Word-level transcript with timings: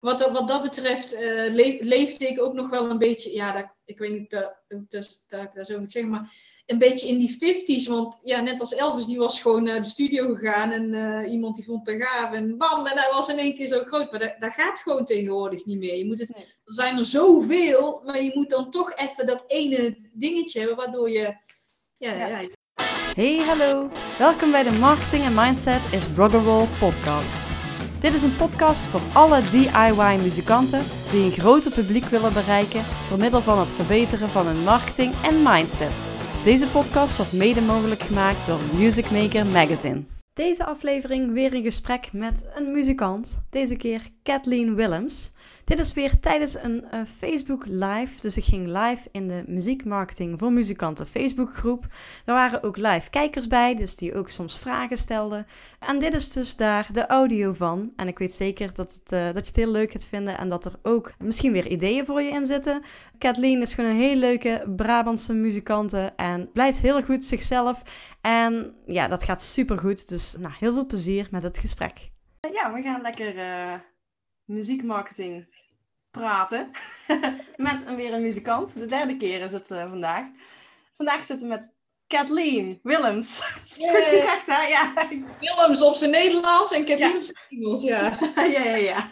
wat, 0.00 0.18
dat- 0.18 0.30
wat 0.32 0.48
dat 0.48 0.62
betreft 0.62 1.14
eh, 1.14 1.52
le- 1.52 1.76
leefde 1.80 2.26
ik 2.28 2.40
ook 2.42 2.52
nog 2.54 2.70
wel 2.70 2.90
een 2.90 2.98
beetje, 2.98 3.32
ja, 3.34 3.52
dat, 3.52 3.66
ik 3.84 3.98
weet 3.98 4.12
niet 4.12 4.30
dat, 4.30 4.52
dat, 4.68 5.24
dat 5.28 5.42
ik 5.42 5.50
dat 5.54 5.66
zo 5.66 5.78
moet 5.78 5.92
zeggen, 5.92 6.10
maar 6.10 6.32
een 6.66 6.78
beetje 6.78 7.08
in 7.08 7.18
die 7.18 7.36
50s. 7.84 7.88
Want 7.88 8.18
ja, 8.24 8.40
net 8.40 8.60
als 8.60 8.74
Elvis, 8.74 9.06
die 9.06 9.18
was 9.18 9.40
gewoon 9.40 9.62
naar 9.62 9.80
de 9.80 9.86
studio 9.86 10.34
gegaan 10.34 10.70
en 10.70 10.94
eh, 10.94 11.32
iemand 11.32 11.56
die 11.56 11.64
vond 11.64 11.86
het 11.86 12.02
gaaf 12.02 12.32
en 12.32 12.56
bam, 12.58 12.86
en 12.86 12.96
dat 12.96 13.12
was 13.12 13.28
in 13.28 13.38
één 13.38 13.54
keer 13.54 13.66
zo 13.66 13.82
groot. 13.84 14.10
Maar 14.10 14.20
dat, 14.20 14.34
dat 14.38 14.52
gaat 14.52 14.80
gewoon 14.80 15.04
tegenwoordig 15.04 15.64
niet 15.64 15.78
meer. 15.78 15.96
Je 15.96 16.06
moet 16.06 16.18
het. 16.18 16.30
Er 16.30 16.72
zijn 16.74 16.98
er 16.98 17.04
zoveel, 17.04 18.02
maar 18.04 18.22
je 18.22 18.30
moet 18.34 18.50
dan 18.50 18.70
toch 18.70 18.94
even 18.94 19.26
dat 19.26 19.44
ene 19.46 19.96
dingetje 20.12 20.58
hebben 20.58 20.76
waardoor 20.76 21.10
je, 21.10 21.36
ja, 21.94 22.12
Ja. 22.12 22.26
ja. 22.26 22.48
Hey, 23.14 23.36
hallo. 23.36 23.90
Welkom 24.18 24.50
bij 24.50 24.62
de 24.62 24.70
Marketing 24.78 25.24
en 25.24 25.34
Mindset 25.34 25.82
is 25.90 26.02
Rock'n'Roll 26.16 26.66
podcast. 26.78 27.36
Dit 28.00 28.14
is 28.14 28.22
een 28.22 28.36
podcast 28.36 28.86
voor 28.86 29.00
alle 29.12 29.42
DIY-muzikanten 29.42 30.82
die 31.10 31.24
een 31.24 31.30
groter 31.30 31.72
publiek 31.72 32.04
willen 32.04 32.32
bereiken 32.32 32.84
door 33.08 33.18
middel 33.18 33.40
van 33.42 33.58
het 33.58 33.72
verbeteren 33.72 34.28
van 34.28 34.46
hun 34.46 34.62
marketing 34.62 35.14
en 35.22 35.42
mindset. 35.42 35.92
Deze 36.44 36.66
podcast 36.66 37.16
wordt 37.16 37.32
mede 37.32 37.60
mogelijk 37.60 38.00
gemaakt 38.00 38.46
door 38.46 38.58
Music 38.76 39.10
Maker 39.10 39.46
Magazine. 39.46 40.04
Deze 40.32 40.64
aflevering 40.64 41.32
weer 41.32 41.54
een 41.54 41.62
gesprek 41.62 42.12
met 42.12 42.46
een 42.54 42.72
muzikant, 42.72 43.42
deze 43.50 43.76
keer 43.76 44.08
Kathleen 44.22 44.74
Willems. 44.74 45.32
Dit 45.68 45.78
is 45.78 45.92
weer 45.92 46.20
tijdens 46.20 46.62
een 46.62 46.90
eh, 46.90 47.00
Facebook 47.16 47.66
Live, 47.66 48.20
dus 48.20 48.36
ik 48.36 48.44
ging 48.44 48.66
live 48.66 49.08
in 49.12 49.28
de 49.28 49.44
Muziekmarketing 49.46 50.38
voor 50.38 50.52
Muzikanten 50.52 51.06
Facebookgroep. 51.06 51.86
Er 52.24 52.34
waren 52.34 52.62
ook 52.62 52.76
live 52.76 53.10
kijkers 53.10 53.46
bij, 53.46 53.74
dus 53.74 53.96
die 53.96 54.14
ook 54.14 54.28
soms 54.28 54.58
vragen 54.58 54.98
stelden. 54.98 55.46
En 55.78 55.98
dit 55.98 56.14
is 56.14 56.32
dus 56.32 56.56
daar 56.56 56.88
de 56.92 57.06
audio 57.06 57.52
van. 57.52 57.92
En 57.96 58.08
ik 58.08 58.18
weet 58.18 58.32
zeker 58.32 58.74
dat, 58.74 58.94
het, 58.94 59.12
eh, 59.12 59.24
dat 59.24 59.34
je 59.34 59.46
het 59.46 59.56
heel 59.56 59.70
leuk 59.70 59.92
gaat 59.92 60.06
vinden 60.06 60.38
en 60.38 60.48
dat 60.48 60.64
er 60.64 60.72
ook 60.82 61.12
misschien 61.18 61.52
weer 61.52 61.66
ideeën 61.66 62.04
voor 62.04 62.22
je 62.22 62.30
in 62.30 62.46
zitten. 62.46 62.82
Kathleen 63.18 63.62
is 63.62 63.74
gewoon 63.74 63.90
een 63.90 63.96
heel 63.96 64.16
leuke 64.16 64.72
Brabantse 64.76 65.32
muzikante 65.32 66.12
en 66.16 66.52
blijft 66.52 66.80
heel 66.80 67.02
goed 67.02 67.24
zichzelf. 67.24 67.82
En 68.20 68.74
ja, 68.86 69.08
dat 69.08 69.22
gaat 69.22 69.42
super 69.42 69.78
goed. 69.78 70.08
Dus 70.08 70.36
nou, 70.38 70.54
heel 70.58 70.72
veel 70.72 70.86
plezier 70.86 71.28
met 71.30 71.42
het 71.42 71.58
gesprek. 71.58 72.10
Ja, 72.52 72.72
we 72.72 72.82
gaan 72.82 73.00
lekker 73.00 73.38
eh, 73.38 73.74
muziekmarketing 74.44 75.56
praten 76.18 76.70
met 77.56 77.86
een, 77.86 77.96
weer 77.96 78.12
een 78.12 78.22
muzikant. 78.22 78.74
De 78.74 78.86
derde 78.86 79.16
keer 79.16 79.40
is 79.40 79.52
het 79.52 79.70
eh, 79.70 79.88
vandaag. 79.88 80.24
Vandaag 80.96 81.24
zitten 81.24 81.48
we 81.48 81.54
met 81.54 81.70
Kathleen 82.06 82.80
Willems. 82.82 83.40
Goed 83.92 84.06
gezegd, 84.08 84.46
hè? 84.46 84.62
Ja. 84.62 84.92
Willems 85.40 85.82
op 85.82 85.94
zijn 85.94 86.10
Nederlands 86.10 86.72
en 86.72 86.84
Kathleen 86.84 87.08
Ja. 87.08 87.16
op 87.16 87.22
zijn 87.22 87.36
Engels, 87.48 87.82
ja. 87.82 88.18
ja, 88.54 88.62
ja, 88.64 88.76
ja. 88.76 89.10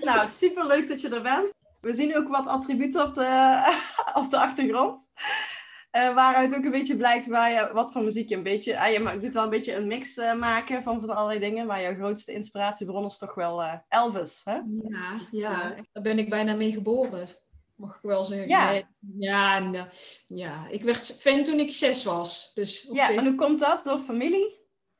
Nou, 0.00 0.28
super 0.28 0.66
leuk 0.66 0.88
dat 0.88 1.00
je 1.00 1.08
er 1.08 1.22
bent. 1.22 1.54
We 1.80 1.92
zien 1.92 2.16
ook 2.16 2.28
wat 2.28 2.46
attributen 2.46 3.02
op 3.02 3.14
de, 3.14 3.58
op 4.14 4.30
de 4.30 4.38
achtergrond. 4.38 5.08
Eh, 5.96 6.14
waaruit 6.14 6.54
ook 6.54 6.64
een 6.64 6.70
beetje 6.70 6.96
blijkt 6.96 7.26
waar 7.26 7.50
je, 7.50 7.70
wat 7.72 7.92
voor 7.92 8.02
muziek 8.02 8.28
je 8.28 8.34
een 8.34 8.42
beetje... 8.42 8.80
Ah, 8.80 8.92
je 8.92 9.16
doet 9.18 9.32
wel 9.32 9.42
een 9.44 9.50
beetje 9.50 9.74
een 9.74 9.86
mix 9.86 10.16
eh, 10.16 10.34
maken 10.34 10.82
van, 10.82 11.00
van 11.00 11.10
allerlei 11.10 11.40
dingen. 11.40 11.66
Maar 11.66 11.82
jouw 11.82 11.94
grootste 11.94 12.32
inspiratiebron 12.32 13.06
is 13.06 13.18
toch 13.18 13.34
wel 13.34 13.62
eh, 13.62 13.74
Elvis, 13.88 14.40
hè? 14.44 14.54
Ja, 14.88 15.20
ja, 15.30 15.74
daar 15.92 16.02
ben 16.02 16.18
ik 16.18 16.30
bijna 16.30 16.54
mee 16.54 16.72
geboren, 16.72 17.28
mag 17.74 17.94
ik 17.96 18.02
wel 18.02 18.24
zeggen. 18.24 18.48
Ja. 18.48 18.70
Nee, 18.70 18.84
ja, 19.18 19.58
nou, 19.58 19.86
ja, 20.26 20.66
ik 20.70 20.82
werd 20.82 21.16
fan 21.20 21.44
toen 21.44 21.58
ik 21.58 21.74
zes 21.74 22.04
was. 22.04 22.50
Dus 22.54 22.88
Ja, 22.92 23.06
zich- 23.06 23.16
en 23.16 23.26
hoe 23.26 23.34
komt 23.34 23.60
dat? 23.60 23.84
Door 23.84 23.98
familie? 23.98 24.54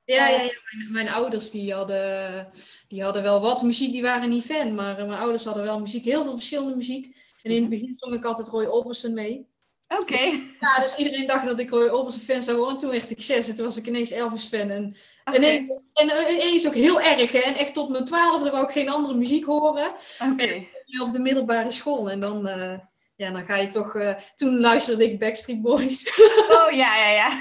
ja, 0.05 0.29
ja, 0.29 0.41
ja 0.41 0.51
mijn, 0.71 0.93
mijn 0.93 1.09
ouders 1.09 1.51
die 1.51 1.73
hadden, 1.75 2.49
die 2.89 3.03
hadden 3.03 3.23
wel 3.23 3.41
wat 3.41 3.63
muziek, 3.63 3.93
die 3.93 4.03
waren 4.03 4.29
niet 4.29 4.45
fan, 4.45 4.75
maar 4.75 4.95
mijn 4.95 5.21
ouders 5.21 5.45
hadden 5.45 5.63
wel 5.63 5.81
muziek, 5.81 6.05
heel 6.05 6.23
veel 6.23 6.33
verschillende 6.37 6.77
muziek. 6.77 7.17
En 7.43 7.51
in 7.51 7.61
het 7.61 7.71
begin 7.71 7.95
zong 7.95 8.15
ik 8.15 8.25
altijd 8.25 8.49
Roy 8.49 8.65
Orbison 8.65 9.15
mee. 9.15 9.55
Oké. 9.89 10.21
Ja, 10.61 10.81
dus 10.81 10.97
iedereen 10.97 11.27
dacht 11.27 11.47
dat 11.47 11.59
ik 11.59 11.71
Roy 11.71 11.89
Orbison 11.89 12.21
fan 12.23 12.43
zou 12.43 12.57
worden. 12.57 12.75
En 12.75 12.81
toen 12.81 12.91
werd 12.91 13.11
ik 13.11 13.23
zes 13.23 13.49
en 13.49 13.55
toen 13.55 13.65
was 13.65 13.77
ik 13.77 13.87
ineens 13.87 14.11
Elvis 14.11 14.45
fan. 14.47 14.71
En, 14.71 14.97
en, 15.25 15.35
ineens- 15.35 15.81
en 15.93 16.11
ineens 16.33 16.67
ook 16.67 16.75
heel 16.75 17.01
erg, 17.01 17.33
hè. 17.33 17.39
En 17.39 17.55
echt 17.57 17.75
tot 17.75 17.89
mijn 17.89 18.05
twaalfde 18.05 18.51
wou 18.51 18.65
ik 18.65 18.71
geen 18.71 18.89
andere 18.89 19.15
muziek 19.15 19.45
horen. 19.45 19.93
Oké. 20.33 20.65
op 21.01 21.13
de 21.13 21.19
middelbare 21.19 21.71
school. 21.71 22.11
En 22.11 22.21
dan, 22.21 22.47
eh, 22.49 22.79
ja, 23.17 23.31
dan 23.31 23.45
ga 23.45 23.57
je 23.57 23.69
toch... 23.69 23.95
eh, 23.95 24.15
toen 24.35 24.59
luisterde 24.61 25.05
ik 25.05 25.19
Backstreet 25.19 25.63
Boys. 25.63 26.05
Oh, 26.49 26.73
ja, 26.73 26.97
ja, 26.97 27.11
ja. 27.11 27.41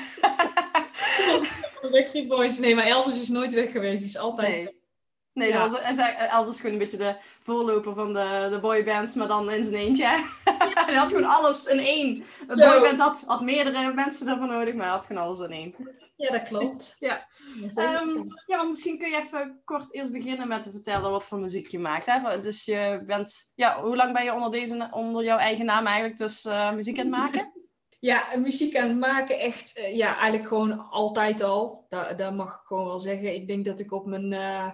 Backstreet 1.92 2.28
Boys. 2.28 2.58
Nee, 2.60 2.76
maar 2.76 2.86
Elvis 2.86 3.22
is 3.22 3.28
nooit 3.28 3.54
weg 3.54 3.72
geweest. 3.72 4.00
Die 4.00 4.10
is 4.10 4.18
altijd... 4.18 4.64
Nee. 4.64 4.84
Nee, 5.36 5.50
Ja. 5.50 5.60
dat 5.62 5.70
was, 5.72 5.82
en 5.82 5.96
zij- 5.96 6.16
Elvis 6.18 6.56
gewoon 6.58 6.72
een 6.72 6.78
beetje 6.78 6.98
de 6.98 7.16
voorloper 7.42 7.94
van 7.94 8.14
de, 8.14 8.48
de 8.52 8.60
boybands, 8.60 9.16
maar 9.16 9.28
dan 9.28 9.52
in 9.52 9.64
zijn 9.64 9.76
eentje. 9.76 10.06
hij 10.86 10.94
had 10.94 11.08
gewoon 11.10 11.30
alles 11.30 11.66
in 11.66 11.80
één. 11.80 12.24
Een 12.48 12.58
Zo. 12.58 12.70
boyband 12.70 13.00
had, 13.00 13.24
had 13.28 13.42
meerdere 13.42 13.94
mensen 13.94 14.28
ervoor 14.28 14.48
nodig, 14.48 14.74
maar 14.74 14.84
hij 14.86 14.94
had 14.96 15.06
gewoon 15.06 15.24
alles 15.24 15.40
in 15.40 15.52
één. 15.52 15.76
Ja, 16.16 16.32
dat 16.32 16.42
klopt. 16.44 16.96
Ja. 17.00 17.28
Ja. 17.76 18.00
Ehm, 18.00 18.24
ja, 18.46 18.58
want 18.58 18.70
misschien 18.70 18.98
kun 18.98 19.10
je 19.10 19.16
even 19.18 19.62
kort 19.66 19.94
eerst 19.94 20.12
beginnen 20.12 20.48
met 20.48 20.62
te 20.62 20.72
vertellen 20.72 21.12
wat 21.12 21.26
voor 21.28 21.40
muziek 21.40 21.68
je 21.68 21.80
maakt. 21.80 22.06
Hè? 22.06 22.42
Dus 22.42 22.66
je 22.66 23.04
bent, 23.06 23.52
ja, 23.56 23.82
hoe 23.82 23.96
lang 23.96 24.14
ben 24.14 24.24
je 24.24 24.34
onder, 24.34 24.52
deze, 24.52 24.88
onder 24.92 25.24
jouw 25.24 25.38
eigen 25.38 25.66
naam 25.66 25.86
eigenlijk 25.86 26.18
dus 26.18 26.46
eh, 26.46 26.72
muziek 26.72 26.98
aan 27.00 27.06
het 27.06 27.16
maken? 27.16 27.52
Ja, 28.00 28.26
muziek 28.38 28.76
aan 28.78 28.88
het 28.88 28.98
maken 28.98 29.40
echt, 29.40 29.78
eh, 29.78 29.96
ja, 29.96 30.16
eigenlijk 30.18 30.48
gewoon 30.48 30.90
altijd 30.90 31.42
al. 31.42 31.86
Dat, 31.90 32.18
dat 32.18 32.34
mag 32.34 32.54
ik 32.56 32.62
gewoon 32.66 32.86
wel 32.86 33.00
zeggen. 33.00 33.34
Ik 33.36 33.48
denk 33.48 33.66
dat 33.66 33.80
ik 33.80 33.92
op 33.92 34.06
mijn, 34.06 34.34
eh, 34.34 34.72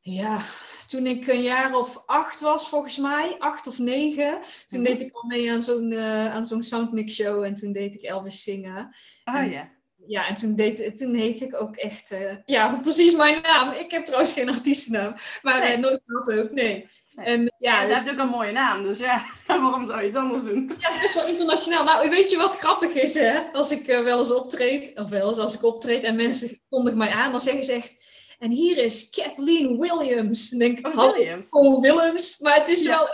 ja, 0.00 0.40
toen 0.86 1.06
ik 1.06 1.26
een 1.26 1.42
jaar 1.42 1.74
of 1.76 2.02
acht 2.06 2.40
was 2.40 2.68
volgens 2.68 2.96
mij, 2.96 3.36
acht 3.38 3.66
of 3.66 3.78
negen, 3.78 4.38
toen 4.66 4.80
Mhm. 4.80 4.88
deed 4.90 5.00
ik 5.00 5.12
al 5.14 5.24
mee 5.28 5.52
aan 5.52 5.62
zo'n 5.62 5.92
eh, 5.92 6.34
aan 6.34 6.44
zo'n 6.44 6.62
soundmix 6.62 7.14
show 7.14 7.42
en 7.44 7.54
toen 7.54 7.72
deed 7.72 7.94
ik 7.94 8.02
Elvis 8.02 8.42
zingen. 8.42 8.94
Oh 9.24 9.50
ja. 9.50 9.78
Ja, 10.06 10.26
en 10.28 10.34
toen, 10.34 10.54
deed, 10.54 10.96
toen 10.98 11.14
heette 11.14 11.44
ik 11.44 11.60
ook 11.60 11.76
echt, 11.76 12.10
eh, 12.10 12.36
ja, 12.46 12.74
precies 12.82 13.16
mijn 13.16 13.42
naam. 13.42 13.70
Ik 13.70 13.90
heb 13.90 14.04
trouwens 14.04 14.32
geen 14.32 14.48
artiestennaam, 14.48 15.14
maar 15.42 15.58
Nee. 15.58 15.72
eh, 15.72 15.78
nooit 15.78 16.00
gehad 16.06 16.32
ook, 16.44 16.50
nee. 16.52 16.88
Nee. 17.14 17.26
En 17.26 17.42
Ja, 17.58 17.80
ja, 17.82 17.86
je 17.88 17.94
hebt 17.94 18.10
ook 18.10 18.18
een 18.18 18.28
mooie 18.28 18.52
naam, 18.52 18.82
dus 18.82 18.98
ja, 18.98 19.22
waarom 19.46 19.84
zou 19.86 20.00
je 20.00 20.06
iets 20.06 20.16
anders 20.16 20.42
doen? 20.42 20.72
ja, 20.78 20.86
het 20.86 20.94
is 20.94 21.00
best 21.00 21.14
wel 21.14 21.26
internationaal. 21.26 21.84
Nou, 21.84 22.10
weet 22.10 22.30
je 22.30 22.36
wat 22.36 22.56
grappig 22.58 22.92
is, 22.92 23.14
hè? 23.14 23.40
Als 23.52 23.70
ik 23.70 23.86
wel 23.86 24.18
eens 24.18 24.32
optreed, 24.34 24.98
of 24.98 25.10
wel 25.10 25.28
eens 25.28 25.38
als 25.38 25.54
ik 25.54 25.62
optreed 25.64 26.02
en 26.02 26.16
mensen 26.16 26.60
kondigen 26.68 26.98
mij 26.98 27.10
aan, 27.10 27.30
dan 27.30 27.40
zeggen 27.40 27.64
ze 27.64 27.72
echt... 27.72 28.08
En 28.40 28.50
hier 28.50 28.76
is 28.78 29.10
Kathleen 29.10 29.78
Williams. 29.78 30.48
Dan 30.50 30.58
denk 30.58 30.78
ik, 30.78 30.86
Oh, 30.86 31.12
Williams. 31.12 31.46
oh, 31.50 31.80
Willems. 31.80 32.38
Maar 32.38 32.54
het 32.54 32.68
is 32.68 32.84
Ja. 32.84 32.90
wel... 32.90 33.08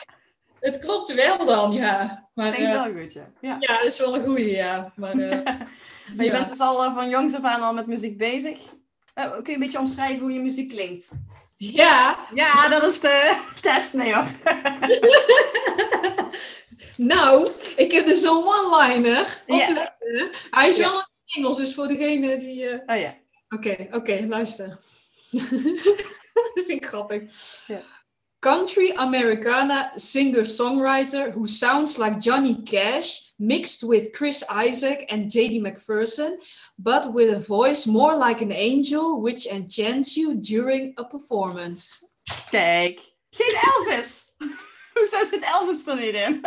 Het 0.60 0.78
klopt 0.78 1.14
wel 1.14 1.44
dan, 1.44 1.72
ja. 1.72 2.28
Maar 2.34 2.53
Klinkt 2.53 2.72
eh, 2.75 2.82
wel 2.82 3.03
goed, 3.03 3.12
ja. 3.12 3.31
ja. 3.41 3.56
ja, 3.60 3.76
dat 3.76 3.87
is 3.87 3.98
wel 3.98 4.16
een 4.16 4.25
goeie, 4.25 4.50
ja. 4.50 4.92
Maar, 4.97 5.19
eh, 5.19 5.44
Maar 6.16 6.25
je 6.25 6.31
bent 6.31 6.48
dus 6.48 6.59
al 6.59 6.84
eh, 6.84 6.94
van 6.94 7.09
jongs 7.09 7.34
af 7.34 7.42
aan 7.42 7.62
al 7.62 7.72
met 7.72 7.87
muziek 7.87 8.19
bezig. 8.19 8.59
Kun 9.14 9.42
je 9.44 9.53
een 9.53 9.60
beetje 9.60 9.78
omschrijven 9.78 10.20
hoe 10.20 10.32
je 10.32 10.41
muziek 10.41 10.69
klinkt? 10.70 11.09
Ja, 11.56 12.19
Ja, 12.34 12.69
dat 12.69 12.82
is 12.82 13.00
de 13.00 13.43
test. 13.60 13.94
Nee 13.94 14.14
hoor. 14.14 14.26
nou, 16.97 17.50
ik 17.76 17.93
heb 17.93 18.06
dus 18.06 18.20
zo'n 18.20 18.44
one-liner. 18.44 19.43
Opletten. 19.47 20.31
Hij 20.50 20.69
is 20.69 20.78
wel 20.78 20.91
in 20.93 20.97
het 20.97 21.37
Engels, 21.37 21.56
dus 21.56 21.75
voor 21.75 21.88
degene 21.88 22.38
die... 22.38 22.82
Oh 22.87 22.98
ja. 23.00 23.14
Oké, 23.48 23.87
oké, 23.91 24.25
luister. 24.28 24.78
Dat 25.31 26.50
vind 26.54 26.69
ik 26.69 26.87
grappig. 26.87 27.22
Ja. 27.66 27.81
Country 28.38 28.92
Americana 28.94 29.91
singer-songwriter 29.97 31.32
who 31.32 31.47
sounds 31.47 31.98
like 31.98 32.20
Johnny 32.20 32.62
Cash 32.62 33.32
mixed 33.38 33.82
with 33.82 34.12
Chris 34.12 34.44
Isaac 34.48 35.04
and 35.09 35.31
J.D. 35.31 35.60
McPherson, 35.60 36.37
but 36.78 37.12
with 37.12 37.34
a 37.34 37.41
voice 37.41 37.87
more 37.87 38.16
like 38.16 38.42
an 38.42 38.53
angel 38.53 39.20
which 39.20 39.47
enchants 39.47 40.16
you 40.16 40.34
during 40.37 40.94
a 40.98 41.04
performance. 41.04 42.04
Kijk. 42.50 43.00
Geen 43.31 43.54
Elvis. 43.54 44.25
Hoezo 45.00 45.25
zit 45.25 45.43
Elvis 45.43 45.87
er 45.87 45.96
niet 45.96 46.14
in? 46.14 46.40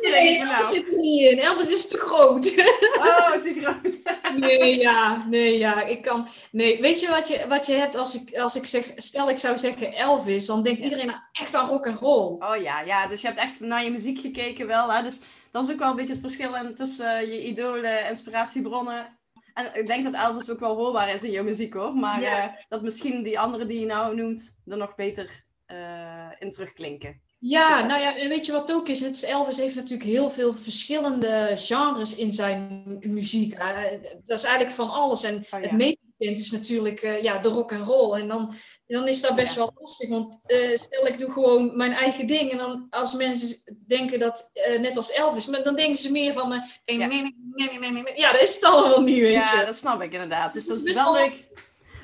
Nee, 0.00 0.38
Elvis 0.38 0.50
nou. 0.50 0.62
zit 0.74 0.86
er 0.92 0.98
niet 0.98 1.30
in. 1.30 1.38
Elvis 1.38 1.70
is 1.70 1.88
te 1.88 1.98
groot. 1.98 2.54
Oh, 2.98 3.32
te 3.32 3.54
groot. 3.60 4.38
Nee, 4.38 4.78
ja, 4.78 5.26
nee, 5.28 5.58
ja, 5.58 5.82
ik 5.82 6.02
kan. 6.02 6.28
Nee, 6.50 6.80
weet 6.80 7.00
je 7.00 7.08
wat 7.08 7.28
je, 7.28 7.44
wat 7.48 7.66
je 7.66 7.72
hebt 7.72 7.94
als 7.94 8.14
ik, 8.22 8.38
als 8.38 8.56
ik 8.56 8.66
zeg, 8.66 8.92
stel 8.96 9.30
ik 9.30 9.38
zou 9.38 9.58
zeggen 9.58 9.92
Elvis, 9.92 10.46
dan 10.46 10.62
denkt 10.62 10.80
iedereen 10.80 11.14
echt 11.32 11.54
aan 11.54 11.68
rock 11.68 11.86
en 11.86 11.94
roll. 11.96 12.36
Oh 12.38 12.62
ja, 12.62 12.80
ja, 12.80 13.06
dus 13.06 13.20
je 13.20 13.26
hebt 13.26 13.38
echt 13.38 13.60
naar 13.60 13.84
je 13.84 13.90
muziek 13.90 14.18
gekeken 14.18 14.66
wel. 14.66 14.92
Hè? 14.92 15.02
Dus 15.02 15.18
dat 15.50 15.64
is 15.64 15.72
ook 15.72 15.78
wel 15.78 15.90
een 15.90 15.96
beetje 15.96 16.12
het 16.12 16.22
verschil 16.22 16.54
in, 16.54 16.74
tussen 16.74 17.16
eh, 17.16 17.26
je 17.26 17.44
idolen, 17.46 18.08
inspiratiebronnen. 18.08 19.18
En 19.54 19.70
ik 19.74 19.86
denk 19.86 20.04
dat 20.04 20.14
Elvis 20.14 20.50
ook 20.50 20.60
wel 20.60 20.76
hoorbaar 20.76 21.14
is 21.14 21.22
in 21.22 21.30
je 21.30 21.42
muziek 21.42 21.74
hoor. 21.74 21.94
Maar 21.94 22.20
Ja. 22.20 22.42
eh, 22.42 22.52
dat 22.68 22.82
misschien 22.82 23.22
die 23.22 23.38
andere 23.38 23.64
die 23.66 23.80
je 23.80 23.86
nou 23.86 24.16
noemt, 24.16 24.54
er 24.66 24.76
nog 24.76 24.94
beter 24.94 25.44
eh, 25.66 26.30
in 26.38 26.50
terugklinken. 26.50 27.22
Ja, 27.46 27.86
nou 27.86 28.00
ja, 28.00 28.16
en 28.16 28.28
weet 28.28 28.46
je 28.46 28.52
wat 28.52 28.72
ook 28.72 28.88
is? 28.88 29.00
Het 29.00 29.16
is- 29.16 29.22
Elvis 29.22 29.56
heeft 29.56 29.74
natuurlijk 29.74 30.08
heel 30.10 30.30
veel 30.30 30.52
verschillende 30.52 31.52
genres 31.54 32.14
in 32.14 32.32
zijn 32.32 32.82
muziek. 33.00 33.52
Eh, 33.52 33.82
dat 34.24 34.38
is 34.38 34.44
eigenlijk 34.44 34.74
van 34.74 34.90
alles. 34.90 35.22
En 35.22 35.34
Oh 35.34 35.40
ja. 35.50 35.58
het 35.60 35.72
meest 35.72 35.96
bekend 36.16 36.38
is 36.38 36.50
natuurlijk 36.50 37.02
uh, 37.02 37.22
ja, 37.22 37.38
de 37.38 37.48
rock 37.48 37.72
en 37.72 37.82
roll. 37.84 38.18
En 38.20 38.28
dan, 38.28 38.52
dan 38.86 39.08
is 39.08 39.20
dat 39.20 39.34
best 39.34 39.54
wel 39.54 39.72
lastig. 39.78 40.08
Want 40.08 40.38
uh, 40.46 40.76
stel, 40.76 41.06
ik 41.06 41.18
doe 41.18 41.30
gewoon 41.30 41.76
mijn 41.76 41.92
eigen 41.92 42.26
ding. 42.26 42.50
En 42.50 42.58
dan 42.58 42.86
als 42.90 43.14
mensen 43.14 43.76
denken 43.86 44.18
dat, 44.18 44.50
uh, 44.68 44.80
net 44.80 44.96
als 44.96 45.12
Elvis, 45.12 45.46
maar 45.46 45.62
dan 45.62 45.76
denken 45.76 45.96
ze 45.96 46.12
meer 46.12 46.32
van... 46.32 46.50
ja. 46.52 46.62
Nee, 46.84 47.06
nee, 47.06 47.34
nee, 47.54 47.78
nee, 47.78 47.90
nee, 47.90 48.12
Ja, 48.16 48.32
dat 48.32 48.42
is 48.42 48.54
het 48.54 48.64
allemaal 48.64 49.02
niet, 49.02 49.20
weet 49.20 49.48
je. 49.48 49.56
Ja, 49.56 49.64
dat 49.64 49.76
snap 49.76 50.02
ik 50.02 50.12
inderdaad. 50.12 50.52
Dus, 50.52 50.66
dus 50.66 50.78
dat 50.78 50.86
is 50.86 50.94
wel 50.94 51.12
leuk. 51.12 51.46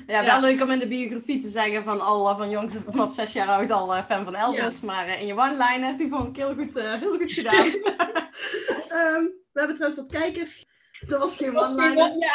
Ja, 0.07 0.25
wel 0.25 0.41
leuk 0.41 0.61
om 0.61 0.71
in 0.71 0.79
de 0.79 0.87
biografie 0.87 1.41
te 1.41 1.47
zeggen 1.47 1.83
van 1.83 2.01
al 2.01 2.37
van 2.37 2.49
jongs 2.49 2.73
vanaf 2.87 3.13
zes 3.15 3.33
jaar 3.33 3.47
oud 3.47 3.71
al 3.71 3.95
uh, 3.95 4.05
fan 4.05 4.23
van 4.23 4.35
Elvis. 4.35 4.81
Maar 4.81 5.07
uh, 5.07 5.21
in 5.21 5.27
je 5.27 5.33
one-liner, 5.33 5.97
die 5.97 6.09
vond 6.09 6.27
ik 6.27 6.35
heel 6.35 6.55
goed, 6.55 6.77
uh, 6.77 6.93
heel 6.93 7.17
goed 7.17 7.31
gedaan. 7.31 7.65
um, 7.65 9.33
we 9.53 9.59
hebben 9.59 9.75
trouwens 9.75 9.95
wat 9.95 10.11
kijkers. 10.11 10.65
Dat 11.07 11.19
was 11.19 11.37
geen 11.37 11.57
one-liner. 11.57 12.15
Ja. 12.19 12.33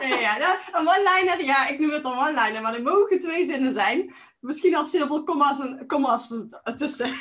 ja, 0.08 0.18
ja, 0.18 0.36
ja, 0.38 0.58
een 0.72 0.88
one-liner, 0.88 1.44
ja, 1.44 1.68
ik 1.68 1.78
noem 1.78 1.90
het 1.90 2.04
een 2.04 2.18
one-liner, 2.18 2.62
maar 2.62 2.74
er 2.74 2.82
mogen 2.82 3.18
twee 3.18 3.44
zinnen 3.44 3.72
zijn. 3.72 4.14
Misschien 4.40 4.74
had 4.74 4.88
ze 4.88 4.96
heel 4.96 5.06
veel 5.06 5.24
comma's, 5.24 5.60
en, 5.60 5.86
comma's 5.86 6.32
tussen. 6.76 7.12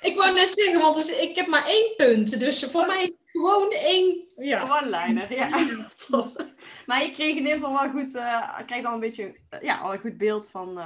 Ik 0.00 0.16
wou 0.16 0.32
net 0.32 0.48
zeggen, 0.48 0.80
want 0.80 0.96
dus, 0.96 1.18
ik 1.18 1.36
heb 1.36 1.46
maar 1.46 1.66
één 1.66 1.96
punt. 1.96 2.40
Dus 2.40 2.64
voor 2.70 2.86
mij 2.86 2.98
is 2.98 3.04
het 3.04 3.16
gewoon 3.32 3.70
één... 3.70 4.24
Ja. 4.36 4.62
One-liner, 4.62 5.34
ja. 5.34 5.48
Maar 6.86 7.02
je 7.02 7.10
kreeg 7.10 7.30
in 7.30 7.36
ieder 7.36 7.52
geval 7.52 7.72
wel 7.72 7.90
goed... 7.90 8.14
Uh, 8.14 8.58
kreeg 8.66 8.82
dan 8.82 8.92
een 8.92 9.00
beetje... 9.00 9.24
Uh, 9.24 9.60
ja, 9.60 9.78
al 9.78 9.92
een 9.92 10.00
goed 10.00 10.18
beeld 10.18 10.48
van... 10.48 10.78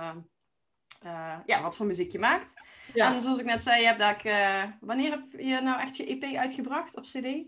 Uh, 1.05 1.37
ja, 1.47 1.62
wat 1.62 1.77
voor 1.77 1.87
muziek 1.87 2.12
je 2.12 2.19
maakt. 2.19 2.55
Ja. 2.95 3.15
En 3.15 3.23
zoals 3.23 3.39
ik 3.39 3.45
net 3.45 3.62
zei, 3.62 3.81
je 3.81 3.87
hebt 3.87 4.23
wanneer 4.81 5.11
heb 5.11 5.23
je 5.31 5.61
nou 5.61 5.81
echt 5.81 5.97
je 5.97 6.06
EP 6.06 6.37
uitgebracht 6.37 6.97
op 6.97 7.05
CD? 7.05 7.47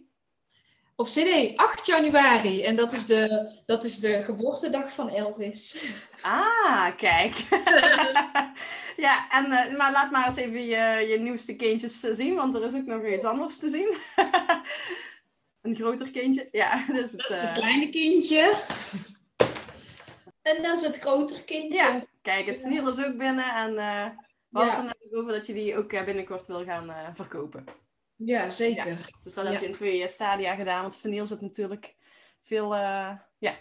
Op 1.00 1.06
CD, 1.06 1.56
8 1.56 1.87
januari. 1.87 2.62
En 2.62 2.76
dat 2.76 2.93
is 2.93 3.06
de, 3.06 3.50
dat 3.67 3.85
is 3.85 3.99
de 3.99 4.23
geboortedag 4.23 4.94
van 4.94 5.08
Elvis. 5.08 5.93
Ah, 6.23 6.96
kijk. 6.96 7.35
ja, 9.06 9.31
en, 9.31 9.76
maar 9.76 9.93
laat 9.93 10.11
maar 10.11 10.26
eens 10.26 10.37
even 10.37 10.64
je, 10.64 11.06
je 11.08 11.19
nieuwste 11.19 11.56
kindjes 11.56 12.00
zien, 12.00 12.35
want 12.35 12.55
er 12.55 12.64
is 12.64 12.75
ook 12.75 12.87
nog 12.87 13.06
iets 13.06 13.25
anders 13.25 13.58
te 13.58 13.69
zien. 13.69 13.96
een 15.62 15.76
groter 15.76 16.10
kindje. 16.10 16.48
Ja, 16.52 16.84
dus 16.92 17.12
het, 17.12 17.20
dat 17.20 17.30
is 17.30 17.40
het 17.40 17.48
uh... 17.48 17.54
kleine 17.54 17.88
kindje. 17.88 18.56
en 20.42 20.62
dat 20.62 20.78
is 20.78 20.86
het 20.86 20.98
groter 20.98 21.44
kindje. 21.44 21.74
Ja, 21.74 22.04
kijk, 22.22 22.46
het 22.46 22.58
verniel 22.58 22.88
is 22.88 23.04
ook 23.04 23.16
binnen. 23.16 23.54
En 23.54 23.70
uh, 23.70 24.06
we 24.48 24.58
hadden 24.58 24.84
ja. 24.84 24.94
het 24.98 25.14
over 25.14 25.32
dat 25.32 25.46
je 25.46 25.52
die 25.52 25.76
ook 25.76 26.04
binnenkort 26.04 26.46
wil 26.46 26.64
gaan 26.64 27.14
verkopen. 27.14 27.64
Ja, 28.16 28.50
zeker. 28.50 28.88
Ja. 28.88 28.96
Dus 29.22 29.34
dat 29.34 29.46
heb 29.46 29.60
je 29.60 29.66
in 29.66 29.72
twee 29.72 30.08
stadia 30.08 30.54
gedaan, 30.54 30.82
want 30.82 30.96
vinyl 30.96 31.26
zit 31.26 31.40
natuurlijk 31.40 31.94
veel, 32.40 32.74
uh, 32.74 33.12
ja, 33.38 33.54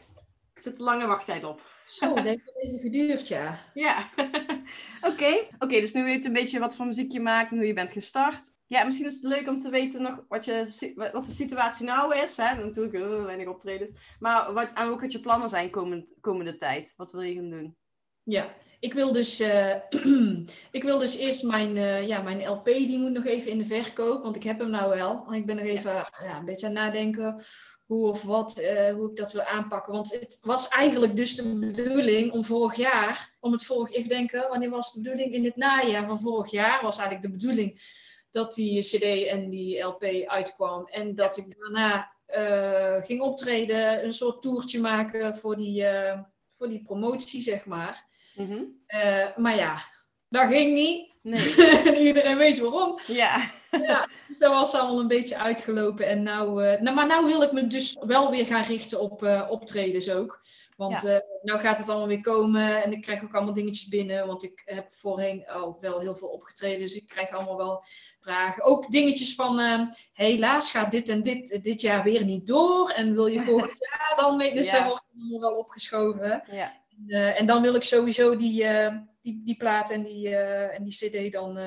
er 0.53 0.61
zit 0.61 0.79
een 0.79 0.85
lange 0.85 1.07
wachttijd 1.07 1.43
op. 1.43 1.61
Zo, 1.85 2.15
dat 2.15 2.23
heeft 2.23 2.43
wel 2.45 2.63
even 2.63 2.79
geduurd, 2.79 3.27
ja. 3.27 3.59
Ja, 3.73 4.09
oké. 5.11 5.47
Oké, 5.59 5.79
dus 5.79 5.93
nu 5.93 6.03
weet 6.03 6.21
je 6.21 6.27
een 6.27 6.33
beetje 6.33 6.59
wat 6.59 6.75
voor 6.75 6.85
muziek 6.85 7.11
je 7.11 7.19
maakt 7.19 7.51
en 7.51 7.57
hoe 7.57 7.67
je 7.67 7.73
bent 7.73 7.91
gestart. 7.91 8.57
Ja, 8.69 8.83
misschien 8.83 9.07
is 9.07 9.13
het 9.13 9.23
leuk 9.23 9.47
om 9.47 9.59
te 9.59 9.69
weten 9.69 10.01
nog 10.01 10.23
wat, 10.27 10.45
je, 10.45 10.91
wat 11.11 11.25
de 11.25 11.31
situatie 11.31 11.85
nou 11.85 12.17
is. 12.17 12.37
Hè? 12.37 12.55
Natuurlijk 12.55 12.93
uh, 12.93 13.23
weinig 13.23 13.47
optredens. 13.47 13.91
Maar 14.19 14.53
wat, 14.53 14.69
en 14.73 14.87
ook 14.87 15.01
wat 15.01 15.11
je 15.11 15.19
plannen 15.19 15.49
zijn 15.49 15.69
komend, 15.69 16.13
komende 16.21 16.55
tijd. 16.55 16.93
Wat 16.97 17.11
wil 17.11 17.21
je 17.21 17.35
gaan 17.35 17.49
doen? 17.49 17.75
Ja, 18.23 18.55
ik 18.79 18.93
wil 18.93 19.11
dus, 19.11 19.41
uh, 19.41 19.75
ik 20.77 20.83
wil 20.83 20.99
dus 20.99 21.17
eerst 21.17 21.43
mijn, 21.43 21.75
uh, 21.75 22.07
ja, 22.07 22.21
mijn 22.21 22.47
LP, 22.47 22.65
die 22.65 22.97
moet 22.97 23.11
nog 23.11 23.25
even 23.25 23.51
in 23.51 23.57
de 23.57 23.65
verkoop, 23.65 24.23
want 24.23 24.35
ik 24.35 24.43
heb 24.43 24.59
hem 24.59 24.69
nou 24.69 24.95
wel. 24.95 25.25
En 25.27 25.33
ik 25.33 25.45
ben 25.45 25.55
nog 25.55 25.65
even 25.65 25.91
ja. 25.93 26.37
een 26.37 26.45
beetje 26.45 26.67
aan 26.67 26.75
het 26.75 26.83
nadenken 26.83 27.41
hoe 27.85 28.07
of 28.07 28.23
wat, 28.23 28.59
uh, 28.59 28.93
hoe 28.93 29.09
ik 29.09 29.15
dat 29.15 29.31
wil 29.31 29.43
aanpakken. 29.43 29.93
Want 29.93 30.11
het 30.11 30.39
was 30.41 30.67
eigenlijk 30.67 31.15
dus 31.15 31.35
de 31.35 31.43
bedoeling 31.43 32.31
om 32.31 32.45
vorig 32.45 32.75
jaar, 32.75 33.35
om 33.39 33.51
het 33.51 33.65
vorig, 33.65 33.91
even 33.91 34.09
denken, 34.09 34.49
wanneer 34.49 34.69
was 34.69 34.93
de 34.93 35.01
bedoeling? 35.01 35.33
In 35.33 35.43
het 35.43 35.55
najaar 35.55 36.05
van 36.05 36.19
vorig 36.19 36.51
jaar 36.51 36.81
was 36.81 36.97
eigenlijk 36.97 37.21
de 37.21 37.37
bedoeling 37.37 37.81
dat 38.31 38.53
die 38.53 38.81
CD 38.81 39.27
en 39.27 39.49
die 39.49 39.81
LP 39.81 40.03
uitkwam. 40.25 40.87
En 40.87 41.15
dat 41.15 41.37
ik 41.37 41.55
daarna 41.59 42.11
ging 43.01 43.21
optreden, 43.21 44.03
een 44.03 44.13
soort 44.13 44.41
toertje 44.41 44.79
maken 44.79 45.35
voor 45.35 45.57
die 45.57 45.85
voor 46.59 46.69
die 46.69 46.81
promotie, 46.81 47.41
zeg 47.41 47.65
maar. 47.65 48.05
Mhm. 48.35 48.63
Eh, 48.85 49.37
maar 49.37 49.55
ja, 49.55 49.81
dat 50.29 50.49
ging 50.49 50.73
niet. 50.73 51.11
Nee. 51.21 51.55
Iedereen 52.07 52.37
weet 52.37 52.59
waarom. 52.59 52.99
Ja. 53.07 53.51
Ja. 53.71 54.07
Dus 54.27 54.37
dat 54.37 54.53
was 54.53 54.73
allemaal 54.73 54.99
een 54.99 55.07
beetje 55.07 55.37
uitgelopen. 55.37 56.07
En 56.07 56.23
nou, 56.23 56.65
uh, 56.65 56.79
nou, 56.79 56.95
maar 56.95 57.07
nou 57.07 57.25
wil 57.25 57.41
ik 57.41 57.51
me 57.51 57.67
dus 57.67 57.97
wel 57.99 58.31
weer 58.31 58.45
gaan 58.45 58.63
richten 58.63 58.99
op 58.99 59.23
uh, 59.23 59.47
optredens 59.49 60.11
ook. 60.11 60.39
Want 60.77 61.01
ja. 61.01 61.21
nou 61.41 61.59
gaat 61.59 61.77
het 61.77 61.89
allemaal 61.89 62.07
weer 62.07 62.21
komen 62.21 62.83
en 62.83 62.91
ik 62.91 63.01
krijg 63.01 63.23
ook 63.23 63.33
allemaal 63.33 63.53
dingetjes 63.53 63.87
binnen. 63.87 64.27
Want 64.27 64.43
ik 64.43 64.61
heb 64.65 64.93
voorheen 64.93 65.47
al 65.47 65.77
wel 65.81 65.99
heel 65.99 66.15
veel 66.15 66.27
opgetreden. 66.27 66.79
Dus 66.79 66.95
ik 66.95 67.07
krijg 67.07 67.29
allemaal 67.29 67.57
wel 67.57 67.83
vragen. 68.19 68.63
Ook 68.63 68.91
dingetjes 68.91 69.35
van 69.35 69.59
helaas 70.13 70.71
gaat 70.71 70.91
dit 70.91 71.09
en 71.09 71.23
dit 71.23 71.63
dit 71.63 71.81
jaar 71.81 72.03
weer 72.03 72.23
niet 72.23 72.47
door. 72.47 72.89
En 72.89 73.13
wil 73.13 73.27
je 73.27 73.41
volgend 73.41 73.79
jaar 73.89 74.13
dan 74.15 74.37
mee? 74.37 74.53
Dus 74.53 74.71
ja. 74.71 74.77
dat 74.77 74.87
wordt 74.87 75.03
allemaal 75.17 75.39
wel 75.39 75.59
opgeschoven. 75.59 76.43
Ja. 76.45 76.77
Uh, 77.07 77.39
en 77.39 77.45
dan 77.45 77.61
wil 77.61 77.75
ik 77.75 77.83
sowieso 77.83 78.35
die, 78.35 78.65
die, 79.21 79.41
die 79.43 79.57
plaat 79.57 79.91
en 79.91 80.03
die, 80.03 80.35
en 80.35 80.83
die 80.83 80.93
cd 80.93 81.31
dan 81.31 81.57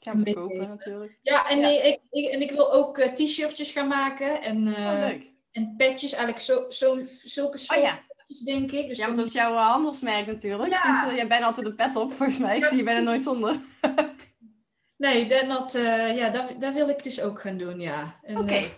gaan 0.00 0.24
verkopen 0.24 0.68
natuurlijk. 0.68 1.18
Ja, 1.22 1.48
en, 1.48 1.58
ja. 1.58 1.82
Ik, 1.82 2.00
ik, 2.10 2.30
en 2.30 2.40
ik 2.40 2.50
wil 2.50 2.72
ook 2.72 3.00
t-shirtjes 3.00 3.70
gaan 3.70 3.88
maken. 3.88 4.42
En, 4.42 4.68
oh, 4.68 4.98
leuk. 4.98 5.32
en 5.52 5.74
petjes, 5.76 6.12
eigenlijk 6.12 6.44
zo, 6.44 6.64
zo, 6.68 6.98
zulke 7.24 7.58
soort 7.58 7.78
oh, 7.78 7.84
ja. 7.84 8.00
petjes, 8.16 8.38
denk 8.38 8.72
ik. 8.72 8.88
Dus 8.88 8.98
ja, 8.98 9.04
want 9.04 9.16
dat 9.16 9.26
is 9.26 9.32
jouw 9.32 9.52
handelsmerk 9.52 10.26
natuurlijk. 10.26 10.70
Ja. 10.70 11.04
Dus 11.04 11.14
jij 11.14 11.26
bent 11.26 11.44
altijd 11.44 11.66
een 11.66 11.74
pet 11.74 11.96
op, 11.96 12.12
volgens 12.12 12.38
mij. 12.38 12.56
Ik 12.56 12.64
zie 12.64 12.76
je 12.76 12.82
bijna 12.82 13.00
nooit 13.00 13.22
zonder. 13.22 13.56
nee, 14.96 15.28
dat, 15.28 15.72
ja, 16.14 16.30
dat, 16.30 16.60
dat 16.60 16.74
wil 16.74 16.88
ik 16.88 17.02
dus 17.02 17.20
ook 17.20 17.40
gaan 17.40 17.56
doen, 17.56 17.80
ja. 17.80 18.14
Oké. 18.22 18.40
Okay. 18.40 18.74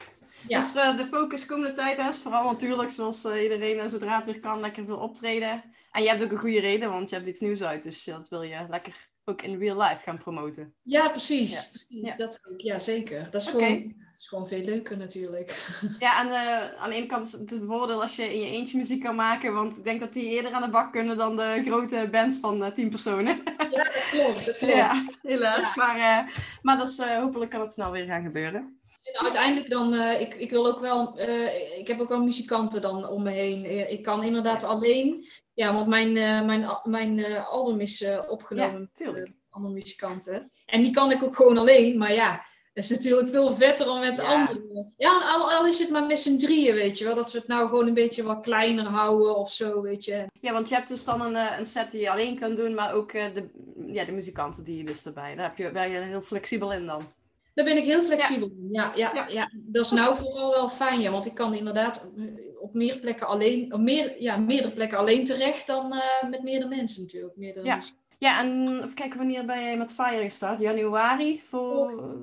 Ja. 0.49 0.59
Dus 0.59 0.77
uh, 0.77 0.97
de 0.97 1.05
focus 1.05 1.47
komende 1.47 1.73
tijd 1.73 1.99
is 1.99 2.19
vooral 2.19 2.45
natuurlijk, 2.45 2.91
zoals 2.91 3.25
uh, 3.25 3.43
iedereen 3.43 3.91
zodra 3.91 4.17
het 4.17 4.27
weer 4.27 4.41
kan, 4.41 4.61
lekker 4.61 4.85
veel 4.85 4.97
optreden. 4.97 5.63
En 5.91 6.03
je 6.03 6.09
hebt 6.09 6.23
ook 6.23 6.31
een 6.31 6.39
goede 6.39 6.61
reden, 6.61 6.91
want 6.91 7.09
je 7.09 7.15
hebt 7.15 7.29
iets 7.29 7.41
nieuws 7.41 7.63
uit. 7.63 7.83
Dus 7.83 8.05
dat 8.05 8.29
wil 8.29 8.43
je 8.43 8.67
lekker 8.69 9.10
ook 9.25 9.43
in 9.43 9.59
real 9.59 9.83
life 9.83 10.03
gaan 10.03 10.19
promoten. 10.19 10.75
Ja, 10.83 11.09
precies. 11.09 11.53
Ja. 11.53 11.69
precies. 11.69 12.09
Ja. 12.09 12.17
Dat 12.17 12.41
ook. 12.51 12.61
Ja, 12.61 12.79
zeker. 12.79 13.29
Dat 13.31 13.43
is, 13.43 13.55
okay. 13.55 13.67
gewoon, 13.67 13.83
dat 13.83 14.21
is 14.21 14.29
gewoon 14.29 14.47
veel 14.47 14.65
leuker 14.65 14.97
natuurlijk. 14.97 15.79
Ja, 15.99 16.21
en 16.21 16.27
uh, 16.27 16.83
aan 16.83 16.91
de 16.91 16.97
ene 16.97 17.07
kant 17.07 17.25
is 17.25 17.33
het 17.33 17.61
voordeel 17.67 18.03
als 18.03 18.17
je 18.17 18.35
in 18.35 18.41
je 18.41 18.51
eentje 18.51 18.77
muziek 18.77 19.03
kan 19.03 19.15
maken. 19.15 19.55
Want 19.55 19.77
ik 19.79 19.85
denk 19.85 20.01
dat 20.01 20.13
die 20.13 20.25
eerder 20.25 20.53
aan 20.53 20.63
de 20.63 20.71
bak 20.71 20.93
kunnen 20.93 21.17
dan 21.17 21.37
de 21.37 21.63
grote 21.65 22.09
bands 22.11 22.39
van 22.39 22.63
uh, 22.63 22.71
tien 22.71 22.91
personen. 22.91 23.39
Ja, 23.71 23.85
dat 23.85 24.09
klopt. 24.11 24.47
Dat 24.47 24.59
klopt. 24.59 24.75
Ja, 24.75 25.05
helaas. 25.23 25.75
Maar, 25.75 25.97
uh, 25.97 26.35
maar 26.63 26.79
dat 26.79 26.89
is, 26.89 26.99
hopelijk 26.99 27.51
kan 27.51 27.61
het 27.61 27.73
snel 27.73 27.91
weer 27.91 28.05
gaan 28.05 28.23
gebeuren. 28.23 28.80
Uiteindelijk 29.13 29.71
dan, 29.71 29.95
uh, 29.95 30.21
ik, 30.21 30.35
ik 30.35 30.51
wil 30.51 30.67
ook 30.67 30.81
wel, 30.81 31.19
uh, 31.19 31.79
ik 31.79 31.89
heb 31.89 32.01
ook 32.01 32.09
wel 32.09 32.23
muzikanten 32.23 32.83
dan 32.83 33.09
om 33.09 33.23
me 33.23 33.31
heen. 33.31 33.65
Uh, 33.65 33.93
ik 33.93 34.03
kan 34.03 34.23
inderdaad 34.23 34.65
alleen, 34.65 35.25
ja, 35.55 35.75
want 35.75 35.87
mijn, 35.87 36.13
mijn, 36.47 36.69
mijn 36.85 37.37
album 37.37 37.81
is 37.81 38.05
opgenomen 38.29 38.91
ja, 38.93 39.11
met 39.11 39.33
andere 39.51 39.75
muzikanten. 39.75 40.51
En 40.67 40.83
die 40.83 40.93
kan 40.93 41.11
ik 41.11 41.23
ook 41.23 41.37
gewoon 41.37 41.59
alleen, 41.59 41.99
maar 41.99 42.13
ja, 42.13 42.45
dat 42.73 42.85
is 42.85 42.91
natuurlijk 42.91 43.29
veel 43.29 43.53
vetter 43.53 43.87
dan 43.87 44.01
met 44.01 44.17
ja. 44.17 44.25
anderen. 44.25 44.95
Ja, 44.97 45.21
al, 45.23 45.53
al, 45.53 45.67
is 45.67 45.79
het 45.79 45.91
maar 45.91 46.07
met 46.07 46.19
z'n 46.19 46.37
drieën, 46.37 46.75
weet 46.75 46.99
je 46.99 47.05
wel. 47.05 47.15
Dat 47.15 47.33
we 47.33 47.39
het 47.39 47.49
nou 47.49 47.69
gewoon 47.69 47.87
een 47.87 47.95
beetje 47.95 48.23
wat 48.23 48.41
kleiner 48.41 48.85
houden 48.85 49.37
of 49.37 49.53
zo, 49.53 49.83
weet 49.83 50.05
je. 50.05 50.27
Ja, 50.41 50.53
want 50.53 50.69
je 50.69 50.75
hebt 50.75 50.89
dus 50.89 51.05
dan 51.05 51.21
een, 51.21 51.59
een 51.59 51.67
set 51.67 51.91
die 51.91 52.01
je 52.01 52.11
alleen 52.11 52.39
kan 52.39 52.55
doen, 52.55 52.75
maar 52.75 52.93
ook 52.95 53.13
de, 53.13 53.49
ja, 53.87 54.05
de 54.05 54.13
muzikanten 54.13 54.65
die 54.65 54.77
je 54.77 54.85
dus 54.85 55.07
erbij. 55.07 55.35
Daar 55.35 55.49
heb 55.49 55.57
je, 55.57 55.71
ben 55.71 55.91
je 55.91 55.99
heel 55.99 56.23
flexibel 56.23 56.73
in 56.73 56.87
dan. 56.87 57.13
Daar 57.55 57.65
ben 57.65 57.77
ik 57.77 57.85
heel 57.85 58.03
flexibel 58.03 58.49
in. 58.49 58.69
Ja. 58.73 58.93
Ja, 58.95 59.15
ja, 59.15 59.27
ja, 59.29 59.51
Dat 59.53 59.85
is 59.85 59.91
nou 59.91 60.17
vooral 60.17 60.51
wel 60.51 60.69
fijn, 60.69 61.01
ja, 61.01 61.11
want 61.11 61.27
ik 61.27 61.35
kan 61.35 61.55
inderdaad 61.55 62.13
op 62.61 62.75
meer 62.75 62.99
plekken 62.99 63.27
alleen, 63.27 63.73
op 63.73 63.81
meer, 63.81 64.23
ja, 64.23 64.37
meerdere 64.37 64.73
plekken 64.73 64.99
alleen 64.99 65.25
terecht 65.25 65.67
dan 65.67 65.93
uh, 65.93 66.31
met 66.31 66.43
meerdere 66.43 66.69
mensen 66.69 67.03
natuurlijk. 67.03 67.37
Meerdere 67.37 67.67
ja. 67.67 67.79
ja, 68.19 68.39
en 68.39 68.77
even 68.77 68.95
kijken 68.95 69.19
wanneer 69.19 69.45
ben 69.45 69.65
jij 69.65 69.77
met 69.77 69.93
Fire 69.93 70.23
gestart? 70.23 70.59
Januari 70.59 71.43
voor, 71.49 71.91
vorig, 71.91 72.17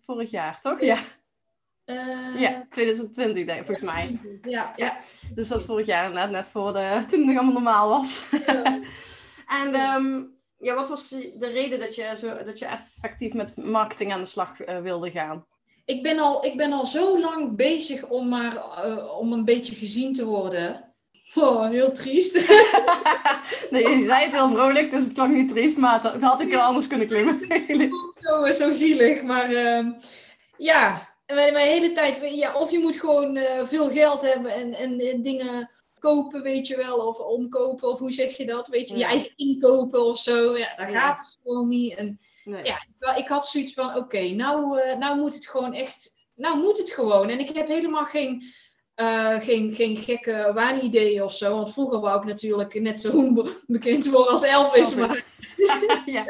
vorig 0.00 0.30
jaar, 0.30 0.60
toch? 0.60 0.80
Ja. 0.80 0.98
Uh, 1.86 2.40
ja, 2.40 2.66
2020 2.70 3.44
denk 3.44 3.58
ik, 3.58 3.66
volgens 3.66 3.90
mij. 3.90 4.18
Ja, 4.42 4.72
ja. 4.76 4.96
Dus 5.34 5.48
dat 5.48 5.60
is 5.60 5.66
vorig 5.66 5.86
jaar 5.86 6.12
net, 6.12 6.30
net 6.30 6.46
voor 6.46 6.72
de, 6.72 7.04
toen 7.08 7.18
het 7.18 7.28
nog 7.28 7.36
allemaal 7.36 7.52
normaal 7.52 7.88
was. 7.88 8.22
En 9.48 9.80
um, 9.94 10.37
ja, 10.58 10.74
wat 10.74 10.88
was 10.88 11.08
de 11.08 11.50
reden 11.52 11.80
dat 11.80 11.94
je, 11.94 12.14
zo, 12.16 12.44
dat 12.44 12.58
je 12.58 12.66
effectief 12.66 13.32
met 13.32 13.56
marketing 13.56 14.12
aan 14.12 14.20
de 14.20 14.26
slag 14.26 14.68
uh, 14.68 14.80
wilde 14.80 15.10
gaan? 15.10 15.46
Ik 15.84 16.02
ben, 16.02 16.18
al, 16.18 16.44
ik 16.44 16.56
ben 16.56 16.72
al 16.72 16.86
zo 16.86 17.20
lang 17.20 17.56
bezig 17.56 18.08
om 18.08 18.28
maar 18.28 18.54
uh, 18.54 19.18
om 19.18 19.32
een 19.32 19.44
beetje 19.44 19.74
gezien 19.74 20.12
te 20.12 20.24
worden. 20.24 20.94
Oh, 21.34 21.68
heel 21.68 21.92
triest. 21.92 22.34
nee, 23.70 23.88
je 23.88 24.04
zei 24.04 24.24
het 24.24 24.32
heel 24.32 24.48
vrolijk, 24.48 24.90
dus 24.90 25.04
het 25.04 25.12
klonk 25.12 25.34
niet 25.34 25.48
triest, 25.48 25.76
maar 25.76 26.02
dat 26.02 26.22
had 26.22 26.40
ik 26.40 26.50
heel 26.50 26.60
anders 26.60 26.86
kunnen 26.86 27.06
klimmen. 27.06 27.38
zo, 28.24 28.52
zo 28.52 28.72
zielig, 28.72 29.22
maar 29.22 29.50
uh, 29.50 29.86
ja, 30.56 31.08
mijn, 31.26 31.52
mijn 31.52 31.68
hele 31.68 31.92
tijd, 31.92 32.36
ja, 32.36 32.54
of 32.54 32.70
je 32.70 32.78
moet 32.78 32.96
gewoon 32.96 33.36
uh, 33.36 33.64
veel 33.64 33.90
geld 33.90 34.22
hebben 34.22 34.54
en, 34.54 34.74
en, 34.74 34.98
en 34.98 35.22
dingen 35.22 35.70
kopen, 35.98 36.42
weet 36.42 36.66
je 36.66 36.76
wel, 36.76 36.96
of 36.96 37.18
omkopen, 37.18 37.88
of 37.88 37.98
hoe 37.98 38.12
zeg 38.12 38.36
je 38.36 38.46
dat? 38.46 38.68
Weet 38.68 38.88
je, 38.88 38.96
je 38.96 39.04
eigen 39.04 39.32
inkopen 39.36 40.04
of 40.04 40.18
zo. 40.18 40.56
Ja, 40.56 40.74
daar 40.76 40.88
gaat 40.88 41.18
het 41.18 41.38
gewoon 41.42 41.68
niet. 41.68 41.94
En 41.94 42.18
nee. 42.44 42.64
ja, 42.64 43.14
ik 43.16 43.28
had 43.28 43.46
zoiets 43.46 43.74
van, 43.74 43.96
oké, 43.96 44.28
nou, 44.28 44.80
uh, 44.80 44.96
nou 44.96 45.18
moet 45.18 45.34
het 45.34 45.48
gewoon 45.48 45.74
echt, 45.74 46.14
nou 46.34 46.58
moet 46.58 46.78
het 46.78 46.90
gewoon. 46.90 47.28
En 47.28 47.38
ik 47.38 47.48
heb 47.48 47.68
helemaal 47.68 48.04
geen, 48.04 48.42
uh, 48.96 49.40
geen, 49.40 49.72
geen 49.72 49.96
gekke 49.96 50.50
waanideeën 50.54 51.22
of 51.22 51.34
zo. 51.34 51.56
Want 51.56 51.72
vroeger 51.72 52.00
wou 52.00 52.18
ik 52.18 52.24
natuurlijk 52.24 52.80
net 52.80 53.00
zo 53.00 53.32
bekend 53.66 54.06
worden 54.06 54.32
als 54.32 54.42
Elvis. 54.42 54.94
Maar... 54.94 55.24
ja. 56.06 56.24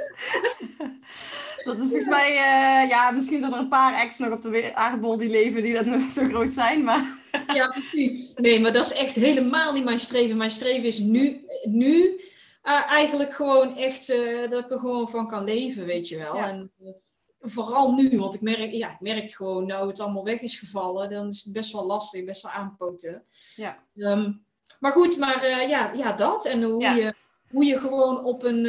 Dat 1.64 1.78
is 1.78 1.86
volgens 1.86 2.06
mij, 2.06 2.30
uh, 2.30 2.88
ja, 2.88 3.10
misschien 3.10 3.40
zijn 3.40 3.52
er 3.52 3.58
een 3.58 3.68
paar 3.68 4.00
ex 4.00 4.18
nog 4.18 4.32
op 4.32 4.42
de 4.42 4.74
aardbol 4.74 5.16
die 5.16 5.30
leven 5.30 5.62
die 5.62 5.74
dat 5.74 5.86
nog 5.86 6.12
zo 6.12 6.24
groot 6.24 6.52
zijn, 6.52 6.84
maar... 6.84 7.16
ja, 7.54 7.68
precies. 7.68 8.32
Nee, 8.34 8.60
maar 8.60 8.72
dat 8.72 8.84
is 8.84 8.92
echt 8.92 9.14
helemaal 9.14 9.72
niet 9.72 9.84
mijn 9.84 9.98
streven. 9.98 10.36
Mijn 10.36 10.50
streven 10.50 10.84
is 10.84 10.98
nu, 10.98 11.46
nu 11.62 12.20
uh, 12.64 12.90
eigenlijk 12.90 13.34
gewoon 13.34 13.76
echt 13.76 14.10
uh, 14.10 14.50
dat 14.50 14.64
ik 14.64 14.70
er 14.70 14.78
gewoon 14.78 15.08
van 15.08 15.28
kan 15.28 15.44
leven, 15.44 15.84
weet 15.86 16.08
je 16.08 16.16
wel. 16.16 16.36
Ja. 16.36 16.48
En 16.48 16.72
vooral 17.40 17.94
nu, 17.94 18.18
want 18.18 18.34
ik 18.34 18.40
merk, 18.40 18.70
ja, 18.72 18.90
ik 18.90 19.00
merk 19.00 19.30
gewoon, 19.30 19.66
nou 19.66 19.88
het 19.88 20.00
allemaal 20.00 20.24
weg 20.24 20.40
is 20.40 20.58
gevallen, 20.58 21.10
dan 21.10 21.28
is 21.28 21.44
het 21.44 21.52
best 21.52 21.72
wel 21.72 21.86
lastig, 21.86 22.24
best 22.24 22.42
wel 22.42 22.52
aanpoten. 22.52 23.24
Ja. 23.54 23.78
Um, 23.94 24.44
maar 24.80 24.92
goed, 24.92 25.16
maar 25.18 25.68
ja, 25.68 25.92
ja, 25.92 26.12
dat. 26.12 26.44
En 26.44 26.62
hoe, 26.62 26.82
ja. 26.82 26.94
je, 26.94 27.14
hoe 27.50 27.64
je 27.64 27.78
gewoon 27.78 28.24
op 28.24 28.42
een 28.42 28.66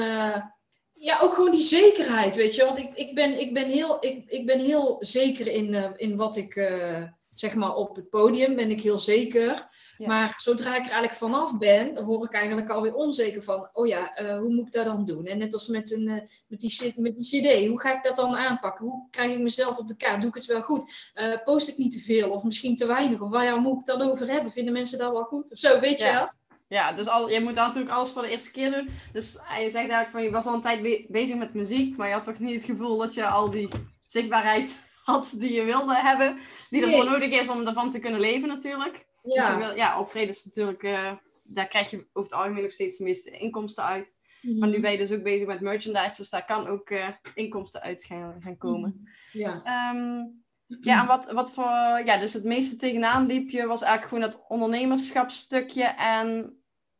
ja, 1.00 1.20
ook 1.22 1.34
gewoon 1.34 1.52
die 1.52 1.60
zekerheid, 1.60 2.36
weet 2.36 2.56
je. 2.56 2.66
Want 2.66 2.78
ik, 2.78 2.94
ik, 2.94 3.16
ben, 3.16 3.40
ik, 3.40 3.54
ben, 3.54 3.70
heel, 3.70 3.98
ik, 4.00 4.24
ik 4.28 4.46
ben 4.46 4.60
heel 4.60 4.98
zeker 5.00 5.48
in, 5.48 5.74
uh, 5.74 5.90
in 5.96 6.16
wat 6.16 6.36
ik, 6.36 6.56
uh, 6.56 7.04
zeg 7.40 7.56
maar, 7.56 7.76
op 7.76 7.96
het 7.96 8.10
podium 8.10 8.56
ben 8.56 8.70
ik 8.70 8.82
heel 8.82 9.00
zeker. 9.00 9.68
Ja. 9.98 10.08
Maar 10.08 10.34
zodra 10.38 10.70
ik 10.70 10.76
er 10.76 10.82
eigenlijk 10.82 11.14
vanaf 11.14 11.58
ben, 11.58 11.94
dan 11.94 12.06
word 12.06 12.24
ik 12.24 12.34
eigenlijk 12.36 12.70
alweer 12.70 12.94
onzeker 12.94 13.44
van, 13.44 13.70
oh 13.74 13.88
ja, 13.88 14.22
uh, 14.22 14.38
hoe 14.38 14.54
moet 14.54 14.66
ik 14.66 14.72
dat 14.72 14.86
dan 14.86 15.06
doen? 15.06 15.26
En 15.26 15.38
net 15.38 15.54
als 15.54 15.68
met, 15.68 15.92
een, 15.92 16.06
met, 16.48 16.60
die, 16.60 16.94
met 16.96 17.16
die 17.16 17.42
cd, 17.42 17.68
hoe 17.68 17.82
ga 17.82 17.98
ik 17.98 18.04
dat 18.04 18.16
dan 18.16 18.36
aanpakken? 18.36 18.86
Hoe 18.86 19.08
krijg 19.10 19.32
ik 19.32 19.40
mezelf 19.40 19.78
op 19.78 19.88
de 19.88 19.96
kaart? 19.96 20.22
Doe 20.22 20.30
ik 20.30 20.36
het 20.36 20.46
wel 20.46 20.62
goed? 20.62 21.12
post 21.44 21.68
ik 21.68 21.78
niet 21.78 21.92
te 21.92 22.00
veel 22.00 22.30
of 22.30 22.44
misschien 22.44 22.76
te 22.76 22.86
weinig? 22.86 23.22
Of 23.22 23.30
waar 23.30 23.44
ja, 23.44 23.56
moet 23.56 23.80
ik 23.80 23.88
het 23.88 24.00
dan 24.00 24.10
over 24.10 24.28
hebben? 24.28 24.52
Vinden 24.52 24.74
mensen 24.74 25.00
dat 25.00 25.12
wel 25.12 25.24
goed? 25.24 25.52
Of 25.52 25.58
zo, 25.58 25.80
weet 25.80 26.00
ja. 26.00 26.08
je 26.08 26.14
wel? 26.14 26.30
Ja, 26.68 26.92
dus 26.92 27.08
al, 27.08 27.30
je 27.30 27.42
moet 27.42 27.56
natuurlijk 27.56 27.92
alles 27.92 28.10
voor 28.10 28.22
de 28.22 28.30
eerste 28.30 28.52
keer 28.52 28.72
doen. 28.72 28.90
Dus 29.14 29.32
je 29.34 29.70
zegt 29.70 29.74
eigenlijk 29.74 30.12
van 30.12 30.24
je 30.24 30.32
was 30.32 30.46
al 30.46 30.54
een 30.54 30.62
tijd 30.62 30.82
be 30.82 31.06
bezig 31.10 31.36
met 31.36 31.54
muziek, 31.54 31.98
maar 31.98 32.08
je 32.08 32.14
had 32.14 32.24
toch 32.24 32.40
niet 32.40 32.56
het 32.56 32.66
gevoel 32.66 32.98
dat 32.98 33.14
je 33.14 33.28
al 33.28 33.50
die 33.50 33.68
zichtbaarheid 34.06 34.80
had 35.10 35.34
die 35.38 35.54
je 35.54 35.64
wilde 35.64 35.96
hebben. 35.96 36.38
Die 36.70 36.82
nee. 36.82 36.90
ervoor 36.90 37.12
nodig 37.12 37.30
is 37.30 37.50
om 37.50 37.68
ervan 37.68 37.90
te 37.90 38.00
kunnen 38.00 38.20
leven 38.20 38.48
natuurlijk. 38.48 39.06
Ja, 39.24 39.58
wil, 39.58 39.76
ja 39.76 40.00
optredens 40.00 40.46
natuurlijk, 40.46 40.84
uh, 40.84 41.12
daar 41.44 41.68
krijg 41.68 41.90
je 41.90 41.98
over 41.98 42.32
het 42.32 42.40
algemeen 42.40 42.62
nog 42.62 42.72
steeds 42.72 42.98
de 42.98 43.04
meeste 43.04 43.32
inkomsten 43.32 43.84
uit. 43.84 44.16
Mm 44.42 44.52
-hmm. 44.52 44.60
Maar 44.60 44.70
nu 44.70 44.80
ben 44.80 44.92
je 44.92 44.98
dus 44.98 45.12
ook 45.12 45.24
bezig 45.24 45.48
met 45.48 45.62
merchandise, 45.62 46.16
dus 46.16 46.30
daar 46.30 46.46
kan 46.46 46.68
ook 46.68 46.90
uh, 46.90 47.08
inkomsten 47.36 47.82
uit 47.82 48.04
gaan, 48.04 48.36
gaan 48.40 48.58
komen. 48.58 48.90
Mm 48.90 49.08
-hmm. 49.32 49.42
Ja. 49.42 49.92
Um, 49.94 50.44
ja, 50.82 51.02
en 51.02 51.08
wat, 51.08 51.32
wat 51.32 51.54
voor, 51.54 52.02
ja, 52.06 52.18
dus 52.18 52.34
het 52.34 52.44
meeste 52.44 52.76
tegenaan 52.76 53.26
liep 53.26 53.50
je 53.50 53.66
was 53.66 53.82
eigenlijk 53.82 54.14
gewoon 54.14 54.32
dat 54.32 54.46
ondernemerschapsstukje 54.48 55.84
en 55.84 56.58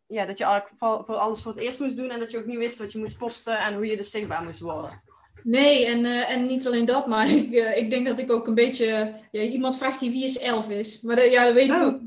ja, 0.08 0.26
dat 0.26 0.38
je 0.38 0.44
eigenlijk 0.44 0.78
voor, 0.78 1.06
voor 1.06 1.16
alles 1.16 1.42
voor 1.42 1.52
het 1.52 1.62
eerst 1.62 1.80
moest 1.80 1.96
doen 1.96 2.10
en 2.10 2.20
dat 2.20 2.32
je 2.32 2.38
ook 2.38 2.46
niet 2.46 2.58
wist 2.58 2.80
wat 2.80 2.92
je 2.92 3.00
moest 3.00 3.18
posten 3.18 3.60
en 3.60 3.74
hoe 3.74 3.86
je 3.86 3.98
dus 3.98 4.10
zichtbaar 4.10 4.44
moest 4.44 4.60
worden. 4.60 5.04
Nee, 5.44 5.86
en, 5.86 6.00
uh, 6.00 6.32
en 6.32 6.46
niet 6.46 6.68
alleen 6.68 6.86
dat, 6.86 7.08
maar 7.08 7.30
ik, 7.36 7.52
uh, 7.52 7.78
ik 7.78 7.90
denk 7.90 8.08
dat 8.08 8.20
ik 8.20 8.32
ook 8.32 8.48
een 8.48 8.56
beetje. 8.56 9.14
Ja, 9.32 9.42
iemand 9.42 9.78
vraagt 9.78 10.00
hier 10.02 10.12
wie 10.12 10.24
is 10.24 10.40
Elvis? 10.40 11.02
Maar 11.02 11.16
dat, 11.16 11.32
ja, 11.32 11.44
dat 11.44 11.54
weet 11.54 11.70
ik 11.70 11.76
oh. 11.76 11.84
ook 11.84 12.00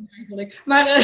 Maar 0.64 0.86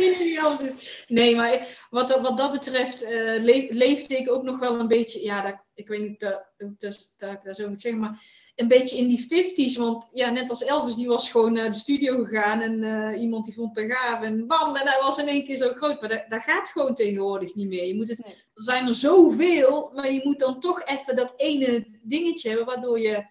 uh, 0.00 0.60
is. 0.60 1.04
Nee, 1.08 1.36
maar 1.36 1.86
wat, 1.90 2.20
wat 2.20 2.36
dat 2.36 2.52
betreft 2.52 3.00
le 3.40 3.66
leefde 3.70 4.16
ik 4.16 4.30
ook 4.30 4.42
nog 4.42 4.58
wel 4.58 4.78
een 4.78 4.88
beetje. 4.88 5.22
Ja, 5.22 5.42
dat, 5.42 5.56
ik 5.74 5.88
weet 5.88 6.00
niet 6.00 6.20
dat, 6.20 6.44
dat, 6.56 7.14
dat 7.16 7.32
ik 7.32 7.40
dat 7.44 7.56
zo 7.56 7.68
moet 7.68 7.80
zeggen, 7.80 8.00
maar 8.00 8.18
een 8.54 8.68
beetje 8.68 8.96
in 8.96 9.08
die 9.08 9.26
50s. 9.74 9.78
Want 9.78 10.08
ja, 10.12 10.30
net 10.30 10.50
als 10.50 10.64
Elvis, 10.64 10.94
die 10.94 11.08
was 11.08 11.30
gewoon 11.30 11.52
naar 11.52 11.68
de 11.68 11.76
studio 11.76 12.24
gegaan 12.24 12.60
en 12.60 12.82
uh, 12.82 13.20
iemand 13.20 13.44
die 13.44 13.54
vond 13.54 13.76
het 13.76 13.92
gaaf 13.92 14.22
en 14.22 14.46
bam, 14.46 14.76
en 14.76 14.88
hij 14.88 15.00
was 15.00 15.18
in 15.18 15.28
één 15.28 15.44
keer 15.44 15.56
zo 15.56 15.72
groot. 15.72 16.00
Maar 16.00 16.08
dat, 16.08 16.24
dat 16.28 16.42
gaat 16.42 16.68
gewoon 16.68 16.94
tegenwoordig 16.94 17.54
niet 17.54 17.68
meer. 17.68 17.86
Je 17.86 17.94
moet 17.94 18.08
het, 18.08 18.24
nee. 18.24 18.34
Er 18.34 18.62
zijn 18.62 18.86
er 18.86 18.94
zoveel, 18.94 19.90
maar 19.94 20.12
je 20.12 20.20
moet 20.22 20.38
dan 20.38 20.60
toch 20.60 20.84
even 20.84 21.16
dat 21.16 21.32
ene 21.36 21.86
dingetje 22.02 22.48
hebben 22.48 22.66
waardoor 22.66 23.00
je... 23.00 23.26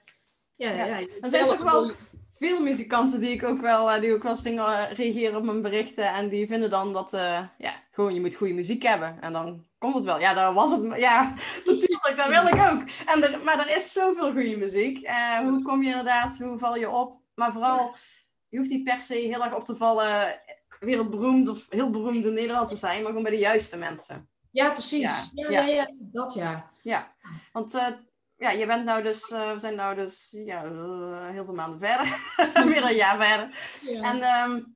Ja, 0.56 0.72
ja. 0.72 0.86
ja 0.86 1.08
er 1.22 1.30
zijn 1.30 1.48
toch 1.48 1.64
wel 1.64 1.92
veel 2.44 2.62
muzikanten 2.62 3.20
die 3.20 3.30
ik 3.30 3.44
ook 3.44 3.62
wel, 3.62 4.00
die 4.02 4.14
ook 4.14 4.24
wel 4.24 4.32
eens 4.32 4.42
dingen 4.42 4.90
reageren 4.90 5.36
op 5.36 5.44
mijn 5.44 5.62
berichten 5.62 6.14
en 6.14 6.30
die 6.30 6.48
vinden 6.48 6.70
dan 6.70 6.94
dat, 6.94 7.14
uh, 7.14 7.40
ja, 7.58 7.74
gewoon 7.92 8.14
je 8.14 8.22
moet 8.22 8.36
goede 8.36 8.54
muziek 8.54 8.84
hebben 8.84 9.22
en 9.22 9.34
dan 9.34 9.66
komt 9.78 9.96
het 9.96 10.06
wel. 10.06 10.20
Ja, 10.20 10.34
dat 10.34 10.54
was 10.54 10.72
het. 10.72 11.00
Ja, 11.00 11.34
natuurlijk, 11.66 12.14
dat 12.16 12.28
wil 12.28 12.48
ik 12.48 12.72
ook. 12.72 12.82
En 13.06 13.24
er, 13.24 13.44
maar 13.44 13.60
er 13.60 13.78
is 13.78 13.92
zoveel 13.92 14.32
goede 14.32 14.58
muziek. 14.58 15.08
Uh, 15.08 15.40
hoe 15.40 15.62
kom 15.62 15.82
je 15.82 15.90
inderdaad, 15.90 16.38
hoe 16.38 16.58
val 16.58 16.76
je 16.76 16.90
op? 16.90 17.18
Maar 17.36 17.52
vooral, 17.52 17.96
je 18.50 18.58
hoeft 18.58 18.70
niet 18.70 18.84
per 18.84 19.02
se 19.02 19.16
heel 19.16 19.44
erg 19.44 19.56
op 19.56 19.66
te 19.66 19.76
vallen, 19.76 20.40
wereldberoemd 20.80 21.48
of 21.48 21.66
heel 21.70 21.90
beroemd 21.90 22.26
in 22.26 22.34
Nederland 22.34 22.70
te 22.70 22.76
zijn, 22.76 22.98
maar 22.98 23.08
gewoon 23.08 23.24
bij 23.24 23.32
de 23.32 23.38
juiste 23.38 23.78
mensen. 23.78 24.30
Ja, 24.52 24.72
precies. 24.72 25.32
Ja, 25.34 25.50
ja, 25.50 25.62
ja. 25.62 25.74
ja 25.74 25.92
dat 26.00 26.34
ja. 26.34 26.70
Ja, 26.82 27.14
want 27.52 27.76
uh, 27.76 27.88
ja, 28.44 28.50
je 28.50 28.66
bent 28.66 28.86
nou 28.86 29.04
dus, 29.04 29.30
uh, 29.30 29.52
we 29.52 29.60
zijn 29.60 29.76
nou 29.76 29.96
dus 29.96 30.30
ja, 30.32 30.66
uh, 30.66 31.30
heel 31.30 31.46
veel 31.46 31.54
maanden 31.54 31.80
verder, 31.80 32.20
meer 32.70 32.84
een 32.84 32.96
jaar 32.96 33.26
verder. 33.26 33.60
Ja. 33.82 34.02
En 34.02 34.50
um, 34.50 34.76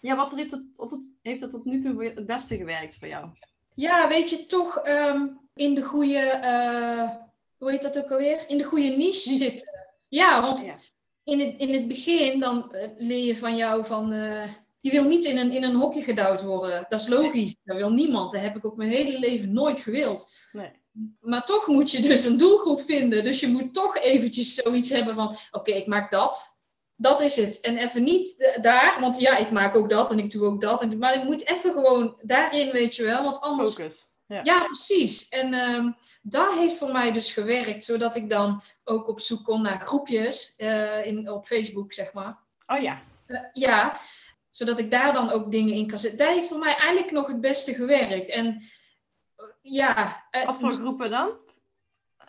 ja, 0.00 0.16
wat 0.16 0.34
heeft 0.34 0.50
het, 0.50 0.74
tot, 0.74 1.12
heeft 1.22 1.40
het 1.40 1.50
tot 1.50 1.64
nu 1.64 1.78
toe 1.78 2.04
het 2.04 2.26
beste 2.26 2.56
gewerkt 2.56 2.96
voor 2.96 3.08
jou? 3.08 3.28
Ja, 3.74 4.08
weet 4.08 4.30
je, 4.30 4.46
toch 4.46 4.86
um, 4.86 5.40
in 5.54 5.74
de 5.74 5.82
goede, 5.82 6.40
uh, 6.44 7.10
hoe 7.58 7.70
heet 7.70 7.82
dat 7.82 7.98
ook 7.98 8.10
alweer? 8.10 8.44
In 8.46 8.58
de 8.58 8.64
goede 8.64 8.88
niche 8.88 9.30
zitten. 9.30 9.68
Ja, 10.08 10.42
want 10.42 10.64
ja. 10.64 10.74
In, 11.24 11.40
het, 11.40 11.54
in 11.56 11.72
het 11.72 11.88
begin 11.88 12.40
dan 12.40 12.76
leer 12.96 13.24
je 13.24 13.36
van 13.36 13.56
jou 13.56 13.86
van, 13.86 14.10
die 14.80 14.92
wil 14.92 15.04
niet 15.04 15.24
in 15.24 15.38
een, 15.38 15.50
in 15.50 15.64
een 15.64 15.74
hokje 15.74 16.02
gedouwd 16.02 16.42
worden. 16.42 16.86
Dat 16.88 17.00
is 17.00 17.08
logisch. 17.08 17.56
Dat 17.64 17.76
wil 17.76 17.90
niemand. 17.90 18.32
Dat 18.32 18.40
heb 18.40 18.56
ik 18.56 18.64
ook 18.64 18.76
mijn 18.76 18.90
hele 18.90 19.18
leven 19.18 19.52
nooit 19.52 19.80
gewild. 19.80 20.34
Nee. 20.52 20.81
Maar 21.20 21.44
toch 21.44 21.66
moet 21.66 21.90
je 21.90 22.00
dus 22.00 22.24
een 22.24 22.36
doelgroep 22.36 22.80
vinden. 22.80 23.24
Dus 23.24 23.40
je 23.40 23.48
moet 23.48 23.74
toch 23.74 23.98
eventjes 23.98 24.54
zoiets 24.54 24.90
hebben 24.90 25.14
van... 25.14 25.26
Oké, 25.26 25.38
okay, 25.50 25.74
ik 25.74 25.86
maak 25.86 26.10
dat. 26.10 26.60
Dat 26.96 27.20
is 27.20 27.36
het. 27.36 27.60
En 27.60 27.76
even 27.76 28.02
niet 28.02 28.56
daar. 28.60 29.00
Want 29.00 29.20
ja, 29.20 29.36
ik 29.36 29.50
maak 29.50 29.74
ook 29.74 29.90
dat 29.90 30.10
en 30.10 30.18
ik 30.18 30.30
doe 30.30 30.46
ook 30.46 30.60
dat. 30.60 30.82
En, 30.82 30.98
maar 30.98 31.14
ik 31.14 31.24
moet 31.24 31.46
even 31.46 31.72
gewoon 31.72 32.20
daarin, 32.22 32.70
weet 32.70 32.94
je 32.96 33.04
wel. 33.04 33.22
Want 33.22 33.40
anders... 33.40 33.74
Focus. 33.74 34.10
Ja. 34.26 34.40
ja, 34.42 34.64
precies. 34.64 35.28
En 35.28 35.54
um, 35.54 35.96
dat 36.22 36.54
heeft 36.54 36.76
voor 36.76 36.92
mij 36.92 37.12
dus 37.12 37.32
gewerkt. 37.32 37.84
Zodat 37.84 38.16
ik 38.16 38.30
dan 38.30 38.62
ook 38.84 39.08
op 39.08 39.20
zoek 39.20 39.44
kon 39.44 39.62
naar 39.62 39.80
groepjes. 39.80 40.54
Uh, 40.58 41.06
in, 41.06 41.30
op 41.30 41.46
Facebook, 41.46 41.92
zeg 41.92 42.12
maar. 42.12 42.38
Oh 42.66 42.78
ja. 42.78 43.02
Uh, 43.26 43.38
ja 43.52 43.98
zodat 44.52 44.78
ik 44.78 44.90
daar 44.90 45.12
dan 45.12 45.30
ook 45.30 45.50
dingen 45.50 45.74
in 45.74 45.86
kan 45.86 45.98
zetten. 45.98 46.26
Dat 46.26 46.34
heeft 46.34 46.48
voor 46.48 46.58
mij 46.58 46.76
eigenlijk 46.76 47.12
nog 47.12 47.26
het 47.26 47.40
beste 47.40 47.74
gewerkt. 47.74 48.28
En 48.28 48.62
ja. 49.62 50.26
Wat 50.46 50.58
voor 50.58 50.72
groepen 50.72 51.10
dan? 51.10 51.30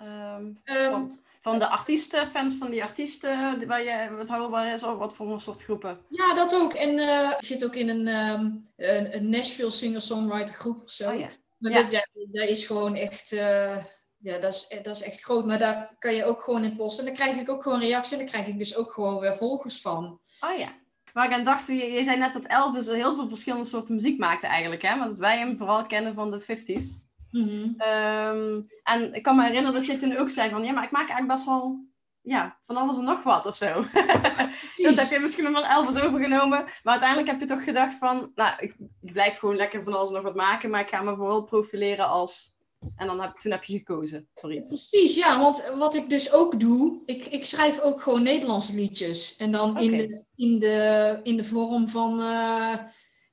Um, 0.02 0.62
um, 0.64 0.92
van, 0.92 1.20
van, 1.42 1.60
de 1.60 1.68
artiesten, 1.68 2.28
fans 2.28 2.56
van 2.56 2.72
die 2.72 2.84
artiesten 2.84 3.68
waar 3.68 3.84
je 3.84 4.16
wat 4.18 4.28
houdbaar 4.28 4.74
is, 4.74 4.84
of 4.84 4.98
wat 4.98 5.16
voor 5.16 5.32
een 5.32 5.40
soort 5.40 5.64
groepen? 5.64 6.00
Ja, 6.10 6.34
dat 6.34 6.56
ook. 6.56 6.74
En 6.74 6.98
uh, 6.98 7.30
ik 7.38 7.46
zit 7.46 7.66
ook 7.66 7.76
in 7.76 7.90
een, 7.90 8.08
um, 8.08 8.68
een, 8.76 9.16
een 9.16 9.30
Nashville 9.30 9.72
singer-songwriter 9.72 10.56
groep 10.56 10.82
of 10.84 10.92
zo. 10.92 11.12
Oh, 11.12 11.20
ja. 11.20 11.28
Maar 11.58 11.72
ja. 11.72 11.82
Dat, 11.82 11.92
ja, 11.92 12.08
dat 12.32 12.50
is 12.50 12.66
gewoon 12.66 12.96
echt. 12.96 13.32
Uh, 13.32 13.78
ja, 14.18 14.40
dat 14.40 14.54
is, 14.54 14.80
dat 14.82 14.96
is 14.96 15.02
echt 15.02 15.22
groot. 15.22 15.46
Maar 15.46 15.60
daar 15.60 15.96
kan 16.00 16.16
je 16.16 16.26
ook 16.26 16.42
gewoon 16.42 16.64
in 16.64 16.76
posten. 16.76 17.08
En 17.08 17.14
dan 17.14 17.26
krijg 17.26 17.42
ik 17.42 17.50
ook 17.50 17.64
gewoon 17.64 17.80
reacties. 17.80 18.12
En 18.12 18.18
dan 18.18 18.28
krijg 18.28 18.48
ik 18.48 18.58
dus 18.58 18.76
ook 18.76 18.92
gewoon 18.92 19.20
weer 19.20 19.36
volgers 19.36 19.82
van. 19.82 20.20
Oh 20.40 20.58
ja. 20.58 20.82
Waar 21.14 21.26
ik 21.26 21.34
aan 21.34 21.44
dacht, 21.44 21.68
je, 21.68 21.74
je 21.74 22.04
zei 22.04 22.18
net 22.18 22.34
dat 22.34 22.46
Elvis 22.46 22.88
heel 22.88 23.16
veel 23.16 23.28
verschillende 23.30 23.66
soorten 23.66 23.96
muziek 23.96 24.20
maakte 24.20 24.48
eigenlijk. 24.48 24.82
Hè? 24.82 24.98
Want 24.98 25.18
wij 25.18 25.38
hem 25.38 25.58
vooral 25.58 25.86
kennen 25.86 26.14
van 26.14 26.32
de 26.32 26.42
50s. 26.42 27.03
Mm 27.34 27.48
-hmm. 27.48 27.76
um, 27.82 28.68
en 28.84 29.14
ik 29.14 29.24
kan 29.24 29.36
me 29.36 29.44
herinneren 29.44 29.74
dat 29.74 29.86
je 29.86 29.96
toen 29.96 30.18
ook 30.18 30.30
zei 30.30 30.50
van... 30.50 30.64
Ja, 30.64 30.72
maar 30.72 30.84
ik 30.84 30.92
maak 30.92 31.10
eigenlijk 31.10 31.34
best 31.34 31.46
wel 31.46 31.86
ja, 32.22 32.58
van 32.62 32.78
alles 32.78 32.98
en 32.98 33.04
nog 33.04 33.24
wat 33.24 33.46
of 33.46 33.56
zo. 33.56 33.74
dat 34.84 35.00
heb 35.00 35.10
je 35.10 35.20
misschien 35.22 35.44
nog 35.44 35.54
wel 35.54 35.66
Elvis 35.66 36.02
overgenomen. 36.02 36.64
Maar 36.84 36.92
uiteindelijk 36.92 37.30
heb 37.30 37.40
je 37.40 37.46
toch 37.46 37.64
gedacht 37.64 37.98
van... 37.98 38.32
Nou, 38.36 38.54
ik, 38.60 38.76
ik 39.02 39.14
blijf 39.14 39.38
gewoon 39.38 39.56
lekker 39.56 39.84
van 39.84 39.94
alles 39.94 40.10
en 40.10 40.16
nog 40.16 40.24
wat 40.24 40.36
maken. 40.36 40.70
Maar 40.70 40.82
ik 40.82 40.90
ga 40.90 41.02
me 41.02 41.16
vooral 41.16 41.44
profileren 41.44 42.08
als 42.08 42.54
en 42.96 43.08
dan 43.08 43.22
heb, 43.22 43.38
toen 43.38 43.52
heb 43.52 43.64
je 43.64 43.78
gekozen 43.78 44.28
voor 44.36 44.54
iets. 44.54 44.68
Precies, 44.68 45.16
ja. 45.16 45.40
Want 45.40 45.72
wat 45.78 45.96
ik 45.96 46.10
dus 46.10 46.32
ook 46.32 46.60
doe, 46.60 47.02
ik, 47.06 47.26
ik 47.26 47.46
schrijf 47.46 47.80
ook 47.80 48.02
gewoon 48.02 48.24
Nederlandse 48.24 48.76
liedjes. 48.76 49.38
En 49.38 49.52
dan 49.52 49.70
okay. 49.70 49.84
in, 49.84 49.98
de, 49.98 50.24
in, 50.36 50.60
de, 50.60 51.20
in 51.24 51.38
de 51.38 51.44
vorm 51.44 51.88
van, 51.88 52.20
uh, 52.20 52.78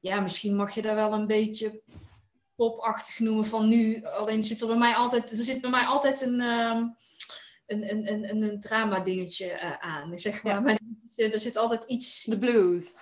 ja, 0.00 0.21
misschien 0.21 0.57
mag 0.57 0.75
je 0.75 0.83
daar 0.83 0.95
wel 0.95 1.12
een 1.12 1.26
beetje 1.26 1.83
popachtig 2.60 3.18
noemen 3.18 3.44
van 3.44 3.68
nu. 3.68 4.04
Alleen 4.04 4.42
zit 4.42 4.60
er 4.60 4.66
bij 4.66 4.76
mij 4.76 4.94
altijd, 4.94 5.30
er 5.30 5.36
zit 5.36 5.60
bij 5.60 5.70
mij 5.70 5.84
altijd 5.84 6.20
een, 6.20 6.40
uh, 6.40 6.82
een, 7.66 7.90
een, 7.90 8.12
een, 8.12 8.42
een, 8.42 8.60
drama 8.60 9.00
dingetje 9.00 9.46
uh, 9.46 9.72
aan. 9.80 10.18
Zeg 10.18 10.42
maar. 10.42 10.78
er 11.16 11.38
zit 11.38 11.56
altijd 11.56 11.84
iets... 11.84 12.24
De 12.24 12.38
blues. 12.38 12.94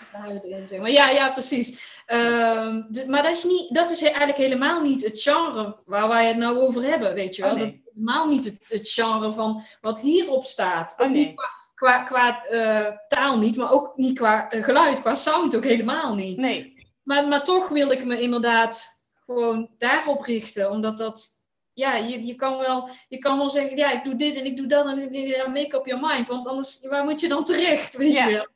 In, 0.43 0.69
zeg 0.69 0.81
maar. 0.81 0.91
Ja, 0.91 1.11
ja, 1.11 1.31
precies. 1.31 1.69
Um, 2.07 2.87
de, 2.89 3.05
maar 3.07 3.23
dat 3.23 3.33
is, 3.33 3.45
niet, 3.45 3.75
dat 3.75 3.91
is 3.91 4.03
eigenlijk 4.03 4.37
helemaal 4.37 4.83
niet 4.83 5.05
het 5.05 5.21
genre 5.23 5.77
waar 5.87 6.09
wij 6.09 6.27
het 6.27 6.37
nou 6.37 6.59
over 6.59 6.83
hebben, 6.83 7.15
weet 7.15 7.37
je 7.37 7.43
wel. 7.43 7.51
Oh, 7.51 7.57
nee. 7.57 7.67
Dat 7.67 7.75
is 7.75 7.81
helemaal 7.95 8.29
niet 8.29 8.45
het, 8.45 8.59
het, 8.69 8.91
genre 8.91 9.33
van 9.33 9.63
wat 9.81 10.01
hierop 10.01 10.45
staat. 10.45 10.95
Oh, 10.99 11.11
nee. 11.11 11.35
qua, 11.35 11.49
qua, 11.75 12.03
qua 12.05 12.45
uh, 12.51 12.97
taal 13.09 13.39
niet, 13.39 13.57
maar 13.57 13.73
ook 13.73 13.97
niet 13.97 14.19
qua 14.19 14.53
uh, 14.55 14.65
geluid, 14.65 15.01
qua 15.01 15.15
sound 15.15 15.57
ook 15.57 15.65
helemaal 15.65 16.15
niet. 16.15 16.37
Nee. 16.37 16.87
Maar, 17.03 17.29
maar 17.29 17.45
toch 17.45 17.69
wilde 17.69 17.95
ik 17.95 18.05
me 18.05 18.21
inderdaad 18.21 18.98
gewoon 19.29 19.69
daarop 19.79 20.23
richten, 20.23 20.71
omdat 20.71 20.99
dat 20.99 21.43
ja, 21.73 21.97
je, 21.97 22.27
je, 22.27 22.35
kan 22.35 22.59
wel, 22.59 22.89
je 23.09 23.19
kan 23.19 23.39
wel 23.39 23.51
zeggen, 23.51 23.77
ja, 23.77 23.91
ik 23.91 24.05
doe 24.05 24.17
dit 24.17 24.37
en 24.37 24.45
ik 24.45 24.57
doe 24.57 24.67
dat 24.67 24.87
en 24.87 25.13
ja, 25.13 25.49
make 25.49 25.77
up 25.77 25.87
your 25.87 26.07
mind. 26.07 26.29
Want 26.29 26.47
anders, 26.47 26.87
waar 26.89 27.05
moet 27.05 27.21
je 27.21 27.29
dan 27.29 27.45
terecht, 27.45 27.97
weet 27.97 28.13
ja. 28.13 28.27
je 28.27 28.35
wel? 28.35 28.47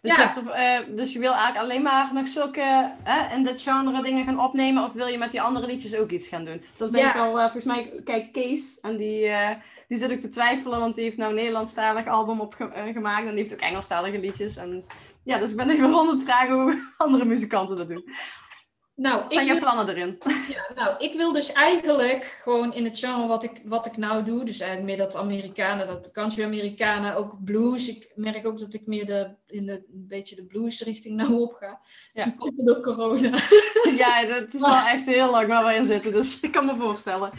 Dus, 0.00 0.16
Ja. 0.16 0.22
je 0.22 0.40
hebt, 0.40 0.50
eh, 0.88 0.96
dus 0.96 1.12
je 1.12 1.18
wil 1.18 1.32
eigenlijk 1.32 1.64
alleen 1.64 1.82
maar 1.82 2.10
nog 2.14 2.28
zulke 2.28 2.92
eh, 3.04 3.32
in 3.32 3.44
dit 3.44 3.60
genre 3.60 4.02
dingen 4.02 4.24
gaan 4.24 4.44
opnemen? 4.44 4.84
Of 4.84 4.92
wil 4.92 5.06
je 5.06 5.18
met 5.18 5.30
die 5.30 5.42
andere 5.42 5.66
liedjes 5.66 5.96
ook 5.96 6.10
iets 6.10 6.28
gaan 6.28 6.44
doen? 6.44 6.62
Dat 6.76 6.88
is 6.88 6.94
denk 6.94 7.08
ik 7.08 7.14
wel, 7.14 7.38
eh, 7.38 7.42
volgens 7.42 7.64
mij, 7.64 7.92
kijk, 8.04 8.32
Kees, 8.32 8.80
en 8.80 8.96
die, 8.96 9.26
eh, 9.26 9.50
die 9.88 9.98
zit 9.98 10.12
ook 10.12 10.18
te 10.18 10.28
twijfelen, 10.28 10.78
want 10.78 10.94
die 10.94 11.04
heeft 11.04 11.16
nou 11.16 11.30
een 11.30 11.36
Nederlandstalig 11.36 12.06
album 12.06 12.40
opgemaakt 12.40 13.26
en 13.26 13.34
die 13.34 13.42
heeft 13.42 13.52
ook 13.52 13.60
Engelstalige 13.60 14.18
liedjes. 14.18 14.56
En 14.56 14.84
ja, 15.24 15.38
dus 15.38 15.50
ik 15.50 15.56
ben 15.56 15.70
even 15.70 15.90
rond 15.90 16.10
het 16.10 16.22
vragen 16.22 16.54
hoe 16.54 16.88
andere 16.96 17.24
muzikanten 17.24 17.76
dat 17.76 17.88
doen. 17.88 18.04
Nou, 18.94 19.22
Wat 19.22 19.32
zijn 19.32 19.46
wil, 19.46 19.58
plannen 19.58 19.88
erin? 19.88 20.18
ja, 20.48 20.66
nou, 20.74 20.96
ik 20.98 21.14
wil 21.14 21.32
dus 21.32 21.52
eigenlijk 21.52 22.40
gewoon 22.42 22.74
in 22.74 22.84
het 22.84 22.98
genre 22.98 23.26
wat 23.26 23.44
ik, 23.44 23.60
wat 23.64 23.86
ik 23.86 23.96
nou 23.96 24.24
doe, 24.24 24.44
dus 24.44 24.60
eigenlijk 24.60 24.88
meer 24.90 25.06
dat 25.06 25.16
Amerikanen, 25.16 25.86
dat 25.86 26.10
country 26.10 26.44
Amerikanen, 26.44 27.16
ook 27.16 27.44
blues. 27.44 27.88
Ik 27.88 28.12
merk 28.14 28.46
ook 28.46 28.58
dat 28.58 28.74
ik 28.74 28.86
meer 28.86 29.06
de, 29.06 29.34
in 29.46 29.66
de, 29.66 29.72
een 29.72 30.06
beetje 30.08 30.36
de 30.36 30.44
blues 30.44 30.80
richting 30.82 31.16
nou 31.16 31.40
op 31.40 31.52
ga. 31.52 31.80
Ja. 32.12 32.22
Toen 32.22 32.36
komt 32.36 32.56
het 32.56 32.66
door 32.66 32.80
corona. 32.80 33.38
ja, 34.02 34.24
dat 34.24 34.54
is 34.54 34.60
wel 34.60 34.86
echt 34.86 35.06
heel 35.06 35.30
lang 35.30 35.46
waar 35.46 35.64
we 35.64 35.74
in 35.74 35.84
zitten, 35.84 36.12
dus 36.12 36.40
ik 36.40 36.52
kan 36.52 36.66
me 36.66 36.76
voorstellen. 36.76 37.30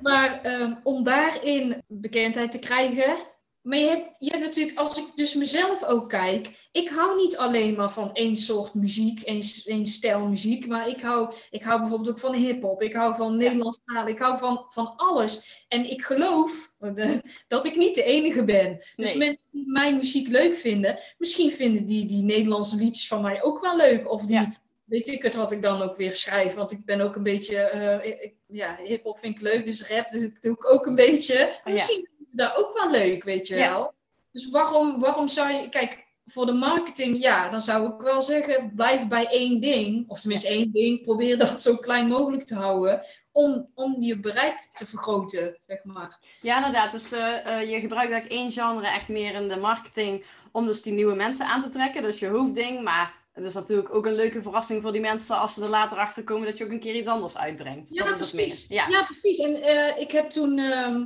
Maar 0.00 0.40
ehm, 0.42 0.74
om 0.82 1.04
daarin 1.04 1.82
bekendheid 1.86 2.52
te 2.52 2.58
krijgen. 2.58 3.16
Maar 3.62 3.78
je 3.78 3.86
hebt, 3.86 4.16
je 4.18 4.30
hebt 4.30 4.42
natuurlijk, 4.44 4.78
als 4.78 4.98
ik 4.98 5.04
dus 5.14 5.34
mezelf 5.34 5.84
ook 5.84 6.08
kijk, 6.08 6.68
ik 6.72 6.88
hou 6.88 7.16
niet 7.16 7.36
alleen 7.36 7.74
maar 7.74 7.90
van 7.92 8.12
één 8.14 8.36
soort 8.36 8.74
muziek, 8.74 9.20
één, 9.20 9.42
één 9.64 9.86
stijl 9.86 10.26
muziek, 10.26 10.66
maar 10.66 10.88
ik 10.88 11.00
hou, 11.00 11.32
ik 11.50 11.62
hou 11.62 11.80
bijvoorbeeld 11.80 12.10
ook 12.10 12.18
van 12.18 12.34
hip-hop, 12.34 12.82
ik 12.82 12.92
hou 12.94 13.16
van 13.16 13.36
Nederlands 13.36 13.80
taal, 13.84 14.06
ik 14.08 14.18
hou 14.18 14.38
van, 14.38 14.64
van 14.68 14.92
alles. 14.96 15.64
En 15.68 15.90
ik 15.90 16.02
geloof 16.02 16.72
eh, 16.78 17.10
dat 17.48 17.64
ik 17.64 17.76
niet 17.76 17.94
de 17.94 18.02
enige 18.02 18.44
ben. 18.44 18.76
Dus 18.96 19.14
Nee. 19.14 19.16
mensen 19.18 19.42
die 19.50 19.64
mijn 19.66 19.96
muziek 19.96 20.28
leuk 20.28 20.56
vinden, 20.56 20.98
misschien 21.18 21.50
vinden 21.50 21.86
die 21.86 22.06
die 22.06 22.22
Nederlandse 22.22 22.76
liedjes 22.76 23.06
van 23.08 23.22
mij 23.22 23.42
ook 23.42 23.60
wel 23.60 23.76
leuk. 23.76 24.10
Of 24.10 24.22
die, 24.24 24.36
Ja. 24.36 24.52
weet 24.84 25.08
ik 25.08 25.22
het 25.22 25.34
wat 25.34 25.52
ik 25.52 25.62
dan 25.62 25.82
ook 25.82 25.96
weer 25.96 26.14
schrijf. 26.14 26.54
Want 26.54 26.70
ik 26.72 26.84
ben 26.84 27.00
ook 27.00 27.16
een 27.16 27.22
beetje, 27.22 28.00
ik- 28.04 28.20
ik- 28.20 28.34
ja, 28.46 28.76
hip-hop 28.76 29.18
vind 29.18 29.34
ik 29.34 29.40
leuk, 29.42 29.64
dus 29.64 29.88
rap 29.88 30.10
doe, 30.10 30.22
ik- 30.22 30.42
doe 30.42 30.52
ik 30.52 30.72
ook 30.72 30.86
een 30.86 30.94
beetje. 30.94 31.52
Misschien 31.64 32.08
dat 32.30 32.56
ook 32.56 32.78
wel 32.82 32.90
leuk, 32.90 33.24
weet 33.24 33.46
je 33.46 33.56
Ja. 33.56 33.70
wel. 33.70 33.92
Dus 34.32 34.50
waarom, 34.50 35.00
waarom 35.00 35.28
zou 35.28 35.52
je, 35.52 35.68
kijk, 35.68 36.08
voor 36.26 36.46
de 36.46 36.52
marketing, 36.52 37.20
ja, 37.20 37.48
dan 37.48 37.60
zou 37.60 37.86
ik 37.86 38.00
wel 38.00 38.22
zeggen, 38.22 38.72
blijf 38.74 39.08
bij 39.08 39.26
één 39.26 39.60
ding. 39.60 40.08
Of 40.08 40.20
tenminste 40.20 40.48
één 40.48 40.72
ding, 40.72 41.02
probeer 41.02 41.38
dat 41.38 41.62
zo 41.62 41.76
klein 41.76 42.08
mogelijk 42.08 42.44
te 42.46 42.54
houden. 42.54 43.00
Om, 43.32 43.70
om 43.74 43.96
je 44.02 44.20
bereik 44.20 44.68
te 44.74 44.86
vergroten, 44.86 45.58
zeg 45.66 45.84
maar. 45.84 46.18
Ja, 46.40 46.56
inderdaad. 46.56 46.90
Dus 46.90 47.12
eh, 47.12 47.46
eh, 47.46 47.70
je 47.70 47.80
gebruikt 47.80 48.12
eigenlijk 48.12 48.40
één 48.42 48.52
genre 48.52 48.86
echt 48.88 49.08
meer 49.08 49.34
in 49.34 49.48
de 49.48 49.56
marketing 49.56 50.24
om 50.52 50.66
dus 50.66 50.82
die 50.82 50.92
nieuwe 50.92 51.14
mensen 51.14 51.46
aan 51.46 51.62
te 51.62 51.68
trekken. 51.68 52.02
Dat 52.02 52.14
is 52.14 52.18
je 52.20 52.28
hoofdding. 52.28 52.82
Maar 52.82 53.14
het 53.32 53.44
is 53.44 53.54
natuurlijk 53.54 53.94
ook 53.94 54.06
een 54.06 54.14
leuke 54.14 54.42
verrassing 54.42 54.82
voor 54.82 54.92
die 54.92 55.00
mensen 55.00 55.38
als 55.38 55.54
ze 55.54 55.62
er 55.62 55.68
later 55.68 55.98
achter 55.98 56.24
komen 56.24 56.46
dat 56.46 56.58
je 56.58 56.64
ook 56.64 56.70
een 56.70 56.80
keer 56.80 56.94
iets 56.94 57.06
anders 57.06 57.36
uitbrengt. 57.36 57.88
Ja, 57.90 58.04
dat 58.04 58.20
is 58.20 58.30
precies. 58.30 58.66
Ja, 58.68 59.02
precies. 59.04 59.38
En 59.38 59.54
eh, 59.62 60.00
ik 60.00 60.10
heb 60.10 60.30
toen, 60.30 60.58
ehm, 60.58 61.04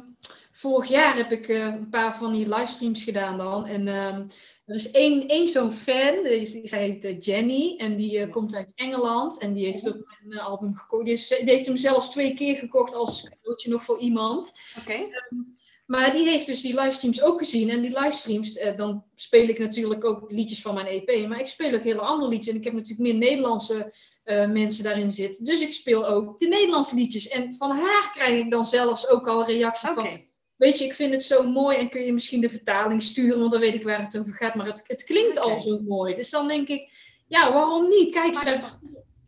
vorig 0.70 0.88
jaar 0.88 1.16
heb 1.16 1.32
ik 1.32 1.48
eh, 1.48 1.64
een 1.64 1.88
paar 1.88 2.16
van 2.16 2.32
die 2.32 2.48
livestreams 2.48 3.04
gedaan 3.04 3.38
dan. 3.38 3.66
En 3.66 3.88
ehm, 3.88 4.26
er 4.64 4.74
is 4.74 4.90
één, 4.90 5.28
één 5.28 5.48
zo'n 5.48 5.72
fan, 5.72 6.22
die, 6.22 6.60
zij 6.62 6.82
heet 6.82 7.04
eh, 7.04 7.18
Jenny. 7.18 7.74
En 7.76 7.96
die 7.96 8.18
eh, 8.18 8.32
komt 8.32 8.54
uit 8.54 8.72
Engeland. 8.74 9.38
En 9.38 9.54
die 9.54 9.66
heeft 9.66 9.88
ook 9.88 10.16
mijn 10.22 10.40
album 10.40 10.74
gekocht. 10.74 11.04
Die, 11.04 11.18
heeft 11.44 11.66
hem 11.66 11.76
zelfs 11.76 12.10
twee 12.10 12.34
keer 12.34 12.56
gekocht 12.56 12.94
als 12.94 13.22
cadeautje 13.22 13.70
nog 13.70 13.84
voor 13.84 13.98
iemand. 13.98 14.52
Oké. 14.78 15.06
Maar 15.86 16.12
die 16.12 16.28
heeft 16.28 16.46
dus 16.46 16.62
die 16.62 16.74
livestreams 16.74 17.22
ook 17.22 17.38
gezien. 17.38 17.70
En 17.70 17.80
die 17.80 18.00
livestreams, 18.00 18.56
eh, 18.56 18.76
dan 18.76 19.04
speel 19.14 19.48
ik 19.48 19.58
natuurlijk 19.58 20.04
ook 20.04 20.30
liedjes 20.30 20.62
van 20.62 20.74
mijn 20.74 20.86
EP. 20.86 21.28
Maar 21.28 21.40
ik 21.40 21.46
speel 21.46 21.74
ook 21.74 21.84
hele 21.84 22.00
andere 22.00 22.30
liedjes. 22.30 22.52
En 22.52 22.58
ik 22.58 22.64
heb 22.64 22.72
natuurlijk 22.72 23.10
meer 23.10 23.28
Nederlandse 23.28 23.92
mensen 24.52 24.84
daarin 24.84 25.10
zitten. 25.10 25.44
Dus 25.44 25.60
ik 25.60 25.72
speel 25.72 26.06
ook 26.06 26.38
de 26.38 26.46
Nederlandse 26.46 26.94
liedjes. 26.94 27.28
En 27.28 27.54
van 27.54 27.70
haar 27.70 28.10
krijg 28.14 28.44
ik 28.44 28.50
dan 28.50 28.64
zelfs 28.64 29.08
ook 29.08 29.28
al 29.28 29.44
reacties 29.44 29.90
Oké. 29.90 30.00
van... 30.00 30.32
Weet 30.64 30.78
je, 30.78 30.84
ik 30.84 30.94
vind 30.94 31.12
het 31.12 31.24
zo 31.24 31.42
mooi. 31.42 31.76
En 31.76 31.88
kun 31.88 32.04
je 32.04 32.12
misschien 32.12 32.40
de 32.40 32.48
vertaling 32.48 33.02
sturen? 33.02 33.38
Want 33.38 33.52
dan 33.52 33.60
weet 33.60 33.74
ik 33.74 33.82
waar 33.82 34.02
het 34.02 34.18
over 34.18 34.34
gaat. 34.34 34.54
Maar 34.54 34.66
het, 34.66 34.84
het 34.86 35.04
klinkt 35.04 35.38
al 35.38 35.60
zo 35.60 35.80
mooi. 35.80 36.14
Dus 36.14 36.30
dan 36.30 36.48
denk 36.48 36.68
ik, 36.68 36.92
ja, 37.26 37.52
waarom 37.52 37.88
niet? 37.88 38.14
Kijk, 38.14 38.36
ze, 38.36 38.58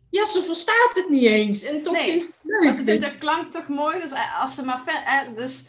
ja, 0.09 0.25
ze 0.25 0.41
verstaat 0.41 0.91
het 0.93 1.09
niet 1.09 1.23
eens. 1.23 1.63
En 1.63 1.81
toch 1.81 1.93
Nee, 1.93 2.19
ze 2.19 2.25
het 2.27 2.35
leuk. 2.43 2.73
ze 2.73 2.83
vindt 2.83 3.03
het 3.05 3.17
klank 3.17 3.51
toch 3.51 3.67
mooi. 3.67 3.99
Dus 3.99 4.11
eh, 4.11 4.41
als 4.41 4.55
ze 4.55 4.63
maar 4.63 4.81
eh, 4.85 5.35
dus, 5.35 5.63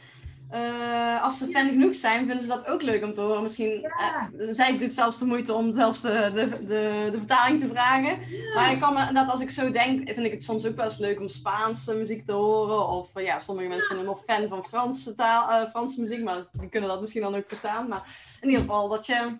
eh, 0.51 1.23
als 1.23 1.39
ze 1.39 1.47
fan 1.47 1.69
genoeg 1.69 1.95
zijn, 1.95 2.25
vinden 2.27 2.43
ze 2.43 2.49
dat 2.49 2.67
ook 2.67 2.83
leuk 2.83 3.05
om 3.05 3.13
te 3.13 3.21
horen. 3.21 3.43
Misschien, 3.43 3.81
Ja. 3.81 4.31
eh, 4.39 4.47
zij 4.51 4.77
doet 4.77 4.93
zelfs 4.93 5.19
de 5.19 5.25
moeite 5.25 5.53
om 5.53 5.73
zelfs 5.73 6.01
de, 6.01 6.31
de, 6.35 6.49
de, 6.65 7.09
de 7.11 7.19
vertaling 7.19 7.61
te 7.61 7.69
vragen. 7.69 8.19
Maar 8.55 8.73
ik 8.73 8.81
kan 8.81 8.95
me, 8.95 9.13
dat 9.13 9.29
als 9.29 9.41
ik 9.41 9.51
zo 9.51 9.71
denk, 9.71 10.09
vind 10.11 10.27
ik 10.27 10.33
het 10.33 10.43
soms 10.43 10.67
ook 10.67 10.77
wel 10.77 10.85
eens 10.85 10.99
leuk 10.99 11.21
om 11.21 11.29
Spaanse 11.29 11.95
muziek 11.95 12.25
te 12.25 12.33
horen. 12.33 12.89
Of 12.89 13.17
eh, 13.17 13.25
ja, 13.25 13.39
sommige 13.39 13.69
mensen 13.69 13.95
zijn 13.95 14.05
nog 14.07 14.23
fan 14.27 14.49
van 14.49 14.65
Franse, 14.65 15.15
taal, 15.15 15.69
Franse 15.69 16.01
muziek, 16.01 16.23
maar 16.25 16.47
die 16.53 16.69
kunnen 16.69 16.89
dat 16.89 17.01
misschien 17.01 17.23
dan 17.23 17.35
ook 17.35 17.47
verstaan. 17.49 17.89
Maar 17.89 18.03
in 18.41 18.49
ieder 18.49 18.65
geval 18.65 18.89
dat 18.89 19.07
je, 19.07 19.37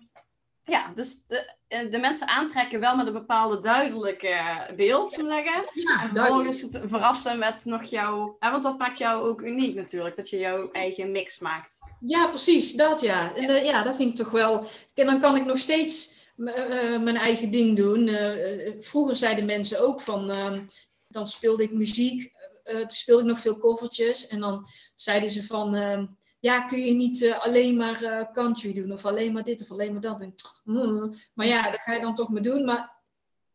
ja, 0.69 0.91
dus 0.95 1.25
de, 1.27 1.53
eh, 1.67 1.91
de 1.91 1.97
mensen 1.97 2.27
aantrekken 2.27 2.79
wel 2.79 2.95
met 2.95 3.07
een 3.07 3.13
bepaalde 3.13 3.59
duidelijke 3.59 4.35
beeld, 4.75 5.11
zullen 5.11 5.35
we 5.35 5.43
zeggen. 5.43 5.63
Ja, 5.73 6.01
En 6.03 6.09
vervolgens 6.15 6.61
het 6.61 6.79
verrassen 6.85 7.39
met 7.39 7.65
nog 7.65 7.83
jouw, 7.83 8.35
hè, 8.39 8.51
want 8.51 8.63
dat 8.63 8.77
maakt 8.77 8.97
jou 8.97 9.27
ook 9.27 9.41
uniek 9.41 9.75
natuurlijk, 9.75 10.15
dat 10.15 10.29
je 10.29 10.37
jouw 10.37 10.71
eigen 10.71 11.11
mix 11.11 11.39
maakt. 11.39 11.77
Ja, 11.99 12.27
precies, 12.27 12.73
dat 12.73 13.01
ja. 13.01 13.35
En 13.35 13.49
eh, 13.49 13.65
ja, 13.65 13.83
dat 13.83 13.95
vind 13.95 14.09
ik 14.09 14.15
toch 14.15 14.31
wel. 14.31 14.65
En 14.93 15.05
dan 15.05 15.19
kan 15.19 15.35
ik 15.35 15.45
nog 15.45 15.57
steeds 15.57 16.17
eh, 16.45 16.93
eh, 16.93 17.01
mijn 17.01 17.17
eigen 17.17 17.49
ding 17.49 17.75
doen. 17.77 18.07
Eh, 18.07 18.67
eh, 18.67 18.73
vroeger 18.79 19.15
zeiden 19.15 19.45
mensen 19.45 19.81
ook 19.81 20.01
van. 20.01 20.29
ehm, 20.31 20.61
dan 21.07 21.27
speelde 21.27 21.63
ik 21.63 21.71
muziek, 21.73 22.31
eh, 22.63 22.73
eh, 22.75 22.79
toen 22.81 22.91
speelde 22.91 23.21
ik 23.21 23.27
nog 23.27 23.39
veel 23.39 23.57
covertjes. 23.59 24.27
En 24.27 24.39
dan 24.39 24.65
zeiden 24.95 25.29
ze 25.29 25.43
van. 25.43 26.17
Ja, 26.39 26.61
kun 26.61 26.85
je 26.85 26.93
niet 26.93 27.21
eh, 27.23 27.39
alleen 27.39 27.77
maar 27.77 28.03
eh, 28.03 28.31
country 28.33 28.73
doen, 28.73 28.91
of 28.91 29.05
alleen 29.05 29.33
maar 29.33 29.43
dit, 29.43 29.61
of 29.61 29.71
alleen 29.71 29.91
maar 29.91 30.01
dat. 30.01 30.21
En, 30.21 30.33
mm, 30.63 31.13
maar 31.33 31.47
ja, 31.47 31.71
dat 31.71 31.79
ga 31.79 31.93
je 31.93 32.01
dan 32.01 32.15
toch 32.15 32.29
maar 32.29 32.41
doen. 32.41 32.65
Maar 32.65 32.97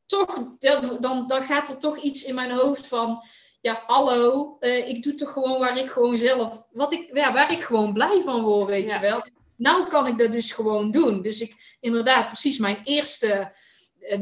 toch, 0.06 0.48
dan, 0.58 0.96
dan, 1.00 1.26
dan 1.26 1.42
gaat 1.42 1.68
er 1.68 1.78
toch 1.78 1.98
iets 1.98 2.24
in 2.24 2.34
mijn 2.34 2.50
hoofd 2.50 2.86
van 2.86 3.22
ja, 3.60 3.82
hallo, 3.86 4.56
eh, 4.60 4.88
ik 4.88 5.02
doe 5.02 5.14
toch 5.14 5.32
gewoon 5.32 5.58
waar 5.58 5.78
ik 5.78 5.90
gewoon 5.90 6.16
zelf, 6.16 6.66
wat 6.70 6.92
ik, 6.92 7.10
ja, 7.12 7.32
waar 7.32 7.52
ik 7.52 7.60
gewoon 7.60 7.92
blij 7.92 8.22
van 8.22 8.42
word, 8.42 8.68
weet 8.68 8.90
Ja. 8.90 8.94
je 8.94 9.00
wel. 9.00 9.26
Nou 9.56 9.88
kan 9.88 10.06
ik 10.06 10.18
dat 10.18 10.32
dus 10.32 10.50
gewoon 10.52 10.90
doen. 10.90 11.22
Dus 11.22 11.40
ik, 11.40 11.76
inderdaad, 11.80 12.26
precies, 12.26 12.58
mijn 12.58 12.80
eerste 12.84 13.52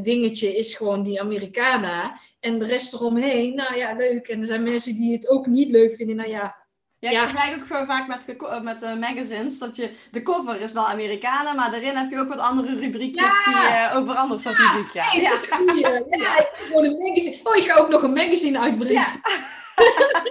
dingetje 0.01 0.55
is 0.57 0.75
gewoon 0.75 1.03
die 1.03 1.21
Americana. 1.21 2.17
En 2.39 2.59
de 2.59 2.65
rest 2.65 2.93
eromheen, 2.93 3.55
nou 3.55 3.75
ja, 3.77 3.93
leuk. 3.93 4.27
En 4.27 4.39
er 4.39 4.45
zijn 4.45 4.63
mensen 4.63 4.95
die 4.95 5.13
het 5.13 5.29
ook 5.29 5.45
niet 5.45 5.69
leuk 5.69 5.93
vinden. 5.93 6.15
Nou 6.15 6.29
ja, 6.29 6.62
Ja, 7.11 7.21
ik 7.21 7.29
vergelijk 7.29 7.61
ook 7.61 7.67
veel 7.67 7.85
vaak 7.85 8.07
met, 8.07 8.35
eh, 8.35 8.61
met 8.61 8.79
de 8.79 8.95
magazines, 8.95 9.57
dat 9.57 9.75
je, 9.75 9.91
de 10.11 10.21
cover 10.21 10.61
is 10.61 10.71
wel 10.71 10.87
Amerikanen, 10.87 11.55
maar 11.55 11.71
daarin 11.71 11.95
heb 11.95 12.11
je 12.11 12.19
ook 12.19 12.27
wat 12.27 12.37
andere 12.37 12.75
rubriekjes 12.79 13.43
die 13.45 13.55
eh, 13.55 13.95
over 13.97 14.15
ander 14.15 14.39
soort 14.39 14.57
muziek 14.57 14.91
gaan. 14.91 15.21
Ja. 15.21 15.29
dat 15.29 15.43
is 15.43 15.49
goeie. 15.49 15.81
Ja, 16.21 16.37
ik 16.37 16.49
heb 16.51 16.59
gewoon 16.67 16.85
een 16.85 16.97
magazine. 16.97 17.39
Oh, 17.43 17.55
ik 17.55 17.63
ga 17.63 17.77
ook 17.77 17.89
nog 17.89 18.03
een 18.03 18.13
magazine 18.13 18.59
uitbrengen. 18.59 19.21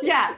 Ja. 0.00 0.30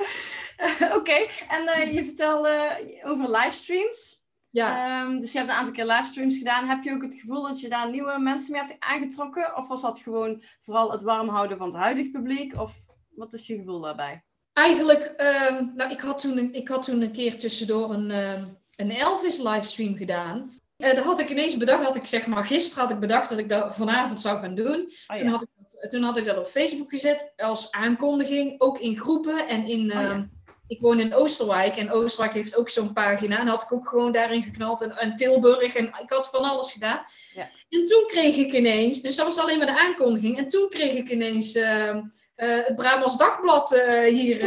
Oké, 0.99 1.27
en 1.49 1.66
eh, 1.66 1.94
je 1.94 2.05
vertelde 2.05 2.70
over 3.05 3.31
livestreams. 3.31 4.23
Ja. 4.51 5.01
Ehm, 5.03 5.18
dus 5.18 5.33
je 5.33 5.38
hebt 5.38 5.51
een 5.51 5.57
aantal 5.57 5.73
keer 5.73 5.87
livestreams 5.87 6.38
gedaan. 6.38 6.68
Heb 6.68 6.83
je 6.83 6.92
ook 6.92 7.03
het 7.03 7.14
gevoel 7.14 7.42
dat 7.42 7.61
je 7.61 7.68
daar 7.68 7.90
nieuwe 7.90 8.18
mensen 8.18 8.53
mee 8.53 8.61
hebt 8.61 8.77
aangetrokken? 8.79 9.57
Of 9.57 9.68
was 9.68 9.83
dat 9.83 9.99
gewoon 9.99 10.42
vooral 10.61 10.90
het 10.90 11.03
warm 11.03 11.29
houden 11.29 11.59
van 11.59 11.66
het 11.66 11.77
huidige 11.77 12.11
publiek? 12.11 12.59
Of 12.61 12.75
wat 13.14 13.33
is 13.33 13.47
je 13.47 13.57
gevoel 13.57 13.81
daarbij? 13.81 14.25
Eigenlijk, 14.55 15.03
ehm, 15.17 15.64
nou, 15.75 15.90
ik 15.90 16.01
had, 16.01 16.21
toen 16.21 16.38
een, 16.38 16.53
ik 16.53 16.69
had 16.69 16.83
toen 16.83 17.03
een 17.03 17.12
keer 17.12 17.38
tussendoor 17.38 17.93
een, 17.93 18.11
ehm, 18.11 18.45
een 18.77 18.90
Elvis 18.90 19.38
livestream 19.38 19.97
gedaan. 19.97 20.61
Eh 20.77 20.95
dat 20.95 21.05
had 21.05 21.21
ik 21.21 21.31
ineens 21.31 21.57
bedacht, 21.57 21.85
had 21.85 21.97
ik 21.97 22.07
zeg 22.07 22.27
maar 22.27 22.45
gisteren 22.45 22.85
had 22.85 22.93
ik 22.93 23.01
bedacht 23.01 23.29
dat 23.29 23.38
ik 23.38 23.49
dat 23.49 23.75
vanavond 23.75 24.21
zou 24.21 24.40
gaan 24.40 24.55
doen. 24.55 24.90
Oh, 25.07 25.17
toen, 25.17 25.27
ja. 25.27 25.31
had 25.31 25.43
ik 25.43 25.49
dat, 25.57 25.90
toen 25.90 26.03
had 26.03 26.17
ik 26.17 26.25
dat 26.25 26.38
op 26.38 26.47
Facebook 26.47 26.90
gezet 26.90 27.33
als 27.37 27.71
aankondiging, 27.71 28.61
ook 28.61 28.79
in 28.79 28.97
groepen 28.97 29.49
en 29.49 29.67
in, 29.67 29.81
Oh, 29.81 30.01
ja. 30.01 30.11
ehm, 30.11 30.25
ik 30.75 30.81
woon 30.81 31.01
in 31.01 31.15
Oosterwijk 31.15 31.77
en 31.77 31.91
Oosterwijk 31.91 32.35
heeft 32.35 32.57
ook 32.57 32.69
zo'n 32.69 32.93
pagina. 32.93 33.39
En 33.39 33.47
had 33.47 33.63
ik 33.63 33.73
ook 33.73 33.89
gewoon 33.89 34.13
daarin 34.13 34.43
geknald. 34.43 34.83
En, 34.83 34.97
en 34.97 35.17
Tilburg 35.17 35.75
en 35.75 35.87
ik 35.87 36.11
had 36.11 36.29
van 36.31 36.45
alles 36.45 36.73
gedaan. 36.73 37.03
Ja. 37.33 37.49
En 37.69 37.85
toen 37.85 38.05
kreeg 38.07 38.37
ik 38.37 38.53
ineens, 38.53 39.01
dus 39.01 39.17
dat 39.17 39.27
was 39.27 39.39
alleen 39.39 39.59
maar 39.59 39.67
de 39.67 39.81
aankondiging. 39.81 40.39
En 40.39 40.49
toen 40.49 40.69
kreeg 40.69 40.93
ik 40.93 41.09
ineens 41.11 41.57
uh, 41.57 41.97
het 42.37 42.77
Brabants 42.77 43.17
Dagblad 43.17 43.73
uh, 43.73 44.05
hier 44.05 44.41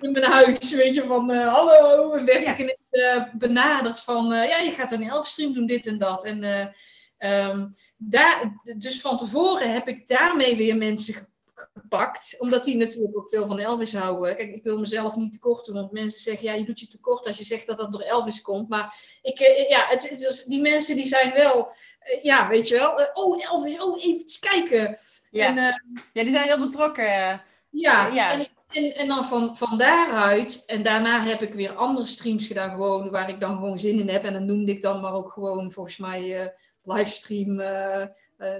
in 0.00 0.12
mijn 0.12 0.24
huis. 0.24 0.74
Weet 0.74 0.94
je, 0.94 1.02
van 1.02 1.30
hallo. 1.30 2.12
En 2.12 2.24
werd 2.24 2.46
ik 2.46 2.58
ineens 2.58 3.28
benaderd 3.32 4.00
van, 4.00 4.26
ja, 4.26 4.58
je 4.58 4.70
gaat 4.70 4.92
een 4.92 5.08
Elfstream 5.08 5.52
doen, 5.52 5.66
dit 5.66 5.86
en 5.86 5.98
dat. 5.98 6.24
En 6.24 6.72
um, 7.18 7.70
daar, 7.96 8.60
dus 8.78 9.00
van 9.00 9.16
tevoren 9.16 9.72
heb 9.72 9.88
ik 9.88 10.08
daarmee 10.08 10.56
weer 10.56 10.76
mensen 10.76 11.28
gepakt. 11.64 12.36
Omdat 12.38 12.64
die 12.64 12.76
natuurlijk 12.76 13.16
ook 13.16 13.28
veel 13.28 13.46
van 13.46 13.58
Elvis 13.58 13.94
houden. 13.94 14.36
Kijk, 14.36 14.54
ik 14.54 14.62
wil 14.62 14.78
mezelf 14.78 15.16
niet 15.16 15.32
tekort 15.32 15.64
doen. 15.64 15.74
Want 15.74 15.92
mensen 15.92 16.20
zeggen, 16.20 16.44
ja, 16.44 16.54
je 16.54 16.64
doet 16.64 16.80
je 16.80 16.86
tekort 16.86 17.26
als 17.26 17.38
je 17.38 17.44
zegt 17.44 17.66
dat 17.66 17.78
dat 17.78 17.92
door 17.92 18.00
Elvis 18.00 18.42
komt. 18.42 18.68
Maar 18.68 18.94
ik, 19.22 19.38
eh, 19.38 19.68
ja, 19.68 19.86
het, 19.88 20.44
die 20.48 20.60
mensen 20.60 20.96
die 20.96 21.06
zijn 21.06 21.32
wel, 21.32 21.68
eh, 21.98 22.22
ja, 22.22 22.48
weet 22.48 22.68
je 22.68 22.74
wel. 22.74 23.00
Uh, 23.00 23.06
oh, 23.12 23.44
Elvis, 23.44 23.80
oh, 23.80 24.04
even 24.04 24.24
kijken. 24.40 24.98
Ja, 25.30 25.46
en, 25.46 25.56
uh, 25.56 25.98
ja 26.12 26.22
die 26.22 26.30
zijn 26.30 26.46
heel 26.46 26.60
betrokken. 26.60 27.42
Ja, 27.70 28.06
ja. 28.06 28.32
En, 28.32 28.48
en, 28.68 28.94
en, 28.94 29.08
dan 29.08 29.24
van, 29.24 29.56
van 29.56 29.78
daaruit, 29.78 30.62
en 30.66 30.82
daarna 30.82 31.20
heb 31.20 31.42
ik 31.42 31.54
weer 31.54 31.74
andere 31.74 32.06
streams 32.06 32.46
gedaan, 32.46 32.70
gewoon, 32.70 33.10
waar 33.10 33.28
ik 33.28 33.40
dan 33.40 33.54
gewoon 33.54 33.78
zin 33.78 34.00
in 34.00 34.08
heb. 34.08 34.24
En 34.24 34.32
dan 34.32 34.44
noemde 34.44 34.72
ik 34.72 34.80
dan 34.82 35.00
maar 35.00 35.12
ook 35.12 35.32
gewoon, 35.32 35.72
volgens 35.72 35.96
mij, 35.96 36.52
livestream, 36.86 37.60
uh, 37.60 38.06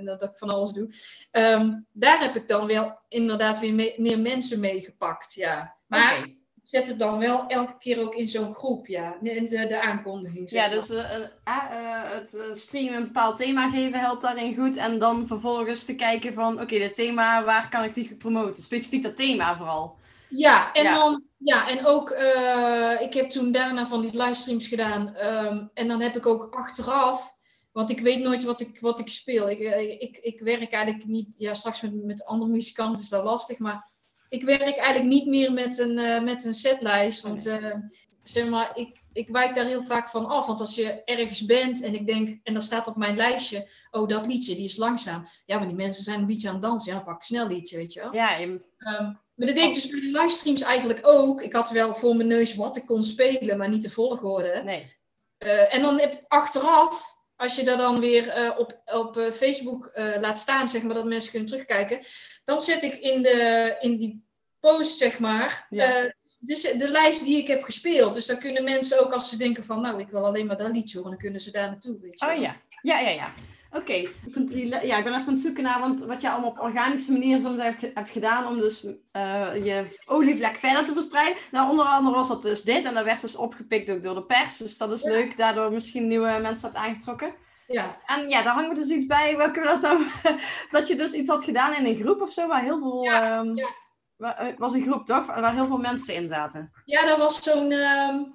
dat 0.05 0.23
ik 0.23 0.31
van 0.35 0.51
alles 0.51 0.71
doe. 0.71 0.89
Um, 1.31 1.87
daar 1.93 2.21
heb 2.21 2.37
ik 2.37 2.49
dan 2.49 2.67
wel 2.67 2.99
inderdaad 3.09 3.59
weer 3.59 3.75
me 3.75 3.95
meer 3.97 4.19
mensen 4.19 4.61
mee 4.61 4.81
gepakt, 4.81 5.35
ja. 5.35 5.77
Maar 5.87 6.17
okay. 6.17 6.37
zet 6.62 6.87
het 6.87 6.99
dan 6.99 7.19
wel 7.19 7.47
elke 7.47 7.77
keer 7.79 8.01
ook 8.01 8.15
in 8.15 8.27
zo'n 8.27 8.55
groep, 8.55 8.87
ja. 8.87 9.17
De, 9.21 9.47
de, 9.47 9.67
de 9.67 9.81
aankondiging. 9.81 10.51
Ja, 10.51 10.69
dus 10.69 10.91
uh, 10.91 11.05
het 11.45 12.39
streamen 12.53 12.95
een 12.95 13.05
bepaald 13.07 13.37
thema 13.37 13.71
geven 13.71 14.01
helpt 14.01 14.23
daarin 14.23 14.55
goed. 14.55 14.77
En 14.77 14.99
dan 14.99 15.27
vervolgens 15.27 15.85
te 15.85 15.95
kijken 15.95 16.33
van, 16.33 16.61
oké, 16.61 16.79
dat 16.79 16.95
thema, 16.95 17.45
waar 17.45 17.69
kan 17.69 17.85
ik 17.85 17.95
die 17.95 18.17
promoten? 18.17 18.62
Specifiek 18.62 19.03
dat 19.03 19.17
thema 19.17 19.57
vooral. 19.57 19.97
Ja, 20.29 20.73
en 20.73 20.83
ja. 20.83 20.95
dan 20.95 21.25
ja, 21.39 21.69
en 21.69 21.87
ook, 21.87 22.11
uh, 22.11 23.01
ik 23.01 23.15
heb 23.15 23.31
toen 23.31 23.53
daarna 23.53 23.87
van 23.87 24.01
die 24.01 24.17
livestreams 24.17 24.69
gedaan. 24.69 25.17
Um, 25.17 25.71
en 25.75 25.89
dan 25.89 26.01
heb 26.01 26.17
ik 26.17 26.27
ook 26.27 26.55
achteraf 26.55 27.36
want 27.77 27.91
ik 27.91 28.01
weet 28.01 28.23
nooit 28.23 28.45
wat 28.45 28.61
ik, 28.61 28.81
wat 28.81 29.01
ik 29.01 29.09
speel. 29.09 29.51
Ik, 29.51 29.61
eh, 29.61 29.91
ik, 29.91 30.19
ik 30.19 30.41
werk 30.41 30.73
eigenlijk 30.73 31.07
niet, 31.07 31.35
ja, 31.39 31.55
straks 31.55 31.81
met, 31.81 32.05
met 32.05 32.25
andere 32.25 32.51
muzikanten 32.51 33.03
is 33.03 33.09
dat 33.09 33.25
lastig, 33.25 33.59
maar 33.59 33.89
ik 34.29 34.43
werk 34.43 34.77
eigenlijk 34.77 35.15
niet 35.15 35.27
meer 35.27 35.53
met 35.53 35.79
een, 35.79 35.99
uh, 35.99 36.23
met 36.23 36.45
een 36.45 36.55
setlijst. 36.55 37.23
Want 37.23 37.47
uh, 37.47 37.75
zeg 38.23 38.49
maar, 38.49 38.77
ik, 38.77 39.03
ik 39.12 39.29
wijk 39.29 39.55
daar 39.55 39.65
heel 39.65 39.83
vaak 39.83 40.09
van 40.09 40.27
af. 40.27 40.47
Want 40.47 40.61
als 40.61 40.75
je 40.75 41.05
ergens 41.05 41.45
bent 41.45 41.83
en 41.83 41.95
ik 41.95 42.07
denk, 42.07 42.41
en 42.43 42.53
dan 42.53 42.62
staat 42.62 42.87
op 42.87 42.97
mijn 42.97 43.17
lijstje, 43.17 43.69
oh 43.91 44.09
dat 44.09 44.27
liedje, 44.27 44.55
die 44.55 44.65
is 44.65 44.77
langzaam. 44.77 45.23
Ja, 45.47 45.59
maar 45.59 45.67
die 45.67 45.77
mensen 45.77 46.05
zijn 46.05 46.21
een 46.21 46.27
beetje 46.27 46.49
aan 46.49 46.55
het 46.55 46.62
dansen. 46.62 46.91
Ja, 46.91 46.97
dan 46.97 47.07
pak 47.07 47.17
ik 47.17 47.23
snel 47.23 47.47
liedje, 47.47 47.77
weet 47.77 47.93
je 47.93 48.01
wel. 48.01 48.15
Ja, 48.15 48.37
je... 48.37 48.47
Um, 48.47 49.19
maar 49.35 49.47
dat 49.47 49.55
deed 49.55 49.69
ik 49.69 49.75
dus 49.75 49.89
bij 49.89 50.01
de 50.01 50.21
livestreams 50.21 50.62
eigenlijk 50.62 51.01
ook. 51.03 51.43
Ik 51.43 51.53
had 51.53 51.71
wel 51.71 51.95
voor 51.95 52.17
mijn 52.17 52.29
neus 52.29 52.55
wat 52.55 52.77
ik 52.77 52.87
kon 52.87 53.05
spelen, 53.05 53.59
maar 53.59 53.69
niet 53.69 53.83
de 53.83 53.91
volgorde. 53.91 54.62
Nee. 54.65 54.95
Uh, 55.39 55.75
en 55.75 55.83
dan 55.83 56.01
heb 56.01 56.25
achteraf 56.29 57.16
als 57.37 57.57
je 57.57 57.64
dat 57.64 57.79
dan 57.79 58.01
weer 58.01 58.38
uh, 58.38 58.59
op, 58.59 58.81
op 58.85 59.16
uh, 59.16 59.31
Facebook 59.31 59.90
uh, 59.94 60.16
laat 60.20 60.38
staan, 60.38 60.68
zeg 60.68 60.83
maar, 60.83 60.94
dat 60.94 61.05
mensen 61.05 61.31
kunnen 61.31 61.49
terugkijken, 61.49 62.01
dan 62.44 62.61
zet 62.61 62.83
ik 62.83 62.94
in, 62.94 63.22
de, 63.22 63.77
in 63.81 63.96
die 63.96 64.25
post, 64.61 64.99
zeg 64.99 65.18
maar, 65.18 65.66
ja. 65.70 66.12
de, 66.38 66.75
de, 66.79 66.88
lijst 66.88 67.25
die 67.25 67.38
ik 67.38 67.46
heb 67.46 67.62
gespeeld. 67.62 68.14
Dus 68.14 68.27
dan 68.27 68.38
kunnen 68.38 68.64
mensen 68.64 69.01
ook, 69.01 69.12
als 69.12 69.29
ze 69.29 69.37
denken 69.37 69.64
van, 69.64 69.81
nou, 69.81 70.01
ik 70.01 70.09
wil 70.09 70.27
alleen 70.27 70.46
maar 70.46 70.57
dat 70.57 70.72
liedje 70.72 70.96
horen, 70.96 71.12
dan 71.12 71.20
kunnen 71.20 71.40
ze 71.40 71.51
daar 71.51 71.68
naartoe, 71.68 72.01
weet 72.01 72.20
je 72.20 72.27
Oh 72.27 72.40
ja, 72.40 72.57
ja, 72.83 72.99
ja, 72.99 73.11
ja. 73.11 73.33
Oké, 73.77 74.09
okay. 74.35 74.87
ja, 74.87 74.97
ik 74.99 75.05
ben 75.05 75.12
even 75.12 75.27
aan 75.27 75.33
het 75.33 75.39
zoeken 75.39 75.62
naar, 75.62 75.81
want 75.81 76.05
wat 76.05 76.21
je 76.21 76.31
allemaal 76.31 76.51
op 76.51 76.61
organische 76.61 77.12
manier 77.12 77.41
soms 77.41 77.62
hebt, 77.62 77.81
hebt 77.95 78.11
gedaan 78.11 78.47
om 78.47 78.59
dus 78.59 78.85
uh, 78.85 79.65
je 79.65 79.97
olievlek 80.07 80.57
verder 80.57 80.85
te 80.85 80.93
verspreiden. 80.93 81.43
Nou, 81.51 81.71
onder 81.71 81.85
andere 81.85 82.15
was 82.15 82.29
dat 82.29 82.43
dus 82.43 82.62
dit 82.62 82.85
en 82.85 82.95
dat 82.95 83.05
werd 83.05 83.21
dus 83.21 83.37
opgepikt 83.37 83.91
ook 83.91 84.03
door 84.03 84.15
de 84.15 84.25
pers, 84.25 84.57
dus 84.57 84.79
dat 84.79 84.93
is 84.93 85.03
ja. 85.03 85.11
leuk, 85.11 85.37
daardoor 85.37 85.73
misschien 85.73 86.07
nieuwe 86.07 86.39
mensen 86.43 86.69
had 86.69 86.77
aangetrokken. 86.77 87.35
Ja. 87.67 87.97
En 88.07 88.29
ja, 88.29 88.43
daar 88.43 88.55
hangt 88.55 88.77
dus 88.77 88.89
iets 88.89 89.07
bij, 89.07 89.37
welke 89.37 89.62
dat 89.62 89.81
nou, 89.81 90.07
dat 90.71 90.89
je 90.89 90.97
dus 90.97 91.12
iets 91.12 91.29
had 91.29 91.45
gedaan 91.45 91.75
in 91.75 91.87
een 91.87 91.97
groep 91.97 92.21
of 92.21 92.33
zo, 92.33 92.47
waar 92.47 92.62
heel 92.62 92.79
veel, 92.79 93.03
ja, 93.03 93.39
um, 93.39 93.57
ja. 93.57 93.69
Waar, 94.17 94.55
was 94.59 94.73
een 94.73 94.83
groep 94.83 95.07
toch, 95.07 95.27
waar 95.27 95.55
heel 95.55 95.67
veel 95.67 95.79
mensen 95.79 96.15
in 96.15 96.29
zaten. 96.29 96.73
Ja, 96.85 97.05
dat 97.05 97.19
was 97.19 97.43
zo'n... 97.43 97.73
Um, 97.73 98.35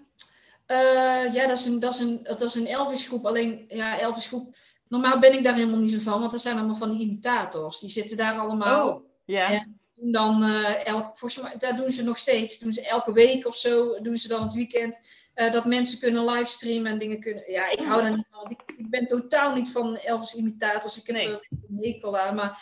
uh, 0.67 1.33
ja, 1.33 1.47
dat 1.47 1.57
is 1.57 1.65
een, 1.65 1.79
dat 1.79 1.93
is 1.93 1.99
een, 1.99 2.19
dat 2.23 2.41
is 2.41 2.55
een 2.55 2.67
Elvis 2.67 3.07
groep, 3.07 3.25
alleen, 3.25 3.65
ja, 3.67 3.99
Elvis 3.99 4.27
groep 4.27 4.55
Normaal 4.91 5.19
ben 5.19 5.33
ik 5.33 5.43
daar 5.43 5.55
helemaal 5.55 5.79
niet 5.79 5.91
zo 5.91 5.99
van, 5.99 6.19
want 6.19 6.33
er 6.33 6.39
zijn 6.39 6.57
allemaal 6.57 6.75
van 6.75 6.91
die 6.91 7.07
imitators. 7.07 7.79
Die 7.79 7.89
zitten 7.89 8.17
daar 8.17 8.39
allemaal. 8.39 8.89
Oh, 8.89 9.05
ja. 9.25 9.51
En 9.51 10.11
dan, 10.11 10.43
uh, 10.43 10.87
elk, 10.87 11.17
volgens 11.17 11.41
mij, 11.41 11.57
daar 11.57 11.75
doen 11.75 11.91
ze 11.91 12.03
nog 12.03 12.17
steeds. 12.17 12.59
Doen 12.59 12.73
ze 12.73 12.87
elke 12.87 13.13
week 13.13 13.47
of 13.47 13.55
zo, 13.55 14.01
doen 14.01 14.17
ze 14.17 14.27
dan 14.27 14.43
het 14.43 14.53
weekend. 14.53 15.09
Uh, 15.35 15.51
dat 15.51 15.65
mensen 15.65 15.99
kunnen 15.99 16.25
livestreamen 16.25 16.91
en 16.91 16.97
dingen 16.97 17.19
kunnen. 17.19 17.51
Ja, 17.51 17.69
ik 17.69 17.79
hou 17.79 18.01
daar 18.01 18.15
niet 18.15 18.27
van. 18.31 18.49
Ik, 18.49 18.61
ik 18.77 18.89
ben 18.89 19.05
totaal 19.05 19.53
niet 19.53 19.69
van 19.69 19.97
Elvis 19.97 20.35
imitators. 20.35 20.97
Ik 20.97 21.07
heb 21.07 21.15
nee. 21.15 21.27
er 21.27 21.47
een 21.49 21.77
hekel 21.77 22.17
aan. 22.17 22.35
Maar, 22.35 22.59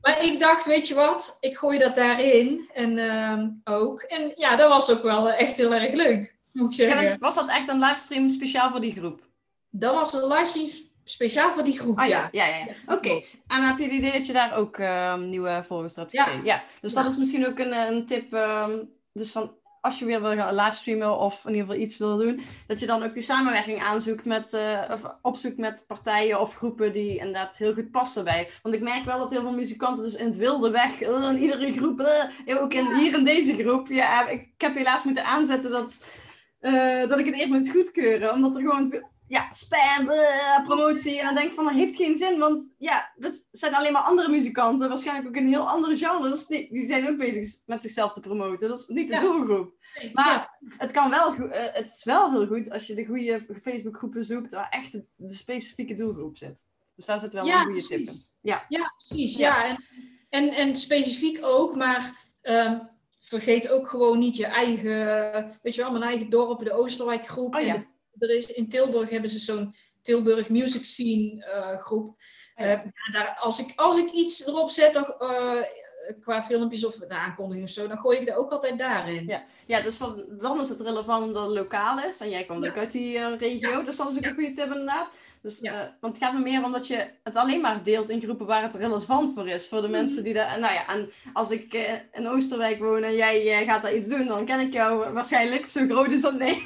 maar 0.00 0.24
ik 0.24 0.38
dacht, 0.38 0.66
weet 0.66 0.88
je 0.88 0.94
wat? 0.94 1.36
Ik 1.40 1.56
gooi 1.56 1.78
dat 1.78 1.94
daarin. 1.94 2.70
En 2.72 2.96
uh, 2.96 3.42
ook. 3.76 4.00
En 4.00 4.32
ja, 4.34 4.56
dat 4.56 4.68
was 4.68 4.90
ook 4.90 5.02
wel 5.02 5.30
echt 5.30 5.56
heel 5.56 5.74
erg 5.74 5.92
leuk. 5.94 6.36
Moet 6.52 6.66
ik 6.66 6.74
zeggen. 6.74 7.18
Was 7.18 7.34
dat 7.34 7.48
echt 7.48 7.68
een 7.68 7.78
livestream 7.78 8.28
speciaal 8.28 8.70
voor 8.70 8.80
die 8.80 8.92
groep? 8.92 9.28
Dat 9.70 9.94
was 9.94 10.12
een 10.12 10.26
livestream 10.26 10.68
Speciaal 11.08 11.52
voor 11.52 11.64
die 11.64 11.78
groep, 11.78 11.98
oh, 11.98 12.06
ja. 12.06 12.28
Ja, 12.32 12.46
ja, 12.46 12.56
ja. 12.56 12.66
Oké. 12.86 12.92
Okay. 12.92 13.24
En 13.46 13.62
heb 13.62 13.78
je 13.78 13.84
het 13.84 13.92
idee 13.92 14.12
dat 14.12 14.26
je 14.26 14.32
daar 14.32 14.56
ook 14.56 14.78
uh, 14.78 15.16
nieuwe 15.16 15.62
volgers 15.66 15.96
hebt 15.96 16.12
ja. 16.12 16.28
ja. 16.44 16.62
Dus 16.80 16.92
dat 16.92 17.06
is 17.06 17.16
misschien 17.16 17.46
ook 17.46 17.58
een, 17.58 17.72
een 17.72 18.06
tip. 18.06 18.32
Um, 18.32 18.90
dus 19.12 19.32
van 19.32 19.54
als 19.80 19.98
je 19.98 20.04
weer 20.04 20.22
wil 20.22 20.36
gaan 20.36 20.54
livestreamen 20.54 21.18
of 21.18 21.44
in 21.44 21.54
ieder 21.54 21.66
geval 21.66 21.82
iets 21.82 21.98
wil 21.98 22.16
doen, 22.16 22.40
dat 22.66 22.80
je 22.80 22.86
dan 22.86 23.02
ook 23.02 23.12
die 23.12 23.22
samenwerking 23.22 23.82
aanzoekt 23.82 24.24
met, 24.24 24.52
uh, 24.52 24.82
of 24.90 25.02
opzoekt 25.22 25.56
met 25.56 25.84
partijen 25.86 26.40
of 26.40 26.54
groepen 26.54 26.92
die 26.92 27.16
inderdaad 27.16 27.56
heel 27.56 27.74
goed 27.74 27.90
passen 27.90 28.24
bij. 28.24 28.50
Want 28.62 28.74
ik 28.74 28.80
merk 28.80 29.04
wel 29.04 29.18
dat 29.18 29.30
heel 29.30 29.40
veel 29.40 29.52
muzikanten 29.52 30.02
dus 30.02 30.14
in 30.14 30.26
het 30.26 30.36
wilde 30.36 30.70
weg, 30.70 31.02
uh, 31.02 31.28
in 31.28 31.38
iedere 31.38 31.72
groep, 31.72 32.00
uh, 32.46 32.62
ook 32.62 32.74
in, 32.74 32.94
hier 32.94 33.14
in 33.14 33.24
deze 33.24 33.56
groep. 33.56 33.88
Ja, 33.88 34.28
ik, 34.28 34.40
ik 34.40 34.60
heb 34.60 34.74
helaas 34.74 35.04
moeten 35.04 35.24
aanzetten 35.24 35.70
dat, 35.70 36.04
dat 37.08 37.18
ik 37.18 37.26
het 37.26 37.34
eerst 37.34 37.48
moet 37.48 37.70
goedkeuren, 37.70 38.32
omdat 38.32 38.56
er 38.56 38.60
gewoon 38.60 38.94
ja, 39.28 39.52
spam, 39.52 40.04
bleh, 40.04 40.64
promotie. 40.64 41.18
En 41.18 41.24
dan 41.24 41.34
denk 41.34 41.46
ik 41.46 41.54
van, 41.54 41.64
dat 41.64 41.72
heeft 41.72 41.96
geen 41.96 42.16
zin. 42.16 42.38
Want 42.38 42.74
ja, 42.78 43.12
dat 43.16 43.48
zijn 43.52 43.74
alleen 43.74 43.92
maar 43.92 44.02
andere 44.02 44.28
muzikanten. 44.28 44.88
Waarschijnlijk 44.88 45.28
ook 45.28 45.36
in 45.36 45.48
heel 45.48 45.68
andere 45.68 45.96
genres. 45.96 46.46
Die, 46.46 46.72
die 46.72 46.86
zijn 46.86 47.08
ook 47.08 47.16
bezig 47.16 47.62
met 47.66 47.82
zichzelf 47.82 48.12
te 48.12 48.20
promoten. 48.20 48.68
Dat 48.68 48.78
is 48.78 48.86
niet 48.86 49.08
de 49.08 49.14
ja. 49.14 49.20
doelgroep. 49.20 49.74
Maar 50.12 50.26
ja. 50.60 50.68
het, 50.76 50.90
kan 50.90 51.10
wel, 51.10 51.34
uh, 51.34 51.48
het 51.50 51.94
is 51.96 52.04
wel 52.04 52.30
heel 52.30 52.46
goed 52.46 52.70
als 52.70 52.86
je 52.86 52.94
de 52.94 53.04
goede 53.04 53.46
Facebookgroepen 53.62 54.24
zoekt 54.24 54.52
waar 54.52 54.68
echt 54.68 54.92
de, 54.92 55.04
de 55.16 55.34
specifieke 55.34 55.94
doelgroep 55.94 56.36
zit. 56.36 56.64
Dus 56.96 57.04
daar 57.04 57.18
zit 57.18 57.32
wel 57.32 57.44
ja, 57.44 57.52
een 57.52 57.64
goede 57.64 57.86
precies. 57.86 58.04
tip 58.04 58.14
in. 58.14 58.50
Ja, 58.50 58.64
ja 58.68 58.94
precies. 58.96 59.36
Ja. 59.36 59.64
En, 59.64 59.84
en, 60.28 60.48
en 60.48 60.76
specifiek 60.76 61.38
ook, 61.40 61.76
maar... 61.76 62.24
Um, 62.42 62.94
vergeet 63.28 63.70
ook 63.70 63.88
gewoon 63.88 64.18
niet 64.18 64.36
je 64.36 64.46
eigen, 64.46 65.58
weet 65.62 65.74
je 65.74 65.82
wel, 65.82 65.90
mijn 65.90 66.02
eigen 66.02 66.30
dorp, 66.30 66.64
de 66.64 66.72
Oosterwijk 66.72 67.26
groep. 67.26 67.54
Oh, 67.54 67.60
ja. 67.60 67.74
en 67.74 67.80
de, 67.80 67.86
er 68.18 68.36
is, 68.36 68.52
in 68.52 68.68
Tilburg 68.68 69.10
hebben 69.10 69.30
ze 69.30 69.38
zo'n 69.38 69.74
Tilburg 70.02 70.48
Music 70.48 70.84
Scene 70.84 71.46
uh, 71.54 71.78
groep. 71.78 72.16
Uh, 72.56 72.66
ja, 72.66 72.82
daar, 73.12 73.38
als, 73.40 73.60
ik, 73.60 73.72
als 73.76 73.98
ik 73.98 74.10
iets 74.10 74.46
erop 74.46 74.70
zet, 74.70 74.94
dan, 74.94 75.14
uh, 75.18 75.62
qua 76.20 76.42
filmpjes 76.42 76.84
of 76.84 76.94
de 76.94 77.08
aankondiging 77.08 77.66
of 77.66 77.72
zo, 77.72 77.88
dan 77.88 77.98
gooi 77.98 78.18
ik 78.18 78.28
er 78.28 78.36
ook 78.36 78.50
altijd 78.50 78.78
daarin. 78.78 79.26
Ja, 79.26 79.44
ja 79.66 79.80
dus 79.80 79.98
dan, 79.98 80.24
dan 80.38 80.60
is 80.60 80.68
het 80.68 80.80
relevant 80.80 81.34
dat 81.34 81.46
het 81.46 81.54
lokaal 81.54 81.98
is. 81.98 82.20
En 82.20 82.30
jij 82.30 82.44
komt 82.44 82.64
ja. 82.64 82.70
ook 82.70 82.76
uit 82.76 82.92
die 82.92 83.36
regio, 83.36 83.82
dus 83.82 83.96
dat 83.96 84.10
is 84.10 84.16
ook 84.16 84.24
een 84.24 84.34
goede 84.34 84.52
tip 84.52 84.66
inderdaad. 84.66 85.08
Dus, 85.42 85.60
want 86.00 86.14
het 86.14 86.18
gaat 86.18 86.32
me 86.32 86.40
meer 86.40 86.64
om 86.64 86.72
dat 86.72 86.86
je 86.86 87.10
het 87.22 87.36
alleen 87.36 87.60
maar 87.60 87.82
deelt 87.82 88.08
in 88.08 88.20
groepen 88.20 88.46
waar 88.46 88.62
het 88.62 88.74
relevant 88.74 89.34
voor 89.34 89.48
is. 89.48 89.68
Voor 89.68 89.82
de 89.82 89.88
mensen 89.88 90.24
die 90.24 90.34
daar... 90.34 90.60
Nou 90.60 90.74
ja, 90.74 90.88
en 90.88 91.10
als 91.32 91.50
ik 91.50 91.74
in 92.12 92.28
Oosterwijk 92.28 92.78
woon 92.78 93.02
en 93.02 93.14
jij 93.14 93.64
gaat 93.64 93.82
daar 93.82 93.94
iets 93.94 94.08
doen, 94.08 94.26
dan 94.26 94.44
ken 94.44 94.60
ik 94.60 94.72
jou 94.72 95.12
waarschijnlijk. 95.12 95.68
Zo 95.70 95.86
groot 95.86 96.10
is 96.10 96.20
dat 96.20 96.38
nee. 96.38 96.62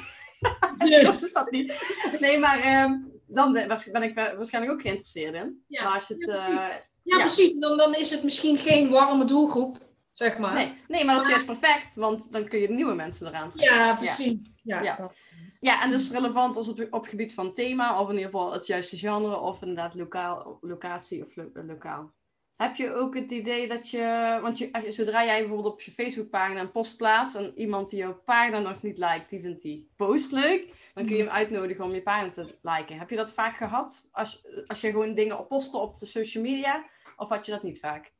Nee. 0.77 1.03
dat 1.11 1.21
is 1.21 1.33
dat 1.33 1.51
niet. 1.51 1.73
Nee, 2.19 2.39
maar 2.39 2.83
um, 2.83 3.11
dan 3.27 3.53
ben 3.53 4.03
ik 4.03 4.13
waarschijnlijk 4.15 4.73
ook 4.73 4.81
geïnteresseerd 4.81 5.35
in. 5.35 5.63
Ja, 5.67 5.83
maar 5.83 5.95
als 5.95 6.07
het, 6.07 6.25
ja, 6.25 6.35
precies. 6.35 6.59
Uh, 6.59 6.67
ja, 7.03 7.17
ja, 7.17 7.19
precies. 7.19 7.53
Dan, 7.53 7.77
dan 7.77 7.95
is 7.95 8.11
het 8.11 8.23
misschien 8.23 8.57
geen 8.57 8.89
warme 8.89 9.25
doelgroep, 9.25 9.77
zeg 10.13 10.37
maar. 10.37 10.53
Nee, 10.53 10.73
nee 10.87 11.05
maar 11.05 11.15
dat 11.15 11.23
is 11.23 11.29
juist 11.29 11.45
perfect, 11.45 11.95
want 11.95 12.31
dan 12.31 12.47
kun 12.47 12.59
je 12.59 12.69
nieuwe 12.69 12.93
mensen 12.93 13.27
eraan 13.27 13.49
trekken. 13.49 13.77
Ja, 13.77 13.95
precies. 13.95 14.35
Ja, 14.63 14.81
ja. 14.81 14.95
Dat. 14.95 15.15
ja 15.59 15.83
en 15.83 15.89
dus 15.89 16.11
relevant 16.11 16.55
als 16.55 16.67
op, 16.67 16.87
op 16.89 17.05
gebied 17.05 17.33
van 17.33 17.53
thema, 17.53 17.99
of 17.99 18.09
in 18.09 18.15
ieder 18.15 18.31
geval 18.31 18.53
het 18.53 18.67
juiste 18.67 18.97
genre, 18.97 19.39
of 19.39 19.61
inderdaad 19.61 19.95
lokaal, 19.95 20.57
locatie 20.61 21.25
of 21.25 21.35
lo 21.35 21.49
lokaal. 21.53 22.13
Heb 22.61 22.75
je 22.75 22.93
ook 22.93 23.15
het 23.15 23.31
idee 23.31 23.67
dat 23.67 23.89
je, 23.89 24.39
want 24.41 24.57
je, 24.57 24.85
zodra 24.89 25.25
jij 25.25 25.39
bijvoorbeeld 25.39 25.73
op 25.73 25.81
je 25.81 25.91
Facebookpagina 25.91 26.59
een 26.59 26.71
post 26.71 26.97
plaatst 26.97 27.35
en 27.35 27.53
iemand 27.55 27.89
die 27.89 27.99
jouw 27.99 28.21
pagina 28.25 28.59
nog 28.59 28.81
niet 28.81 28.97
liked, 28.97 29.29
die 29.29 29.41
vindt 29.41 29.61
die 29.61 29.89
post 29.95 30.31
leuk, 30.31 30.73
dan 30.93 31.05
kun 31.05 31.15
je 31.15 31.23
hem 31.23 31.31
uitnodigen 31.31 31.85
om 31.85 31.93
je 31.93 32.01
pagina 32.01 32.29
te 32.29 32.55
liken. 32.61 32.97
Heb 32.97 33.09
je 33.09 33.15
dat 33.15 33.33
vaak 33.33 33.57
gehad 33.57 34.09
als, 34.11 34.47
als 34.67 34.81
je 34.81 34.91
gewoon 34.91 35.13
dingen 35.13 35.39
op 35.39 35.47
posten 35.47 35.81
op 35.81 35.97
de 35.97 36.05
social 36.05 36.43
media, 36.43 36.85
of 37.17 37.29
had 37.29 37.45
je 37.45 37.51
dat 37.51 37.63
niet 37.63 37.79
vaak? 37.79 38.11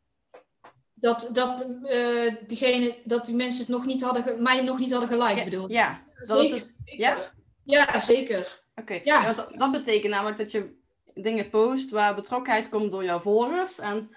Dat, 0.93 1.29
dat, 1.33 1.67
uh, 1.83 2.35
diegene, 2.47 2.97
dat 3.03 3.25
die 3.25 3.35
mensen 3.35 3.61
het 3.61 3.69
nog 3.69 3.85
niet 3.85 4.01
hadden, 4.01 4.43
mij 4.43 4.63
nog 4.63 4.79
niet 4.79 4.91
hadden 4.91 5.09
geliked, 5.09 5.37
ja, 5.37 5.43
bedoel 5.43 5.71
Ja, 5.71 6.03
zeker. 6.13 6.55
is, 6.55 6.73
ja? 6.85 7.17
ja, 7.63 7.99
zeker. 7.99 8.61
Oké, 8.75 8.99
ja. 9.03 9.33
dat, 9.33 9.47
dat 9.55 9.71
betekent 9.71 10.13
namelijk 10.13 10.37
dat 10.37 10.51
je 10.51 10.79
dingen 11.13 11.49
post 11.49 11.89
waar 11.89 12.15
betrokkenheid 12.15 12.69
komt 12.69 12.91
door 12.91 13.03
jouw 13.03 13.19
volgers. 13.19 13.79
En 13.79 14.09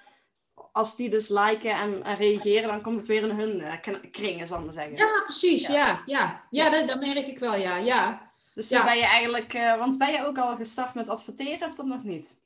als 0.75 0.97
die 0.97 1.11
dus 1.11 1.29
liken 1.29 1.71
en, 1.71 2.17
reageren, 2.17 2.69
dan 2.69 2.83
komt 2.83 2.97
het 2.97 3.07
weer 3.07 3.23
in 3.23 3.39
hun 3.39 3.61
uh, 3.61 3.75
kringen, 4.11 4.47
zal 4.47 4.59
ik 4.59 4.65
maar 4.65 4.73
zeggen. 4.73 4.97
Ja, 4.97 5.23
precies. 5.25 5.67
Ja, 5.67 6.03
ja. 6.07 6.47
ja. 6.51 6.71
dat, 6.71 6.89
dat, 6.89 7.01
merk 7.01 7.27
ik 7.27 7.39
wel, 7.39 7.55
ja. 7.55 7.77
ja. 7.77 8.31
Dus 8.55 8.69
ja. 8.69 8.85
ben 8.85 8.97
je 8.97 9.05
eigenlijk, 9.05 9.55
uh, 9.55 9.79
want 9.79 9.99
ben 9.99 10.13
je 10.13 10.27
ook 10.27 10.39
al 10.39 10.57
gestart 10.57 10.95
met 10.95 11.09
adverteren 11.09 11.69
of 11.69 11.75
dat 11.75 11.87
nog 11.87 12.03
niet? 12.03 12.41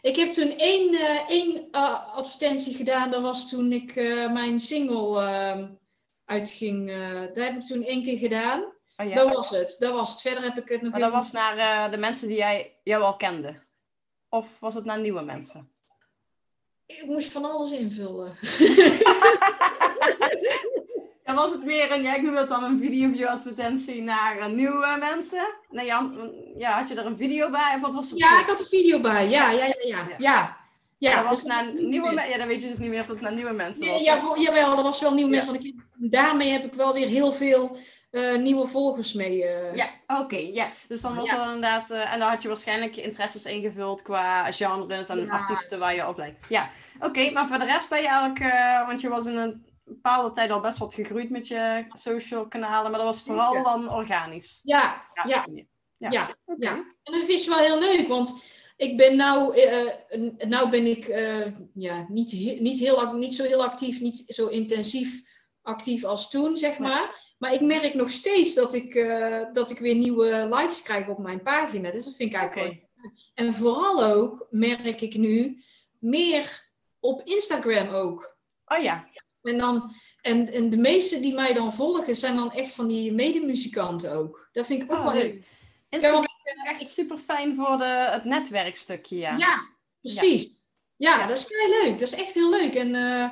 Ik 0.00 0.16
heb 0.16 0.30
toen 0.30 0.58
één, 0.58 0.94
uh, 0.94 1.30
één 1.30 1.70
advertentie 1.70 2.74
gedaan. 2.74 3.10
Dat 3.10 3.22
was 3.22 3.48
toen 3.48 3.72
ik 3.72 3.94
mijn 4.32 4.60
single 4.60 5.22
ehm, 5.22 5.68
uitging. 6.24 6.92
dat 7.26 7.36
heb 7.36 7.56
ik 7.56 7.64
toen 7.64 7.82
één 7.82 8.02
keer 8.02 8.18
gedaan. 8.18 8.64
Oh, 8.96 9.14
dat 9.14 9.34
was 9.34 9.50
het. 9.50 9.76
Dat 9.78 9.92
was 9.92 10.10
het. 10.10 10.20
Verder 10.20 10.42
heb 10.42 10.58
ik 10.58 10.68
het 10.68 10.82
nog 10.82 10.90
Maar 10.90 11.00
dat 11.00 11.12
was 11.12 11.32
naar 11.32 11.90
de 11.90 11.96
mensen 11.96 12.28
die 12.28 12.36
jij, 12.36 12.78
jou 12.82 13.02
al 13.02 13.16
kende? 13.16 13.58
Of 14.28 14.58
was 14.60 14.74
het 14.74 14.84
naar 14.84 15.00
nieuwe 15.00 15.22
mensen? 15.22 15.70
Ik 16.86 17.02
moest 17.06 17.32
van 17.32 17.44
alles 17.44 17.72
invullen. 17.72 18.32
En 21.26 21.34
was 21.34 21.52
het 21.52 21.64
meer 21.64 21.92
een, 21.92 22.02
ja, 22.02 22.14
ik 22.14 22.22
noem 22.22 22.34
dat 22.34 22.48
dan 22.48 22.64
een 22.64 22.78
video 22.78 23.26
advertentie 23.26 24.02
naar 24.02 24.38
uh, 24.38 24.46
nieuwe 24.46 24.96
mensen? 25.00 25.54
Nee, 25.70 25.86
Jan, 25.86 26.32
ja, 26.56 26.78
had 26.78 26.88
je 26.88 26.94
er 26.94 27.06
een 27.06 27.16
video 27.16 27.50
bij? 27.50 27.72
Of 27.74 27.80
wat 27.80 27.94
was 27.94 28.10
het 28.10 28.18
ja, 28.18 28.40
ik 28.40 28.46
had 28.46 28.60
een 28.60 28.66
video 28.66 29.00
bij. 29.00 29.28
Ja, 29.28 29.50
ja, 29.50 29.64
ja, 29.64 29.74
ja. 29.84 30.08
ja. 30.18 30.56
ja. 30.98 31.20
dat 31.22 31.30
was 31.30 31.42
naar 31.42 31.72
nieuwe 31.74 32.12
mensen. 32.12 32.32
Ja, 32.32 32.38
dan 32.38 32.48
weet 32.48 32.62
je 32.62 32.68
dus 32.68 32.78
niet 32.78 32.90
meer 32.90 33.00
of 33.00 33.06
dat 33.06 33.20
naar 33.20 33.34
nieuwe 33.34 33.52
mensen 33.52 33.90
was. 33.90 34.02
Ja, 34.02 34.14
ja 34.14 34.42
jawel, 34.42 34.76
dat 34.76 34.84
was 34.84 35.00
wel 35.00 35.14
nieuwe 35.14 35.30
mensen. 35.30 35.52
Want 35.52 35.64
ik, 35.64 35.74
daarmee 35.94 36.50
heb 36.50 36.64
ik 36.64 36.74
wel 36.74 36.92
weer 36.92 37.08
heel 37.08 37.32
veel 37.32 37.76
uh, 38.16 38.36
nieuwe 38.36 38.66
volgers 38.66 39.12
mee. 39.12 39.42
Uh... 39.42 39.74
Ja, 39.74 39.90
oké. 40.06 40.36
ja. 40.36 40.68
Dus 40.88 41.00
dan 41.00 41.14
was 41.14 41.30
ja. 41.30 41.40
er 41.40 41.46
inderdaad... 41.46 41.90
Uh, 41.90 42.12
en 42.12 42.18
dan 42.18 42.28
had 42.28 42.42
je 42.42 42.48
waarschijnlijk 42.48 42.94
je 42.94 43.02
interesses 43.02 43.44
ingevuld 43.44 44.02
qua 44.02 44.52
genres 44.52 45.08
en 45.08 45.30
artiesten 45.30 45.78
waar 45.78 45.94
je 45.94 46.08
op 46.08 46.16
lijkt. 46.16 46.44
Ja, 46.48 46.70
oké. 47.00 47.30
maar 47.30 47.46
voor 47.46 47.58
de 47.58 47.64
rest 47.64 47.88
ben 47.88 48.02
je 48.02 48.08
eigenlijk... 48.08 48.54
want 48.86 49.00
je 49.00 49.08
was 49.08 49.26
in 49.26 49.36
een 49.36 49.66
bepaalde 49.84 50.30
tijd 50.30 50.50
al 50.50 50.60
best 50.60 50.78
wat 50.78 50.94
gegroeid 50.94 51.30
met 51.30 51.48
je 51.48 51.84
social 51.92 52.48
kanalen. 52.48 52.90
Maar 52.90 53.00
dat 53.00 53.14
was 53.14 53.22
vooral 53.22 53.62
dan 53.62 53.90
organisch. 53.92 54.60
Ja, 54.62 55.02
ja. 55.24 55.44
Ja, 55.98 56.10
ja. 56.10 56.36
ja. 56.58 56.74
En 57.02 57.12
dat 57.20 57.28
is 57.28 57.48
wel 57.48 57.58
heel 57.58 57.78
leuk, 57.78 58.08
want 58.08 58.42
ik 58.76 58.96
ben 58.96 59.16
nou, 59.16 59.60
nou 60.38 60.70
ben 60.70 60.86
ik 60.86 61.06
ja, 61.74 62.06
niet, 62.08 62.60
niet, 62.60 62.78
heel, 62.78 63.12
niet 63.12 63.34
zo 63.34 63.44
heel 63.44 63.64
actief, 63.64 64.00
niet 64.00 64.24
zo 64.26 64.46
intensief 64.46 65.24
actief 65.66 66.04
als 66.04 66.30
toen, 66.30 66.56
zeg 66.56 66.78
maar. 66.78 67.34
Maar 67.38 67.52
ik 67.52 67.60
merk 67.60 67.94
nog 67.94 68.10
steeds 68.10 68.54
dat 68.54 68.74
ik, 68.74 68.94
uh, 68.94 69.42
dat 69.52 69.70
ik 69.70 69.78
weer 69.78 69.94
nieuwe 69.94 70.48
likes 70.50 70.82
krijg 70.82 71.08
op 71.08 71.18
mijn 71.18 71.42
pagina. 71.42 71.90
Dus 71.90 72.04
dat 72.04 72.16
vind 72.16 72.32
ik 72.32 72.36
eigenlijk 72.38 72.68
okay. 72.68 72.88
wel 73.34 73.46
En 73.46 73.54
vooral 73.54 74.04
ook 74.04 74.46
merk 74.50 75.00
ik 75.00 75.16
nu 75.16 75.60
meer 75.98 76.70
op 77.00 77.22
Instagram 77.24 77.88
ook. 77.88 78.36
Oh 78.66 78.82
ja. 78.82 79.08
En, 79.42 79.58
dan, 79.58 79.92
en, 80.20 80.52
en 80.52 80.70
de 80.70 80.76
meeste 80.76 81.20
die 81.20 81.34
mij 81.34 81.52
dan 81.52 81.72
volgen 81.72 82.16
zijn 82.16 82.36
dan 82.36 82.52
echt 82.52 82.74
van 82.74 82.88
die 82.88 83.12
medemuzikanten 83.12 84.12
ook. 84.12 84.48
Dat 84.52 84.66
vind 84.66 84.82
ik 84.82 84.92
ook 84.92 84.98
oh, 84.98 85.04
wel 85.04 85.12
heel... 85.12 85.38
Instagram 85.88 86.24
is 86.24 86.80
echt 86.80 86.88
super 86.88 87.18
fijn 87.18 87.56
voor 87.56 87.78
de, 87.78 88.08
het 88.10 88.24
netwerkstukje, 88.24 89.16
ja. 89.16 89.36
Ja, 89.36 89.58
precies. 90.00 90.64
Ja, 90.96 91.18
ja, 91.18 91.26
dat 91.26 91.38
is 91.38 91.44
heel 91.48 91.82
leuk. 91.82 91.98
Dat 91.98 92.12
is 92.12 92.20
echt 92.20 92.34
heel 92.34 92.50
leuk. 92.50 92.74
En... 92.74 92.94
Uh, 92.94 93.30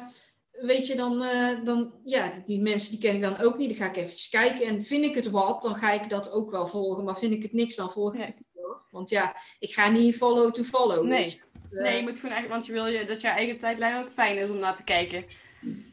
weet 0.60 0.86
je, 0.86 0.94
dan, 0.96 1.22
uh, 1.22 1.64
dan, 1.64 1.92
ja, 2.04 2.32
die 2.44 2.60
mensen 2.60 2.90
die 2.90 3.00
ken 3.00 3.14
ik 3.14 3.20
dan 3.20 3.38
ook 3.38 3.56
niet. 3.56 3.68
Dan 3.68 3.78
ga 3.78 3.88
ik 3.88 3.96
eventjes 3.96 4.28
kijken. 4.28 4.66
En 4.66 4.82
vind 4.82 5.04
ik 5.04 5.14
het 5.14 5.30
wat, 5.30 5.62
dan 5.62 5.76
ga 5.76 5.92
ik 5.92 6.08
dat 6.08 6.32
ook 6.32 6.50
wel 6.50 6.66
volgen. 6.66 7.04
Maar 7.04 7.16
vind 7.16 7.32
ik 7.32 7.42
het 7.42 7.52
niks, 7.52 7.76
dan 7.76 7.90
volg 7.90 8.14
ik 8.14 8.20
het 8.20 8.36
niet. 8.36 8.52
Want 8.90 9.10
ja, 9.10 9.36
ik 9.58 9.72
ga 9.72 9.88
niet 9.88 10.16
follow 10.16 10.52
to 10.52 10.62
follow. 10.62 11.04
Nee, 11.04 11.24
je. 11.24 11.38
nee 11.70 11.96
je 11.96 12.02
moet 12.02 12.18
gewoon 12.18 12.34
eigenlijk, 12.34 12.52
want 12.52 12.66
je 12.66 12.72
wil 12.72 12.86
je, 12.86 13.06
dat 13.06 13.20
je 13.20 13.28
eigen 13.28 13.58
tijdlijn 13.58 14.02
ook 14.02 14.10
fijn 14.10 14.38
is 14.38 14.50
om 14.50 14.58
naar 14.58 14.76
te 14.76 14.84
kijken. 14.84 15.24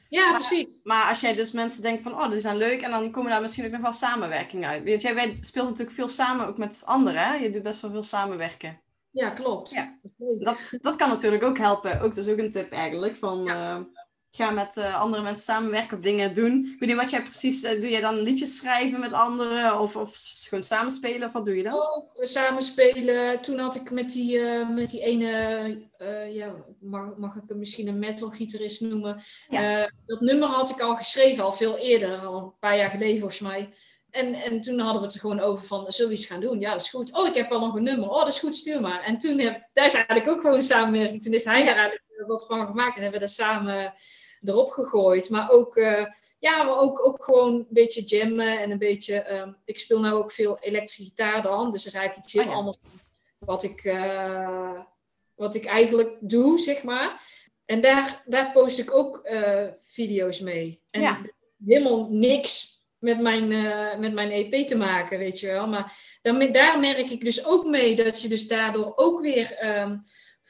Ja, 0.10 0.34
precies. 0.34 0.80
Maar 0.84 1.10
als 1.10 1.20
jij 1.20 1.36
dus 1.36 1.52
mensen 1.52 1.82
denkt 1.82 2.02
van, 2.02 2.14
oh, 2.14 2.32
die 2.32 2.40
zijn 2.40 2.58
leuk, 2.58 2.82
en 2.82 2.92
dan 2.92 3.12
komen 3.12 3.32
daar 3.32 3.42
misschien 3.42 3.66
ook 3.66 3.72
nog 3.72 3.82
wel 3.82 3.94
samenwerking 3.94 4.66
uit. 4.66 4.84
Weet 4.84 5.02
jij, 5.02 5.16
wij 5.16 5.38
speelt 5.42 5.68
natuurlijk 5.68 5.96
veel 5.96 6.08
samen 6.08 6.48
ook 6.48 6.58
met 6.58 6.82
anderen, 6.86 7.22
hè? 7.22 7.34
Je 7.34 7.50
doet 7.50 7.64
best 7.64 7.82
wel 7.82 7.92
veel 7.92 8.04
samenwerken. 8.04 8.82
Ja, 9.12 9.30
klopt. 9.30 9.72
Ja. 9.72 10.00
Dat, 10.40 10.58
dat 10.82 10.96
kan 10.96 11.10
natuurlijk 11.10 11.44
ook 11.44 11.58
helpen. 11.58 12.02
Ook, 12.02 12.16
dat 12.16 12.26
is 12.26 12.32
ook 12.32 12.38
een 12.38 12.52
tip 12.52 12.72
eigenlijk, 12.72 13.16
van... 13.16 13.44
Ja. 13.44 13.78
Uh, 13.78 13.86
ga 14.32 14.52
met 14.52 14.76
uh, 14.78 15.02
andere 15.02 15.24
mensen 15.24 15.44
samenwerken 15.44 15.98
of 15.98 16.04
dingen 16.04 16.34
doen. 16.34 16.70
Ik 16.74 16.80
weet 16.80 16.90
niet 16.90 16.98
wat 16.98 17.10
jij 17.10 17.22
precies... 17.22 17.64
Uh, 17.64 17.82
doe 17.82 17.90
jij 17.90 18.02
dan 18.02 18.20
liedjes 18.20 18.58
schrijven 18.58 19.00
met 19.00 19.14
anderen? 19.14 19.80
Of, 19.80 19.96
of 19.96 20.22
gewoon 20.42 20.64
samenspelen? 20.64 21.28
Of 21.28 21.34
wat 21.34 21.46
doe 21.46 21.56
je 21.56 21.64
dan? 21.64 21.74
Oh, 21.74 22.10
samenspelen. 22.14 23.42
Toen 23.42 23.60
had 23.60 23.76
ik 23.76 23.92
met 23.92 24.12
die, 24.12 24.38
uh, 24.38 24.70
met 24.70 24.90
die 24.90 25.02
ene... 25.02 25.90
ja, 26.30 26.56
mag, 26.80 27.18
mag 27.18 27.36
ik 27.36 27.44
hem 27.48 27.60
misschien 27.60 27.88
een 27.88 28.00
metalgitarist 28.00 28.82
noemen? 28.82 29.22
Ja. 29.50 29.92
dat 30.06 30.22
nummer 30.22 30.48
had 30.48 30.70
ik 30.70 30.80
al 30.80 30.96
geschreven, 30.96 31.44
al 31.44 31.52
veel 31.52 31.78
eerder. 31.78 32.18
Al 32.18 32.38
een 32.38 32.60
paar 32.60 32.78
jaar 32.78 32.90
geleden 32.90 33.20
volgens 33.20 33.40
mij. 33.40 33.70
En, 34.10 34.34
en 34.34 34.62
toen 34.62 34.80
hadden 34.80 35.02
we 35.02 35.08
het 35.08 35.16
er 35.16 35.22
gewoon 35.22 35.40
over 35.40 35.66
van, 35.66 35.92
zullen 35.92 36.12
we 36.12 36.18
iets 36.18 36.26
gaan 36.26 36.42
doen? 36.42 36.60
Ja, 36.60 36.72
dat 36.72 36.82
is 36.82 36.90
goed. 36.90 37.14
Oh, 37.14 37.28
ik 37.28 37.36
heb 37.36 37.52
al 37.52 37.60
nog 37.60 37.76
een 37.76 37.84
nummer. 37.84 38.10
Oh, 38.10 38.20
dat 38.20 38.28
is 38.28 38.40
goed, 38.40 38.56
stuur 38.56 38.82
maar. 38.82 39.04
En 39.04 39.18
toen 39.18 39.40
heb, 39.40 39.70
daar 39.74 39.86
is 39.86 39.94
eigenlijk 39.94 40.30
ook 40.30 40.42
gewoon 40.42 40.62
samenwerking. 40.62 41.24
Toen 41.24 41.34
is 41.34 41.46
hij 41.46 41.66
daar 41.66 41.76
eigenlijk 41.76 42.28
wat 42.28 42.46
van 42.46 42.66
gemaakt 42.66 42.96
en 42.96 43.02
hebben 43.02 43.20
we 43.20 43.26
dat 43.26 43.36
samen 43.36 43.94
erop 44.44 44.72
gegooid. 44.72 45.30
Maar 45.30 45.50
ook, 45.50 45.76
uh, 45.76 46.06
ja, 46.40 46.64
maar 46.64 46.78
ook, 46.78 47.06
ook 47.06 47.24
gewoon 47.24 47.54
een 47.54 47.68
beetje 47.70 48.02
jammen 48.02 48.60
en 48.60 48.72
een 48.72 48.78
beetje... 48.78 49.34
Um, 49.34 49.58
ik 49.66 49.80
speel 49.80 50.00
nou 50.00 50.14
ook 50.14 50.32
veel 50.32 50.58
elektrische 50.60 51.04
gitaar 51.04 51.42
dan, 51.42 51.72
dus 51.72 51.84
dat 51.84 51.94
is 51.94 52.00
eigenlijk 52.00 52.26
iets 52.26 52.34
heel 52.34 52.44
oh, 52.44 52.50
ja. 52.50 52.56
anders 52.56 52.78
wat 53.40 53.64
ik, 53.64 53.84
uh, 53.84 54.82
wat 55.36 55.56
ik 55.56 55.66
eigenlijk 55.66 56.18
doe, 56.20 56.60
zeg 56.60 56.84
maar. 56.84 57.22
En 57.66 57.82
daar, 57.82 58.24
daar 58.26 58.52
post 58.52 58.80
ik 58.80 58.94
ook 58.94 59.20
uh, 59.24 59.68
video's 59.78 60.40
mee. 60.40 60.82
En 60.90 61.02
ja. 61.02 61.22
helemaal 61.66 62.08
niks 62.10 62.80
met 63.00 63.20
mijn, 63.20 63.48
met 64.00 64.14
mijn 64.14 64.32
EP 64.32 64.68
te 64.68 64.78
maken, 64.78 65.20
weet 65.20 65.40
je 65.40 65.48
wel. 65.48 65.68
Maar 65.68 65.94
dan, 66.22 66.52
daar 66.52 66.80
merk 66.80 67.10
ik 67.10 67.24
dus 67.24 67.46
ook 67.46 67.66
mee 67.66 67.96
dat 67.96 68.22
je 68.22 68.28
dus 68.28 68.48
daardoor 68.48 68.94
ook 68.96 69.22
weer... 69.22 69.78
Um, 69.80 70.02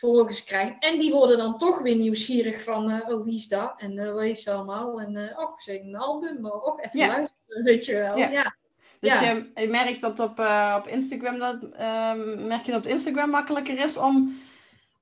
volgers 0.02 0.44
krijgt. 0.44 0.74
En 0.80 1.00
die 1.00 1.12
worden 1.12 1.38
dan 1.38 1.58
toch 1.58 1.82
weer 1.82 1.96
nieuwsgierig 1.96 2.64
van, 2.64 2.92
uh, 2.92 3.10
oh, 3.10 3.24
wie 3.24 3.36
is 3.36 3.48
dat? 3.48 3.74
En 3.78 3.92
uh, 3.92 4.12
wat 4.12 4.24
is 4.24 4.44
dat 4.44 4.56
allemaal? 4.56 5.02
En 5.02 5.16
uh, 5.16 5.40
oh, 5.40 5.58
zeg 5.58 5.80
een 5.80 5.96
album, 5.96 6.42
maar 6.42 6.64
ook 6.64 6.84
even 6.86 7.00
ja. 7.00 7.08
luisteren, 7.08 7.64
weet 7.64 7.86
je 7.86 7.94
wel. 7.94 8.18
Ja. 8.18 8.30
ja. 8.30 8.56
Dus 9.00 9.20
Je, 9.20 9.52
je, 9.56 9.68
merkt 9.68 10.02
dat 10.02 10.20
op, 10.20 10.40
op 10.78 10.88
Instagram, 10.88 11.40
dat, 11.40 11.58
ehm, 11.74 12.48
merk 12.48 12.66
je 12.66 12.72
dat 12.72 12.86
op 12.86 12.92
Instagram 12.92 13.30
makkelijker 13.30 13.80
is 13.80 13.98
om 13.98 14.38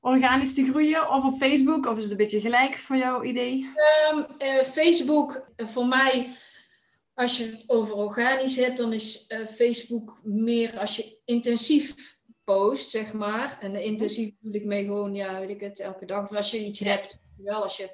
organisch 0.02 0.54
te 0.54 0.66
groeien? 0.70 1.10
Of 1.10 1.24
op 1.24 1.38
Facebook? 1.38 1.86
Of 1.86 1.98
is 1.98 2.02
het 2.02 2.12
een 2.12 2.18
beetje 2.18 2.42
gelijk 2.42 2.78
voor 2.78 2.98
jouw 2.98 3.24
idee? 3.24 3.72
Um, 4.12 4.26
Facebook, 4.64 5.50
voor 5.58 5.86
mij... 5.86 6.30
Als 7.14 7.38
je 7.38 7.44
het 7.44 7.64
over 7.68 7.96
organisch 7.96 8.56
hebt, 8.56 8.78
dan 8.78 8.94
is 8.94 9.28
Facebook 9.56 10.20
meer 10.24 10.80
als 10.80 10.96
je 10.96 11.18
intensief 11.26 12.18
post, 12.54 12.90
zeg 12.90 13.14
maar. 13.14 13.58
En 13.60 13.84
intensief 13.84 14.32
bedoel 14.40 14.62
ik 14.62 14.68
mee 14.68 14.84
gewoon, 14.84 15.16
ja, 15.16 15.40
weet 15.40 15.50
ik 15.50 15.62
het, 15.62 15.80
elke 15.80 16.06
dag. 16.06 16.24
Of 16.24 16.36
als 16.36 16.52
je 16.52 16.66
iets 16.66 16.80
hebt, 16.80 17.20
wel 17.38 17.64
als 17.64 17.78
je... 17.78 17.90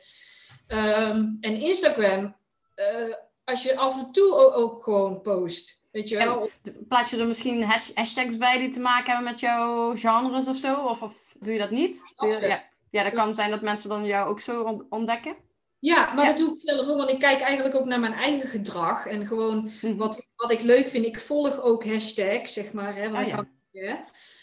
Um, 0.68 1.38
en 1.41 1.60
Instagram, 1.60 2.36
uh, 2.76 3.15
als 3.44 3.63
je 3.63 3.78
af 3.78 3.98
en 3.98 4.12
toe 4.12 4.34
ook, 4.34 4.58
ook, 4.58 4.84
gewoon 4.84 5.22
post, 5.22 5.80
weet 5.91 6.10
je 6.10 6.18
wel. 6.18 6.50
En 6.63 6.88
plaats 6.88 7.10
je 7.10 7.18
er 7.18 7.28
misschien 7.28 7.63
hashtags 7.94 8.38
bij 8.38 8.58
die 8.58 8.70
te 8.70 8.80
maken 8.80 9.13
hebben 9.13 9.32
met 9.32 9.39
jouw 9.39 9.96
genres 9.96 10.48
of 10.48 10.58
zo? 10.58 10.76
Of, 10.76 11.02
of 11.02 11.36
doe 11.39 11.54
je 11.54 11.60
dat 11.60 11.72
niet? 11.72 12.02
Je, 12.15 12.38
ja. 12.48 12.63
ja, 12.89 13.04
dat 13.04 13.13
kan 13.13 13.36
zijn 13.36 13.52
dat 13.52 13.62
mensen 13.62 13.89
dan 13.89 14.06
jou 14.06 14.30
ook 14.30 14.39
zo 14.39 14.86
ontdekken. 14.89 15.36
Ja, 15.80 16.13
maar 16.13 16.26
ja. 16.26 16.30
dat 16.34 16.38
doe 16.38 16.54
ik 16.54 16.60
zelf 16.60 16.88
ook, 16.88 16.98
want 16.98 17.12
ik 17.12 17.20
kijk 17.20 17.41
eigenlijk 17.41 17.76
ook 17.76 17.86
naar 17.86 18.00
mijn 18.00 18.13
eigen 18.13 18.50
gedrag. 18.50 19.06
En 19.06 19.26
gewoon 19.26 19.70
hm. 19.82 19.96
wat, 19.96 20.28
wat 20.36 20.52
ik 20.52 20.62
leuk 20.62 20.88
vind. 20.88 21.06
Ik 21.06 21.20
volg 21.20 21.62
ook 21.62 21.86
hashtags, 21.86 22.54
zeg 22.54 22.74
maar. 22.74 22.96
Hè, 22.96 23.12
want 23.12 23.24
oh, 23.24 23.30
ja. 23.30 23.36
kan, 23.36 23.48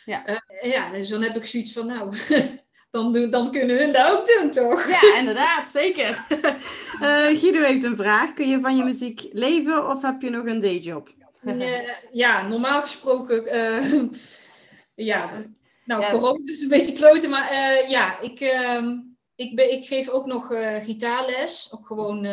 ja. 0.04 0.28
Uh, 0.28 0.72
ja, 0.72 0.90
dus 0.90 1.08
dan 1.08 1.22
heb 1.22 1.36
ik 1.36 1.46
zoiets 1.46 1.72
van, 1.72 1.86
nou, 1.86 2.16
dan, 2.90 3.12
doen, 3.12 3.30
dan 3.30 3.50
kunnen 3.50 3.76
hun 3.76 3.92
dat 3.92 4.10
ook 4.10 4.26
doen, 4.26 4.50
toch? 4.50 4.88
Ja, 4.88 5.16
inderdaad, 5.18 5.68
zeker. 5.68 6.26
uh, 7.00 7.26
Guido 7.40 7.62
heeft 7.62 7.82
een 7.84 7.96
vraag. 7.96 8.32
Kun 8.32 8.48
je 8.48 8.60
van 8.60 8.76
je 8.76 8.84
muziek 8.84 9.28
leven 9.32 9.88
of 9.88 10.02
heb 10.02 10.22
je 10.22 10.30
nog 10.30 10.46
een 10.46 10.60
dayjob? 10.60 11.08
uh, 11.42 11.88
ja, 12.12 12.48
normaal 12.48 12.80
gesproken, 12.80 13.44
ja, 14.94 15.30
nou, 15.84 16.00
ja. 16.00 16.10
corona 16.10 16.50
is 16.52 16.60
een 16.60 16.68
beetje 16.68 16.94
kloten, 16.94 17.30
maar 17.30 17.54
ja, 17.88 18.20
ik, 18.20 18.40
ehm, 18.40 18.98
ik, 19.34 19.54
ben, 19.56 19.72
ik 19.72 19.84
geef 19.84 20.08
ook 20.08 20.26
nog 20.26 20.46
gitaarles, 20.80 21.68
ook 21.72 21.86
gewoon 21.86 22.26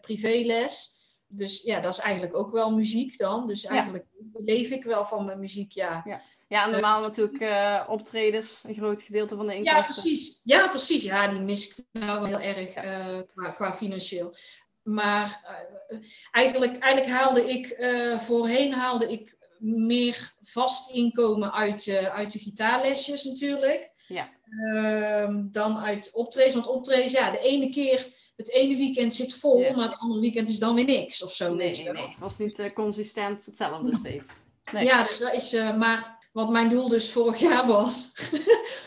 privéles. 0.00 0.99
Dus 1.32 1.62
ja, 1.62 1.80
dat 1.80 1.92
is 1.92 1.98
eigenlijk 1.98 2.36
ook 2.36 2.52
wel 2.52 2.74
muziek 2.74 3.18
dan. 3.18 3.46
Dus 3.46 3.64
eigenlijk 3.64 4.06
ja. 4.18 4.40
leef 4.44 4.70
ik 4.70 4.84
wel 4.84 5.04
van 5.04 5.24
mijn 5.24 5.38
muziek, 5.38 5.72
ja. 5.72 6.04
Ja, 6.48 6.66
normaal 6.66 7.00
natuurlijk 7.00 7.40
uh, 7.40 7.84
optredens, 7.88 8.62
een 8.66 8.74
groot 8.74 9.02
gedeelte 9.02 9.36
van 9.36 9.46
de 9.46 9.54
inkomsten. 9.54 9.78
Ja, 9.78 9.84
precies. 9.84 10.40
Ja, 10.44 10.68
precies. 10.68 11.02
Ja, 11.02 11.28
die 11.28 11.40
mis 11.40 11.68
ik 11.68 11.84
nou 11.92 12.20
wel 12.20 12.38
heel 12.38 12.54
erg 12.56 12.76
uh, 12.76 13.20
qua, 13.34 13.50
qua, 13.50 13.72
financieel. 13.72 14.34
Maar 14.82 15.40
eigenlijk, 16.30 16.78
eigenlijk 16.78 17.16
haalde 17.16 17.48
ik, 17.48 17.76
voorheen 18.18 18.72
haalde 18.72 19.12
ik 19.12 19.36
meer 19.60 20.32
vast 20.42 20.90
inkomen 20.90 21.52
uit, 21.52 21.88
uit 22.12 22.32
de 22.32 22.38
gitaarlesjes 22.38 23.24
natuurlijk. 23.24 23.92
Ja. 24.06 24.30
Ehm, 24.50 25.44
dan 25.50 25.78
uit 25.78 26.10
optredens. 26.12 26.54
Want 26.54 26.66
optredens, 26.66 27.12
ja, 27.12 27.30
de 27.30 27.38
ene 27.38 27.68
keer, 27.68 28.06
het 28.36 28.52
ene 28.52 28.76
weekend 28.76 29.14
zit 29.14 29.34
vol, 29.34 29.72
maar 29.74 29.84
het 29.84 29.98
andere 29.98 30.20
weekend 30.20 30.48
is 30.48 30.58
dan 30.58 30.74
weer 30.74 30.84
niks 30.84 31.22
of 31.22 31.32
zo. 31.32 31.54
Nee, 31.54 31.82
nee, 31.92 32.14
was 32.18 32.38
niet 32.38 32.58
uh, 32.58 32.72
consistent 32.72 33.44
hetzelfde 33.46 33.96
steeds. 33.96 34.28
Nee. 34.72 34.84
Ja, 34.84 35.04
dus 35.04 35.18
dat 35.18 35.34
is, 35.34 35.54
uh, 35.54 35.76
maar 35.76 36.28
wat 36.32 36.50
mijn 36.50 36.68
doel 36.68 36.88
dus 36.88 37.10
vorig 37.10 37.38
jaar 37.48 37.66
was, 37.66 38.12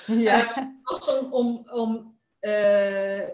ja. 0.08 0.58
uh, 0.58 0.58
was 0.84 1.20
om, 1.20 1.34
om, 1.34 1.70
om 1.72 2.18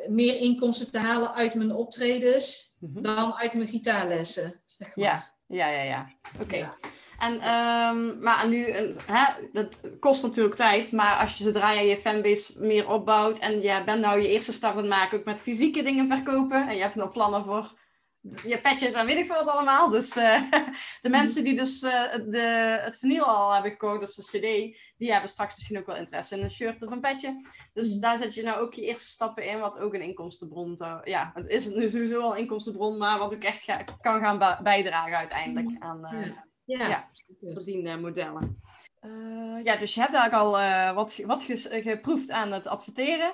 meer 0.07 0.35
inkomsten 0.37 0.91
te 0.91 0.97
halen 0.97 1.33
uit 1.33 1.53
mijn 1.53 1.75
optredens 1.75 2.75
mm 2.79 2.93
-hmm. 2.93 3.01
dan 3.01 3.33
uit 3.33 3.53
mijn 3.53 3.67
gitaarlessen. 3.67 4.61
Zeg 4.65 4.95
maar. 4.95 5.05
Ja, 5.05 5.38
ja, 5.49 5.67
ja, 5.67 5.81
ja. 5.81 6.09
Oké. 6.33 6.43
Okay. 6.43 6.59
Ja. 6.59 6.77
En, 7.19 7.33
um, 7.33 8.19
maar 8.21 8.47
nu, 8.47 8.65
hè, 9.05 9.25
dat 9.51 9.81
kost 9.99 10.23
natuurlijk 10.23 10.55
tijd, 10.55 10.91
maar 10.91 11.17
als 11.17 11.37
je 11.37 11.43
zodra 11.43 11.71
je 11.71 11.87
je 11.87 11.97
fanbase 11.97 12.59
meer 12.59 12.89
opbouwt 12.89 13.39
en 13.39 13.61
je 13.61 13.81
bent 13.85 14.01
nou 14.01 14.21
je 14.21 14.27
eerste 14.27 14.53
start 14.53 14.73
aan 14.73 14.79
het 14.79 14.89
maken, 14.89 15.19
ook 15.19 15.25
met 15.25 15.41
fysieke 15.41 15.83
dingen 15.83 16.07
verkopen, 16.07 16.67
en 16.67 16.75
je 16.75 16.81
hebt 16.81 16.95
nog 16.95 17.11
plannen 17.11 17.45
voor 17.45 17.73
je 18.21 18.59
petjes 18.61 18.93
en 18.93 19.05
weet 19.05 19.17
ik 19.17 19.25
veel 19.25 19.43
wat 19.43 19.53
allemaal. 19.53 19.89
Dus 19.89 20.17
uh, 20.17 20.51
de 21.01 21.09
mensen 21.09 21.43
die 21.43 21.55
dus 21.55 21.81
uh, 21.81 22.11
de, 22.11 22.77
het 22.81 22.97
vinyl 22.97 23.23
al 23.23 23.53
hebben 23.53 23.71
gekocht 23.71 24.03
of 24.03 24.13
de 24.13 24.21
cd, 24.21 24.77
die 24.97 25.11
hebben 25.11 25.29
straks 25.29 25.55
misschien 25.55 25.77
ook 25.77 25.85
wel 25.85 25.95
interesse 25.95 26.37
in 26.37 26.43
een 26.43 26.51
shirt 26.51 26.83
of 26.83 26.91
een 26.91 26.99
petje. 26.99 27.35
Dus 27.73 27.99
daar 27.99 28.17
zet 28.17 28.35
je 28.35 28.43
nou 28.43 28.61
ook 28.61 28.73
je 28.73 28.81
eerste 28.81 29.09
stappen 29.09 29.45
in, 29.45 29.59
wat 29.59 29.79
ook 29.79 29.93
een 29.93 30.01
inkomstenbron, 30.01 30.75
te, 30.75 31.01
ja, 31.03 31.31
het 31.33 31.47
is 31.47 31.69
nu 31.69 31.89
sowieso 31.89 32.21
al 32.21 32.31
een 32.31 32.39
inkomstenbron, 32.39 32.97
maar 32.97 33.19
wat 33.19 33.33
ook 33.33 33.43
echt 33.43 33.63
ga, 33.63 33.83
kan 34.01 34.19
gaan 34.19 34.57
bijdragen 34.63 35.17
uiteindelijk 35.17 35.75
aan... 35.79 36.15
Uh, 36.15 36.25
ja 36.25 36.87
ja, 36.87 36.87
ja 36.87 37.09
verdienmodellen. 37.53 38.61
Uh, 39.01 39.63
ja, 39.63 39.75
dus 39.75 39.93
je 39.93 40.01
hebt 40.01 40.13
eigenlijk 40.13 40.33
al 40.33 40.93
wat, 40.93 41.15
wat 41.25 41.45
geproefd 41.69 42.31
aan 42.31 42.51
het 42.51 42.67
adverteren. 42.67 43.33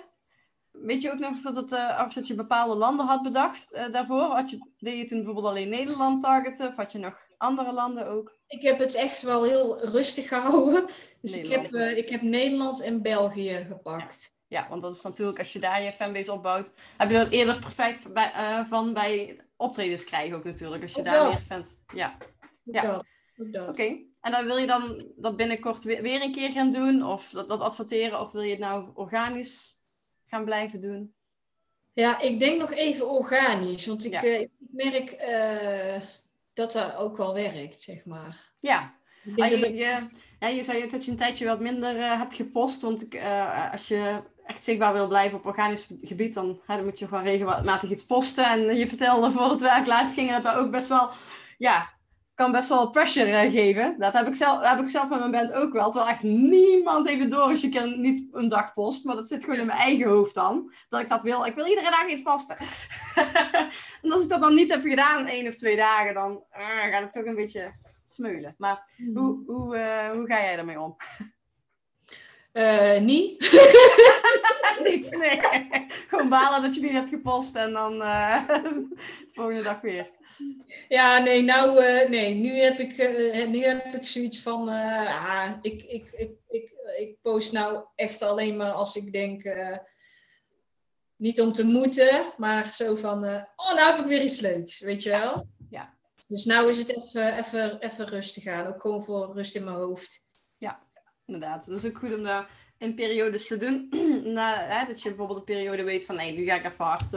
Weet 0.81 1.01
je 1.01 1.11
ook 1.11 1.19
nog 1.19 1.41
dat, 1.41 1.55
het, 1.55 1.71
uh, 1.71 2.03
of 2.05 2.13
dat 2.13 2.27
je 2.27 2.35
bepaalde 2.35 2.75
landen 2.75 3.05
had 3.05 3.23
bedacht 3.23 3.71
daarvoor? 3.91 4.21
Had 4.21 4.49
je, 4.49 4.69
deed 4.77 4.97
je 4.97 5.03
toen 5.03 5.17
bijvoorbeeld 5.17 5.47
alleen 5.47 5.69
Nederland 5.69 6.21
targeten? 6.21 6.67
Of 6.67 6.75
had 6.75 6.91
je 6.91 6.97
nog 6.97 7.17
andere 7.38 7.73
landen 7.73 8.07
ook? 8.07 8.38
Ik 8.47 8.61
heb 8.61 8.79
het 8.79 8.95
echt 8.95 9.21
wel 9.21 9.43
heel 9.43 9.85
rustig 9.85 10.27
gehouden. 10.27 10.85
Dus 11.21 11.38
ik 11.38 11.47
heb, 11.47 11.73
ik 11.73 12.09
heb 12.09 12.21
Nederland 12.21 12.81
en 12.81 13.01
België 13.01 13.65
gepakt. 13.67 14.35
Ja. 14.47 14.59
ja. 14.61 14.69
want 14.69 14.81
dat 14.81 14.95
is 14.95 15.01
natuurlijk, 15.01 15.39
als 15.39 15.53
je 15.53 15.59
daar 15.59 15.83
je 15.83 15.91
fanbase 15.91 16.31
opbouwt, 16.31 16.73
heb 16.97 17.09
je 17.09 17.17
er 17.17 17.29
eerder 17.29 17.59
profijt 17.59 18.13
bij, 18.13 18.31
van 18.67 18.93
bij 18.93 19.39
optredens 19.57 20.03
krijgen 20.03 20.35
ook 20.35 20.43
natuurlijk. 20.43 20.81
Als 20.81 20.91
je 20.91 20.99
ook 20.99 21.05
daar 21.05 21.17
wel. 21.17 21.27
meer 21.27 21.38
fans... 21.38 21.77
Ja. 21.93 22.17
ja. 22.63 23.03
Oké, 23.38 23.69
okay. 23.69 24.07
en 24.21 24.31
dan 24.31 24.45
wil 24.45 24.57
je 24.57 24.67
dan 24.67 25.11
dat 25.15 25.35
binnenkort 25.35 25.83
weer, 25.83 26.01
weer 26.01 26.21
een 26.21 26.31
keer 26.31 26.51
gaan 26.51 26.71
doen? 26.71 27.03
Of 27.03 27.29
dat, 27.29 27.49
dat 27.49 27.59
adverteren? 27.59 28.19
Of 28.19 28.31
wil 28.31 28.41
je 28.41 28.49
het 28.49 28.59
nou 28.59 28.89
organisch 28.93 29.74
gaan 30.25 30.45
blijven 30.45 30.79
doen? 30.79 31.13
Ja, 31.93 32.19
ik 32.19 32.39
denk 32.39 32.59
nog 32.59 32.71
even 32.71 33.09
organisch. 33.09 33.85
Want 33.85 34.05
ik, 34.05 34.11
ja. 34.11 34.23
uh, 34.23 34.39
ik 34.39 34.49
merk 34.57 35.11
uh, 35.11 36.01
dat 36.53 36.71
dat 36.71 36.95
ook 36.95 37.17
wel 37.17 37.33
werkt, 37.33 37.81
zeg 37.81 38.05
maar. 38.05 38.51
Ja. 38.59 38.93
Ah, 39.38 39.49
je, 39.49 39.73
je, 39.73 40.07
ja, 40.39 40.47
je 40.47 40.63
zei 40.63 40.89
dat 40.89 41.05
je 41.05 41.11
een 41.11 41.17
tijdje 41.17 41.45
wat 41.45 41.59
minder 41.59 41.95
uh, 41.95 42.17
hebt 42.19 42.33
gepost. 42.33 42.81
Want 42.81 43.01
ik, 43.01 43.21
als 43.71 43.88
je 43.88 44.21
echt 44.45 44.63
zichtbaar 44.63 44.93
wil 44.93 45.07
blijven 45.07 45.38
op 45.38 45.45
organisch 45.45 45.89
gebied, 46.01 46.33
dan, 46.33 46.61
dan 46.67 46.83
moet 46.83 46.99
je 46.99 47.07
gewoon 47.07 47.23
regelmatig 47.23 47.89
iets 47.89 48.05
posten. 48.05 48.45
En 48.45 48.75
je 48.75 48.88
vertelde 48.88 49.31
voordat 49.31 49.61
we 49.61 49.67
eigenlijk 49.67 50.01
live 50.01 50.13
gingen 50.13 50.33
dat 50.33 50.43
dat 50.43 50.55
ook 50.55 50.71
best 50.71 50.88
wel 50.88 51.09
ja, 51.57 51.94
kan 52.35 52.51
best 52.51 52.69
wel 52.69 52.89
pressure 52.89 53.45
uh, 53.45 53.51
geven. 53.51 53.95
Dat 53.97 54.13
heb 54.13 54.27
ik, 54.27 54.35
zelf, 54.35 54.63
heb 54.63 54.79
ik 54.79 54.89
zelf 54.89 55.09
met 55.09 55.19
mijn 55.19 55.31
band 55.31 55.53
ook 55.53 55.73
wel. 55.73 55.91
Terwijl 55.91 56.13
echt 56.13 56.23
niemand 56.23 57.09
het 57.09 57.31
door 57.31 57.41
als 57.41 57.61
je 57.61 57.69
kan 57.69 58.01
niet 58.01 58.27
een 58.31 58.47
dag 58.47 58.73
post. 58.73 59.05
Maar 59.05 59.15
dat 59.15 59.27
zit 59.27 59.43
gewoon 59.43 59.59
in 59.59 59.65
mijn 59.65 59.79
eigen 59.79 60.09
hoofd 60.09 60.33
dan. 60.33 60.73
Dat 60.89 61.01
ik 61.01 61.07
dat 61.07 61.21
wil. 61.21 61.45
Ik 61.45 61.55
wil 61.55 61.65
iedere 61.65 61.89
dag 61.89 62.07
iets 62.07 62.21
posten. 62.21 62.57
en 64.01 64.11
als 64.11 64.23
ik 64.23 64.29
dat 64.29 64.41
dan 64.41 64.55
niet 64.55 64.71
heb 64.71 64.81
gedaan, 64.81 65.25
één 65.25 65.47
of 65.47 65.55
twee 65.55 65.75
dagen, 65.75 66.13
dan 66.13 66.43
uh, 66.57 66.91
gaat 66.91 67.01
het 67.01 67.13
toch 67.13 67.25
een 67.25 67.35
beetje 67.35 67.73
smeulen. 68.05 68.55
Maar 68.57 68.95
mm. 68.97 69.17
hoe, 69.17 69.43
hoe, 69.45 69.77
uh, 69.77 70.11
hoe 70.11 70.25
ga 70.25 70.41
jij 70.41 70.55
daarmee 70.55 70.79
om? 70.79 70.95
niet. 72.99 73.51
niet, 74.89 75.17
nee. 75.17 75.39
Gewoon 76.07 76.29
balen 76.29 76.61
dat 76.61 76.75
je 76.75 76.81
niet 76.81 76.91
hebt 76.91 77.09
gepost 77.09 77.55
en 77.55 77.73
dan 77.73 77.99
de 77.99 78.87
volgende 79.33 79.63
dag 79.63 79.81
weer. 79.81 80.07
Ja, 80.89 81.17
nee, 81.17 81.41
nou, 81.41 81.83
uh, 81.83 82.09
nee, 82.09 82.33
nu 82.33 82.49
heb 82.49 82.79
ik, 82.79 82.97
uh, 82.97 83.47
nu 83.47 83.63
heb 83.63 83.95
ik 83.95 84.05
zoiets 84.05 84.41
van, 84.41 84.69
uh, 84.69 85.53
ik, 85.61 85.83
ik, 85.83 86.11
ik, 86.11 86.31
ik, 86.47 86.71
ik 86.97 87.21
post 87.21 87.51
nou 87.51 87.85
echt 87.95 88.21
alleen 88.21 88.57
maar 88.57 88.71
als 88.71 88.95
ik 88.95 89.11
denk, 89.11 89.43
niet 91.15 91.41
om 91.41 91.51
te 91.51 91.63
moeten, 91.63 92.33
maar 92.37 92.73
zo 92.73 92.95
van, 92.95 93.23
oh, 93.55 93.73
nou 93.73 93.91
heb 93.91 93.99
ik 93.99 94.05
weer 94.05 94.21
iets 94.21 94.39
leuks, 94.39 94.79
weet 94.79 95.03
je 95.03 95.09
wel? 95.09 95.47
Ja. 95.69 95.93
Dus 96.27 96.45
nou 96.45 96.69
is 96.69 96.77
het 96.77 96.95
even, 96.95 97.37
even, 97.37 97.79
even 97.79 98.07
rustig 98.07 98.47
aan, 98.47 98.67
ook 98.67 98.81
gewoon 98.81 99.03
voor 99.03 99.33
rust 99.33 99.55
in 99.55 99.63
mijn 99.63 99.75
hoofd. 99.75 100.25
Ja, 100.59 100.83
inderdaad. 101.25 101.65
Dat 101.65 101.83
is 101.83 101.89
ook 101.89 101.97
goed 101.97 102.13
om 102.13 102.23
daar 102.23 102.49
in 102.77 102.95
periodes 102.95 103.47
te 103.47 103.57
doen. 103.57 103.89
Na, 104.33 104.59
hè, 104.59 104.85
dat 104.85 105.01
je 105.01 105.09
bijvoorbeeld 105.09 105.39
een 105.39 105.45
periode 105.45 105.83
weet 105.83 106.05
van, 106.05 106.15
nee, 106.15 106.37
nu 106.37 106.43
ga 106.43 106.55
ik 106.55 106.65
even 106.65 106.85
hard 106.85 107.11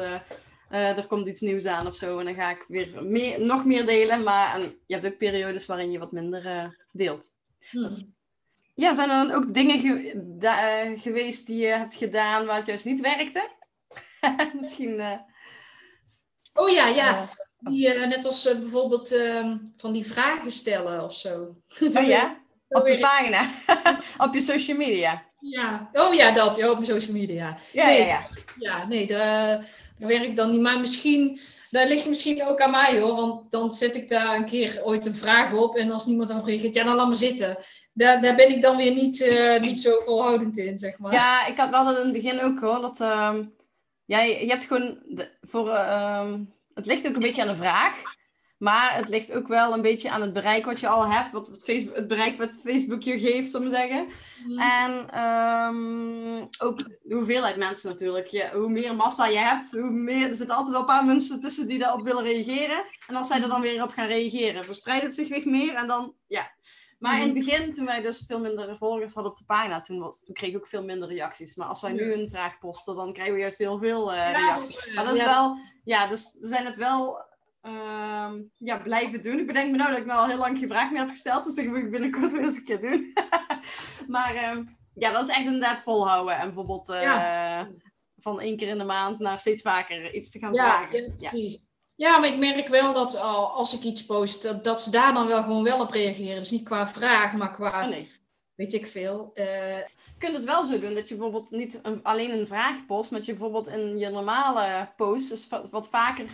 er 0.69 1.07
komt 1.07 1.27
iets 1.27 1.41
nieuws 1.41 1.67
aan 1.67 1.87
of 1.87 1.97
zo. 1.97 2.19
En 2.19 2.25
dan 2.25 2.35
ga 2.35 2.51
ik 2.51 2.65
weer 2.69 3.05
meer, 3.05 3.41
nog 3.41 3.65
meer 3.65 3.87
delen. 3.87 4.23
Maar 4.23 4.55
en 4.55 4.79
je 4.87 4.95
hebt 4.95 5.07
ook 5.07 5.19
periodes 5.19 5.67
waarin 5.67 5.91
je 5.91 5.99
wat 5.99 6.13
minder 6.13 6.47
uh, 6.47 6.69
deelt. 6.93 7.35
Hmm. 7.71 8.15
Ja, 8.75 8.95
zijn 8.95 9.11
er 9.11 9.27
dan 9.27 9.37
ook 9.37 9.55
dingen 9.55 9.81
ge 9.81 10.15
uh, 10.43 11.01
geweest 11.01 11.47
die 11.47 11.59
je 11.59 11.67
hebt 11.67 11.95
gedaan 11.95 12.47
waar 12.47 12.57
het 12.57 12.67
juist 12.67 12.85
niet 12.85 13.01
werkte? 13.01 13.49
Misschien. 14.61 15.21
Oh 16.53 16.69
ja, 16.69 16.87
ja. 16.87 17.25
Die, 17.59 17.89
net 17.89 18.25
als 18.25 18.43
bijvoorbeeld 18.43 19.13
ehm, 19.13 19.57
van 19.77 19.93
die 19.93 20.07
vragen 20.07 20.51
stellen 20.51 21.05
of 21.05 21.15
zo. 21.15 21.57
Oh 21.95 22.07
ja? 22.07 22.41
Op 22.69 22.87
de 22.87 22.99
pagina? 22.99 23.51
op 24.27 24.35
je 24.35 24.41
social 24.41 24.77
media? 24.77 25.28
Ja, 25.41 25.89
oh 25.93 26.15
ja, 26.15 26.31
dat. 26.31 26.57
Ja, 26.57 26.71
op 26.71 26.85
social 26.85 27.17
media. 27.17 27.57
Ja, 27.73 27.87
nee, 27.87 27.99
ja, 27.99 28.07
ja. 28.07 28.29
Ja, 28.59 28.87
nee, 28.87 29.07
daar, 29.07 29.47
daar 29.99 30.09
werk 30.09 30.23
ik 30.23 30.37
dan 30.37 30.51
niet. 30.51 30.61
Maar 30.61 30.81
misschien, 30.81 31.41
daar 31.71 31.89
ligt 31.89 32.09
misschien 32.09 32.47
ook 32.47 32.61
aan 32.61 32.71
mij 32.71 33.01
hoor. 33.01 33.17
Want 33.17 33.51
dan 33.51 33.73
zet 33.73 33.97
ik 33.97 34.09
daar 34.09 34.37
een 34.37 34.45
keer 34.45 34.81
ooit 34.85 35.07
een 35.07 35.15
vraag 35.15 35.53
op. 35.53 35.77
En 35.77 35.91
als 35.91 36.07
niemand 36.07 36.29
dan 36.29 36.45
reageert, 36.45 36.75
ja, 36.75 36.85
dan 36.85 36.97
laat 36.97 37.09
me 37.09 37.15
zitten. 37.15 37.57
Daar, 37.93 38.21
daar 38.21 38.35
ben 38.35 38.51
ik 38.51 38.63
dan 38.63 38.77
weer 38.77 38.93
niet, 38.93 39.21
uh, 39.21 39.61
niet 39.61 39.79
zo 39.79 40.01
volhoudend 40.01 40.59
in, 40.59 40.79
zeg 40.79 40.99
maar. 40.99 41.13
Ja, 41.13 41.47
ik 41.47 41.57
had 41.57 41.71
wel 41.71 41.91
in 41.91 42.05
het 42.05 42.13
begin 42.13 42.41
ook 42.41 42.61
hoor. 42.61 42.81
Dat, 42.81 43.01
uh, 43.01 43.35
ja, 44.05 44.21
je, 44.21 44.41
je 44.41 44.51
hebt 44.51 44.65
gewoon 44.65 44.99
de, 45.07 45.29
voor... 45.41 45.69
Uh, 45.69 46.33
het 46.75 46.87
ligt 46.87 47.09
ook 47.09 47.15
een 47.15 47.21
beetje 47.21 47.43
aan 47.43 47.49
de 47.49 47.55
vraag. 47.55 48.03
Maar 48.59 48.95
het 48.95 49.09
ligt 49.09 49.33
ook 49.33 49.49
wel 49.49 49.73
een 49.73 49.83
beetje 49.83 50.11
aan 50.11 50.21
het 50.21 50.33
bereik 50.33 50.65
wat 50.65 50.81
je 50.81 50.89
al 50.89 51.07
hebt. 51.07 51.33
Wat 51.33 51.59
Facebook, 51.63 51.97
het 51.97 52.09
bereik 52.09 52.39
wat 52.39 52.53
Facebook 52.65 53.03
je 53.03 53.19
geeft, 53.19 53.55
om 53.55 53.65
te 53.65 53.71
zeggen. 53.71 54.07
Mm. 54.47 54.59
En 54.59 55.21
um, 55.25 56.49
ook 56.59 56.79
de 56.79 57.15
hoeveelheid 57.15 57.57
mensen 57.57 57.91
natuurlijk. 57.91 58.27
Je, 58.27 58.51
hoe 58.53 58.69
meer 58.69 58.95
massa 58.95 59.27
je 59.27 59.39
hebt, 59.39 59.71
hoe 59.71 59.91
meer... 59.91 60.29
Er 60.29 60.35
zitten 60.35 60.57
altijd 60.57 60.73
wel 60.73 60.81
een 60.81 60.87
paar 60.87 61.05
mensen 61.05 61.41
tussen 61.41 61.69
die 61.69 61.79
daarop 61.79 62.03
willen 62.03 62.23
reageren. 62.23 62.85
En 63.07 63.17
als 63.17 63.29
zij 63.29 63.43
er 63.43 63.49
dan 63.49 63.61
weer 63.61 63.83
op 63.83 63.91
gaan 63.91 64.09
reageren, 64.09 64.65
verspreidt 64.65 65.05
het 65.05 65.15
zich 65.15 65.29
weer 65.29 65.49
meer. 65.49 65.75
En 65.75 65.87
dan, 65.87 66.15
ja... 66.27 66.51
Maar 66.99 67.15
in 67.15 67.21
het 67.21 67.35
mm. 67.35 67.45
begin, 67.45 67.73
toen 67.73 67.87
wij 67.87 68.03
dus 68.03 68.25
veel 68.27 68.41
minder 68.41 68.77
volgers 68.77 69.15
hadden 69.15 69.33
op 69.33 69.39
de 69.39 69.45
pagina, 69.45 69.81
toen, 69.81 69.99
toen 69.99 70.35
kreeg 70.35 70.51
ik 70.51 70.57
ook 70.57 70.67
veel 70.67 70.85
minder 70.85 71.09
reacties. 71.09 71.55
Maar 71.55 71.67
als 71.67 71.81
wij 71.81 71.93
nu 71.93 72.13
een 72.13 72.31
vraag 72.31 72.59
posten, 72.59 72.97
dan 72.97 73.13
krijgen 73.13 73.35
we 73.35 73.41
juist 73.41 73.59
heel 73.59 73.79
veel 73.79 74.15
uh, 74.15 74.31
reacties. 74.33 74.95
maar 74.95 75.05
dat 75.05 75.17
is 75.17 75.25
wel, 75.25 75.59
ja, 75.85 76.07
dus 76.07 76.37
we 76.41 76.47
zijn 76.47 76.65
het 76.65 76.77
wel 76.77 77.27
Ehm, 77.69 78.41
ja, 78.57 78.79
blijven 78.79 79.23
doen. 79.23 79.39
Ik 79.39 79.47
bedenk 79.47 79.71
me 79.71 79.77
nou 79.77 79.91
dat 79.91 79.99
ik 79.99 80.07
nou 80.07 80.21
al 80.21 80.27
heel 80.27 80.39
lang 80.39 80.59
geen 80.59 80.69
vraag 80.69 80.91
meer 80.91 81.01
heb 81.01 81.11
gesteld. 81.11 81.45
Dus 81.45 81.55
dat 81.55 81.65
moet 81.65 81.77
ik 81.77 81.91
binnenkort 81.91 82.33
weer 82.33 82.43
eens 82.43 82.57
een 82.57 82.65
keer 82.65 82.81
doen. 82.81 83.13
maar 84.15 84.35
ehm, 84.35 84.65
ja, 84.95 85.13
dat 85.13 85.29
is 85.29 85.35
echt 85.35 85.45
inderdaad 85.45 85.81
volhouden. 85.81 86.37
En 86.37 86.45
bijvoorbeeld 86.45 86.89
uh, 86.89 87.63
van 88.21 88.41
één 88.41 88.57
keer 88.57 88.69
in 88.69 88.79
de 88.79 88.85
maand 88.85 89.19
naar 89.19 89.41
steeds 89.41 89.63
vaker 89.63 90.15
iets 90.15 90.31
te 90.31 90.39
gaan 90.39 90.53
ja, 90.53 90.65
vragen. 90.65 91.15
Ja, 91.19 91.29
precies. 91.29 91.67
Ja, 91.97 92.19
maar 92.19 92.29
ik 92.29 92.39
merk 92.39 92.69
wel 92.69 92.93
dat 92.93 93.17
als 93.55 93.75
ik 93.75 93.83
iets 93.83 94.07
post, 94.07 94.43
dat, 94.43 94.65
dat, 94.65 94.81
ze 94.81 94.91
daar 94.91 95.15
dan 95.15 95.27
wel 95.27 95.43
gewoon 95.43 95.65
wel 95.65 95.81
op 95.81 95.91
reageren. 95.91 96.37
Dus 96.37 96.51
niet 96.51 96.65
qua 96.65 96.87
vraag, 96.87 97.33
maar 97.33 97.53
qua... 97.53 97.83
Oh, 97.83 97.89
nee. 97.89 98.11
weet 98.55 98.73
ik 98.73 98.87
veel. 98.87 99.31
Uh, 99.35 99.77
je 99.79 100.19
kunt 100.19 100.37
het 100.37 100.45
wel 100.45 100.65
zo 100.65 100.81
doen 100.81 100.95
dat 100.95 101.09
je 101.09 101.15
bijvoorbeeld 101.15 101.51
niet 101.51 101.79
een, 101.83 102.03
alleen 102.03 102.31
een 102.31 102.47
vraag 102.47 102.87
post, 102.87 103.11
maar 103.11 103.19
dat 103.19 103.29
je 103.29 103.35
bijvoorbeeld 103.35 103.69
in 103.69 103.99
je 103.99 104.09
normale 104.09 104.93
post 104.97 105.29
dus 105.29 105.49
wat, 105.71 105.89
vaker 105.89 106.27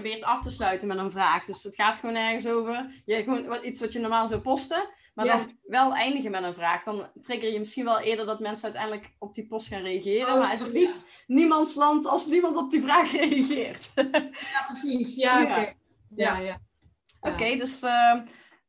probeert 0.00 0.24
af 0.24 0.42
te 0.42 0.50
sluiten 0.50 0.88
met 0.88 0.98
een 0.98 1.10
vraag. 1.10 1.44
Dus 1.44 1.62
het 1.62 1.74
gaat 1.74 1.96
gewoon 1.96 2.16
ergens 2.16 2.46
over 2.46 3.02
je, 3.04 3.22
gewoon 3.22 3.46
wat, 3.46 3.64
iets 3.64 3.80
wat 3.80 3.92
je 3.92 3.98
normaal 3.98 4.26
zou 4.26 4.40
posten, 4.40 4.88
maar 5.14 5.26
dan 5.26 5.58
wel 5.62 5.94
eindigen 5.94 6.30
met 6.30 6.42
een 6.42 6.54
vraag. 6.54 6.82
Dan 6.82 7.10
trigger 7.20 7.52
je 7.52 7.58
misschien 7.58 7.84
wel 7.84 8.00
eerder 8.00 8.26
dat 8.26 8.40
mensen 8.40 8.64
uiteindelijk 8.64 9.14
op 9.18 9.34
die 9.34 9.46
post 9.46 9.66
gaan 9.66 9.82
reageren. 9.82 10.34
Oh, 10.34 10.40
maar 10.40 10.52
is 10.52 10.60
het 10.60 10.72
niet 10.72 11.06
niemands 11.26 11.74
land 11.74 12.06
als 12.06 12.26
niemand 12.26 12.56
op 12.56 12.70
die 12.70 12.82
vraag 12.82 13.12
reageert? 13.20 13.90
ja, 13.94 14.64
precies. 14.66 15.16
Ja, 15.16 15.42
oké. 15.42 15.72
Ja, 16.16 16.38
ja. 16.38 16.58
Oké, 17.20 17.56
dus 17.56 17.82
uh, 17.82 18.20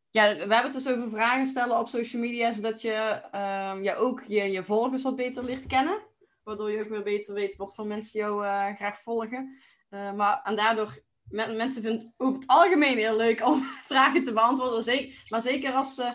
ja, 0.10 0.34
we 0.34 0.40
hebben 0.40 0.64
het 0.64 0.74
dus 0.74 0.88
over 0.88 1.10
vragen 1.10 1.48
stellen 1.48 1.80
op 1.80 1.88
social 1.88 2.22
media, 2.22 2.52
zodat 2.52 2.82
je 2.82 3.22
uh, 3.36 3.78
ja, 3.82 3.96
ook 3.96 4.24
je, 4.28 4.52
je 4.52 4.64
volgers 4.64 5.04
wat 5.04 5.16
beter 5.16 5.44
leert 5.44 5.68
kennen. 5.68 6.00
Waardoor 6.44 6.72
je 6.72 6.84
ook 6.84 6.90
weer 6.90 7.04
beter 7.04 7.34
weet 7.34 7.56
wat 7.56 7.76
voor 7.76 7.86
mensen 7.86 8.20
jou 8.20 8.46
uh, 8.46 8.76
graag 8.76 9.02
volgen. 9.02 9.58
Uh, 9.90 10.14
maar, 10.14 10.42
en 10.44 10.56
daardoor, 10.56 11.00
mensen 11.32 11.82
vinden 11.82 12.00
het 12.00 12.14
over 12.18 12.40
het 12.40 12.48
algemeen 12.48 12.98
heel 12.98 13.16
leuk 13.16 13.46
om 13.46 13.62
vragen 13.92 14.24
te 14.24 14.34
beantwoorden. 14.34 14.84
Zeker, 14.84 15.26
maar 15.30 15.42
zeker 15.42 15.74
als 15.74 15.96
ze 15.96 16.14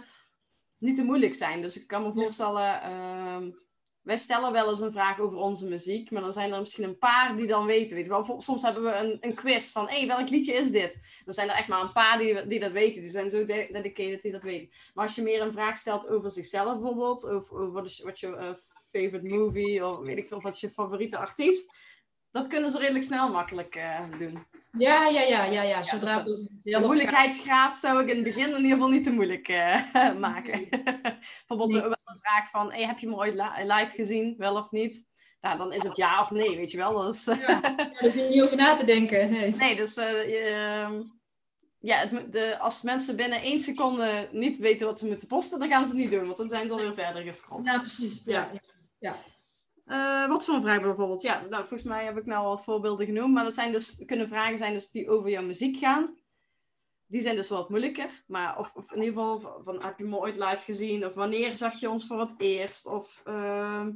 niet 0.78 0.96
te 0.96 1.04
moeilijk 1.04 1.34
zijn. 1.34 1.62
Dus 1.62 1.80
ik 1.80 1.86
kan 1.86 2.02
me 2.02 2.12
voorstellen, 2.12 2.82
ehm, 2.82 3.50
wij 4.02 4.16
stellen 4.16 4.52
wel 4.52 4.70
eens 4.70 4.80
een 4.80 4.92
vraag 4.92 5.18
over 5.18 5.38
onze 5.38 5.68
muziek, 5.68 6.10
maar 6.10 6.22
dan 6.22 6.32
zijn 6.32 6.52
er 6.52 6.58
misschien 6.58 6.84
een 6.84 6.98
paar 6.98 7.36
die 7.36 7.46
dan 7.46 7.66
weten. 7.66 7.96
Weet 7.96 8.06
je 8.06 8.34
Soms 8.38 8.62
hebben 8.62 8.82
we 8.82 8.92
een, 8.92 9.18
een 9.20 9.34
quiz 9.34 9.72
van, 9.72 9.88
hé, 9.88 9.98
hey, 9.98 10.06
welk 10.06 10.28
liedje 10.28 10.52
is 10.52 10.70
dit? 10.70 10.98
Dan 11.24 11.34
zijn 11.34 11.48
er 11.48 11.56
echt 11.56 11.68
maar 11.68 11.80
een 11.80 11.92
paar 11.92 12.18
die, 12.18 12.46
die 12.46 12.60
dat 12.60 12.72
weten. 12.72 13.00
Die 13.00 13.10
zijn 13.10 13.30
zo 13.30 13.44
dedicated 13.44 14.22
die 14.22 14.32
dat 14.32 14.42
weten. 14.42 14.70
Maar 14.94 15.04
als 15.04 15.14
je 15.14 15.22
meer 15.22 15.42
een 15.42 15.52
vraag 15.52 15.78
stelt 15.78 16.08
over 16.08 16.30
zichzelf 16.30 16.72
bijvoorbeeld, 16.72 17.24
of 17.24 17.48
wat 17.50 17.84
is 17.84 18.00
wat 18.00 18.20
je 18.20 18.26
uh, 18.26 18.50
favorite 18.90 19.36
movie, 19.36 19.86
of 19.86 19.98
weet 19.98 20.18
ik 20.18 20.26
veel, 20.26 20.40
wat 20.40 20.54
is 20.54 20.60
je 20.60 20.70
favoriete 20.70 21.18
artiest, 21.18 21.74
dat 22.30 22.46
kunnen 22.46 22.70
ze 22.70 22.78
redelijk 22.78 23.04
snel 23.04 23.32
makkelijk 23.32 23.76
uh, 23.76 24.00
doen. 24.18 24.46
Ja, 24.78 25.08
ja, 25.08 25.22
ja, 25.22 25.44
ja, 25.44 25.62
ja. 25.62 25.82
Zodra 25.82 26.22
dus 26.22 26.38
het 26.38 26.48
de 26.62 26.80
moeilijkheidsgraad 26.80 27.76
zou 27.76 28.02
ik 28.02 28.08
in 28.08 28.14
het 28.14 28.24
begin 28.24 28.48
in 28.48 28.56
ieder 28.56 28.70
geval 28.70 28.88
niet 28.88 29.04
te 29.04 29.10
moeilijk 29.10 29.48
uh, 29.94 30.18
maken. 30.18 30.68
Bijvoorbeeld 31.46 31.72
nee. 31.72 31.80
wel 31.80 31.90
een 32.04 32.18
vraag 32.18 32.50
van, 32.50 32.72
hey, 32.72 32.86
heb 32.86 32.98
je 32.98 33.06
me 33.06 33.14
ooit 33.14 33.34
live 33.56 33.90
gezien, 33.94 34.34
wel 34.38 34.56
of 34.56 34.70
niet? 34.70 35.06
Nou, 35.40 35.58
dan 35.58 35.72
is 35.72 35.82
het 35.82 35.96
ja 35.96 36.20
of 36.20 36.30
nee, 36.30 36.56
weet 36.56 36.70
je 36.70 36.76
wel. 36.76 37.00
Dus, 37.00 37.24
ja. 37.24 37.34
ja, 37.46 37.60
daar 37.60 37.96
hoef 37.98 38.14
je 38.14 38.22
niet 38.22 38.42
over 38.42 38.56
na 38.56 38.76
te 38.76 38.84
denken. 38.84 39.30
Nee, 39.30 39.54
nee 39.54 39.76
dus 39.76 39.96
uh, 39.96 40.88
ja, 41.78 41.96
het, 41.96 42.32
de, 42.32 42.58
als 42.58 42.82
mensen 42.82 43.16
binnen 43.16 43.42
één 43.42 43.58
seconde 43.58 44.28
niet 44.32 44.58
weten 44.58 44.86
wat 44.86 44.98
ze 44.98 45.06
moeten 45.06 45.26
posten, 45.26 45.58
dan 45.58 45.68
gaan 45.68 45.84
ze 45.84 45.90
het 45.90 46.00
niet 46.00 46.10
doen, 46.10 46.24
want 46.24 46.36
dan 46.36 46.48
zijn 46.48 46.66
ze 46.66 46.72
alweer 46.72 46.94
verder 46.94 47.22
gescrollt. 47.22 47.64
Ja, 47.64 47.78
precies. 47.78 48.24
ja. 48.24 48.50
ja. 48.98 49.16
Uh, 49.86 50.28
wat 50.28 50.44
voor 50.44 50.54
een 50.54 50.62
vraag 50.62 50.80
bijvoorbeeld? 50.80 51.22
Ja, 51.22 51.40
nou, 51.40 51.60
volgens 51.60 51.82
mij 51.82 52.04
heb 52.04 52.16
ik 52.16 52.26
nou 52.26 52.46
wat 52.46 52.64
voorbeelden 52.64 53.06
genoemd. 53.06 53.34
Maar 53.34 53.44
dat 53.44 53.54
zijn 53.54 53.72
dus, 53.72 53.96
kunnen 54.06 54.28
vragen 54.28 54.58
zijn 54.58 54.72
dus 54.72 54.90
die 54.90 55.10
over 55.10 55.30
jouw 55.30 55.42
muziek 55.42 55.78
gaan. 55.78 56.16
Die 57.06 57.20
zijn 57.20 57.36
dus 57.36 57.48
wat 57.48 57.68
moeilijker. 57.68 58.24
Maar 58.26 58.58
of, 58.58 58.72
in 58.74 59.02
ieder 59.02 59.22
geval, 59.22 59.60
van, 59.64 59.82
heb 59.82 59.98
je 59.98 60.04
me 60.04 60.16
ooit 60.16 60.34
live 60.34 60.56
gezien? 60.64 61.06
Of 61.06 61.14
wanneer 61.14 61.56
zag 61.56 61.80
je 61.80 61.90
ons 61.90 62.06
voor 62.06 62.20
het 62.20 62.34
eerst? 62.38 62.86
Of 62.86 63.22
uh, 63.26 63.86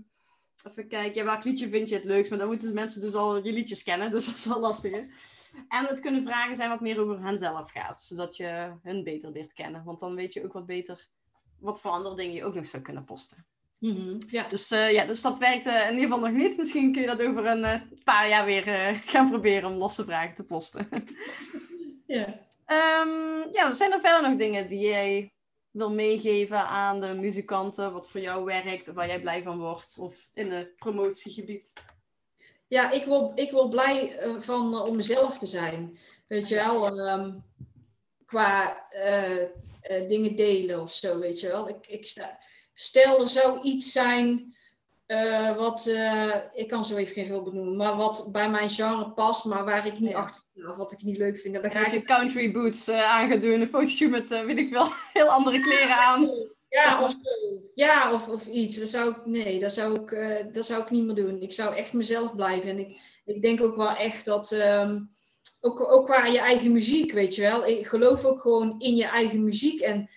even 0.68 0.88
kijken, 0.88 1.24
welk 1.24 1.44
liedje 1.44 1.68
vind 1.68 1.88
je 1.88 1.94
het 1.94 2.04
leukst? 2.04 2.30
Maar 2.30 2.38
dan 2.38 2.48
moeten 2.48 2.74
mensen 2.74 3.00
dus 3.00 3.14
al 3.14 3.44
je 3.44 3.52
liedjes 3.52 3.82
kennen. 3.82 4.10
Dus 4.10 4.26
dat 4.26 4.34
is 4.34 4.46
wel 4.46 4.60
lastiger. 4.60 5.06
En 5.68 5.84
het 5.86 6.00
kunnen 6.00 6.22
vragen 6.22 6.56
zijn 6.56 6.70
wat 6.70 6.80
meer 6.80 7.00
over 7.00 7.22
hen 7.22 7.38
zelf 7.38 7.70
gaat. 7.70 8.02
Zodat 8.02 8.36
je 8.36 8.76
hun 8.82 9.04
beter 9.04 9.30
leert 9.30 9.52
kennen. 9.52 9.84
Want 9.84 9.98
dan 9.98 10.14
weet 10.14 10.32
je 10.32 10.44
ook 10.44 10.52
wat 10.52 10.66
beter 10.66 11.08
wat 11.58 11.80
voor 11.80 11.90
andere 11.90 12.16
dingen 12.16 12.34
je 12.34 12.44
ook 12.44 12.54
nog 12.54 12.66
zou 12.66 12.82
kunnen 12.82 13.04
posten. 13.04 13.46
Mm 13.80 14.18
ja. 14.28 14.48
Dus, 14.48 14.72
uh, 14.72 14.92
ja, 14.92 15.04
dus 15.04 15.22
dat 15.22 15.38
werkt 15.38 15.66
uh, 15.66 15.88
in 15.88 15.94
ieder 15.94 16.02
geval 16.02 16.28
nog 16.28 16.38
niet. 16.38 16.56
Misschien 16.56 16.92
kun 16.92 17.00
je 17.00 17.06
dat 17.06 17.22
over 17.22 17.46
een 17.46 17.64
uh, 17.64 17.80
paar 18.04 18.28
jaar 18.28 18.44
weer 18.44 18.64
gaan 19.12 19.30
proberen 19.30 19.70
om 19.70 19.76
losse 19.76 20.04
vragen 20.04 20.34
te 20.34 20.44
posten. 20.44 20.88
ja. 22.06 22.26
Um, 22.66 23.52
ja, 23.52 23.72
zijn 23.72 23.92
er 23.92 24.00
verder 24.00 24.30
nog 24.30 24.38
dingen 24.38 24.68
die 24.68 24.88
jij 24.88 25.32
wil 25.70 25.90
meegeven 25.90 26.58
aan 26.58 27.00
de 27.00 27.14
muzikanten? 27.14 27.92
Wat 27.92 28.10
voor 28.10 28.20
jou 28.20 28.44
werkt, 28.44 28.88
of 28.88 28.94
waar 28.94 29.06
jij 29.06 29.20
blij 29.20 29.42
van 29.42 29.58
wordt? 29.58 29.98
Of 29.98 30.28
in 30.34 30.52
het 30.52 30.76
promotiegebied? 30.76 31.72
Ja, 32.66 32.90
ik 32.90 33.04
word, 33.04 33.38
ik 33.38 33.50
word 33.50 33.70
blij 33.70 34.16
van 34.38 34.80
om 34.80 34.96
mezelf 34.96 35.38
te 35.38 35.46
zijn. 35.46 35.96
Weet 36.28 36.48
je 36.48 36.54
wel, 36.54 36.98
um, 36.98 37.44
qua 38.26 38.86
dingen 40.08 40.36
delen 40.36 40.80
of 40.80 40.92
zo, 40.92 41.18
weet 41.18 41.40
je 41.40 41.48
wel. 41.48 41.68
Ik, 41.68 41.86
ik 41.86 42.06
sta 42.06 42.38
Stel, 42.74 43.20
er 43.20 43.28
zou 43.28 43.62
iets 43.62 43.92
zijn 43.92 44.54
uh, 45.06 45.56
wat, 45.56 45.86
uh, 45.86 46.34
ik 46.52 46.68
kan 46.68 46.84
zo 46.84 46.96
even 46.96 47.14
geen 47.14 47.26
voorbeeld 47.26 47.54
noemen, 47.54 47.76
maar 47.76 47.96
wat 47.96 48.28
bij 48.32 48.50
mijn 48.50 48.70
genre 48.70 49.10
past, 49.10 49.44
maar 49.44 49.64
waar 49.64 49.86
ik 49.86 49.98
niet 49.98 50.14
achter 50.14 50.40
sta 50.40 50.68
of 50.68 50.76
wat 50.76 50.92
ik 50.92 51.02
niet 51.02 51.18
leuk 51.18 51.38
vind. 51.38 51.62
Dan 51.62 51.70
ga 51.70 51.86
ik 51.86 51.92
je 51.92 52.02
country 52.02 52.52
boots 52.52 52.88
uh, 52.88 53.12
aan 53.12 53.30
gaan 53.30 53.38
doen, 53.38 53.60
een 53.60 53.68
fotoshoot 53.68 54.10
met, 54.10 54.28
weet 54.28 54.58
ik 54.58 54.70
wel, 54.70 54.88
heel 55.12 55.28
andere 55.28 55.60
kleren 55.60 55.96
aan. 55.96 56.30
Ja, 56.68 57.02
of, 57.02 57.14
ja 57.74 58.12
of, 58.12 58.28
of 58.28 58.46
iets. 58.46 58.78
Dat 58.78 58.88
zou 58.88 59.10
ik, 59.10 59.26
nee, 59.26 59.58
dat 59.58 59.72
zou 59.72 60.00
ik, 60.00 60.54
dat 60.54 60.66
zou 60.66 60.82
ik 60.82 60.90
niet 60.90 61.04
meer 61.04 61.14
doen. 61.14 61.42
Ik 61.42 61.52
zou 61.52 61.74
echt 61.74 61.92
mezelf 61.92 62.34
blijven. 62.34 62.70
En 62.70 62.78
ik, 62.78 63.00
ik 63.24 63.42
denk 63.42 63.60
ook 63.60 63.76
wel 63.76 63.96
echt 63.96 64.24
dat, 64.24 64.52
um, 64.52 65.10
ook, 65.60 65.92
ook 65.92 66.06
qua 66.06 66.26
je 66.26 66.38
eigen 66.38 66.72
muziek, 66.72 67.12
weet 67.12 67.34
je 67.34 67.42
wel. 67.42 67.66
Ik 67.66 67.86
geloof 67.86 68.24
ook 68.24 68.40
gewoon 68.40 68.74
in 68.78 68.96
je 68.96 69.06
eigen 69.06 69.44
muziek. 69.44 69.80
En 69.80 70.08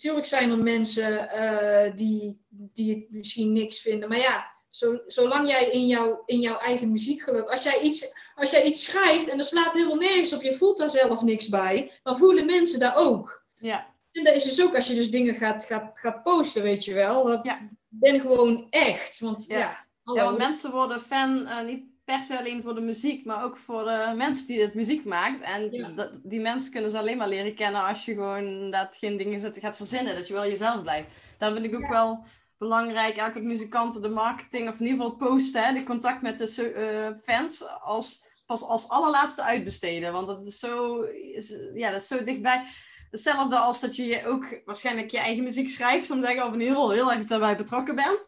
natuurlijk 0.00 0.26
zijn 0.26 0.50
er 0.50 0.62
mensen 0.62 1.30
uh, 1.34 1.94
die, 1.94 2.44
die 2.48 2.94
het 2.94 3.10
misschien 3.10 3.52
niks 3.52 3.80
vinden. 3.80 4.08
Maar 4.08 4.18
ja, 4.18 4.52
zo, 4.70 5.00
zolang 5.06 5.48
jij 5.48 5.70
in, 5.70 5.86
jou, 5.86 6.18
in 6.26 6.40
jouw 6.40 6.58
eigen 6.58 6.92
muziek 6.92 7.22
gelooft. 7.22 7.50
Als 7.50 7.62
jij, 7.62 7.80
iets, 7.80 8.14
als 8.34 8.50
jij 8.50 8.64
iets 8.64 8.84
schrijft 8.84 9.28
en 9.28 9.38
er 9.38 9.44
slaat 9.44 9.74
helemaal 9.74 9.96
nergens 9.96 10.34
op, 10.34 10.42
je 10.42 10.54
voelt 10.54 10.78
daar 10.78 10.90
zelf 10.90 11.22
niks 11.22 11.48
bij. 11.48 11.90
Dan 12.02 12.18
voelen 12.18 12.46
mensen 12.46 12.80
daar 12.80 12.96
ook. 12.96 13.44
Ja. 13.56 13.94
En 14.12 14.24
dat 14.24 14.34
is 14.34 14.44
dus 14.44 14.62
ook 14.62 14.74
als 14.74 14.86
je 14.86 14.94
dus 14.94 15.10
dingen 15.10 15.34
gaat, 15.34 15.64
gaat, 15.64 15.90
gaat 15.94 16.22
posten, 16.22 16.62
weet 16.62 16.84
je 16.84 16.94
wel. 16.94 17.46
Ja. 17.46 17.68
ben 17.88 18.20
gewoon 18.20 18.66
echt. 18.70 19.18
Want 19.18 19.44
ja, 19.48 19.58
ja, 19.58 19.86
ja 20.14 20.24
want 20.24 20.38
mensen 20.38 20.70
worden 20.70 21.00
fan 21.00 21.38
uh, 21.38 21.62
niet 21.62 21.89
per 22.10 22.22
se 22.22 22.38
alleen 22.38 22.62
voor 22.62 22.74
de 22.74 22.80
muziek, 22.80 23.24
maar 23.24 23.44
ook 23.44 23.56
voor 23.56 23.84
de 23.84 24.12
mensen 24.16 24.46
die 24.46 24.60
het 24.60 24.74
muziek 24.74 25.04
maakt. 25.04 25.40
En 25.40 25.94
dat, 25.96 26.20
die 26.22 26.40
mensen 26.40 26.72
kunnen 26.72 26.90
ze 26.90 26.98
alleen 26.98 27.16
maar 27.16 27.28
leren 27.28 27.54
kennen 27.54 27.84
als 27.84 28.04
je 28.04 28.14
gewoon 28.14 28.70
dat 28.70 28.96
geen 28.96 29.16
dingen 29.16 29.52
gaat 29.54 29.76
verzinnen, 29.76 30.16
dat 30.16 30.26
je 30.26 30.34
wel 30.34 30.46
jezelf 30.46 30.82
blijft. 30.82 31.14
Daar 31.38 31.52
vind 31.52 31.64
ik 31.64 31.74
ook 31.74 31.88
wel 31.88 32.24
belangrijk, 32.58 33.16
eigenlijk 33.16 33.34
dat 33.34 33.42
muzikanten 33.42 34.02
de 34.02 34.08
marketing, 34.08 34.68
of 34.68 34.80
in 34.80 34.86
ieder 34.86 35.04
geval 35.04 35.18
het 35.18 35.28
posten, 35.28 35.64
hè, 35.64 35.72
de 35.72 35.82
contact 35.82 36.22
met 36.22 36.38
de 36.38 36.72
uh, 36.76 37.18
fans, 37.22 37.68
als, 37.82 38.24
pas 38.46 38.62
als 38.62 38.88
allerlaatste 38.88 39.42
uitbesteden. 39.42 40.12
Want 40.12 40.26
dat 40.26 40.46
is 40.46 40.58
zo, 40.58 41.02
is, 41.02 41.54
ja, 41.74 41.90
dat 41.90 42.00
is 42.00 42.08
zo 42.08 42.22
dichtbij. 42.22 42.64
Hetzelfde 43.10 43.58
als 43.58 43.80
dat 43.80 43.96
je 43.96 44.26
ook 44.26 44.60
waarschijnlijk 44.64 45.10
je 45.10 45.18
eigen 45.18 45.44
muziek 45.44 45.68
schrijft, 45.68 46.10
omdat 46.10 46.30
je 46.30 46.44
of 46.44 46.52
in 46.52 46.60
ieder 46.60 46.74
geval 46.74 46.90
heel 46.90 47.12
erg 47.12 47.24
daarbij 47.24 47.56
betrokken 47.56 47.94
bent. 47.94 48.26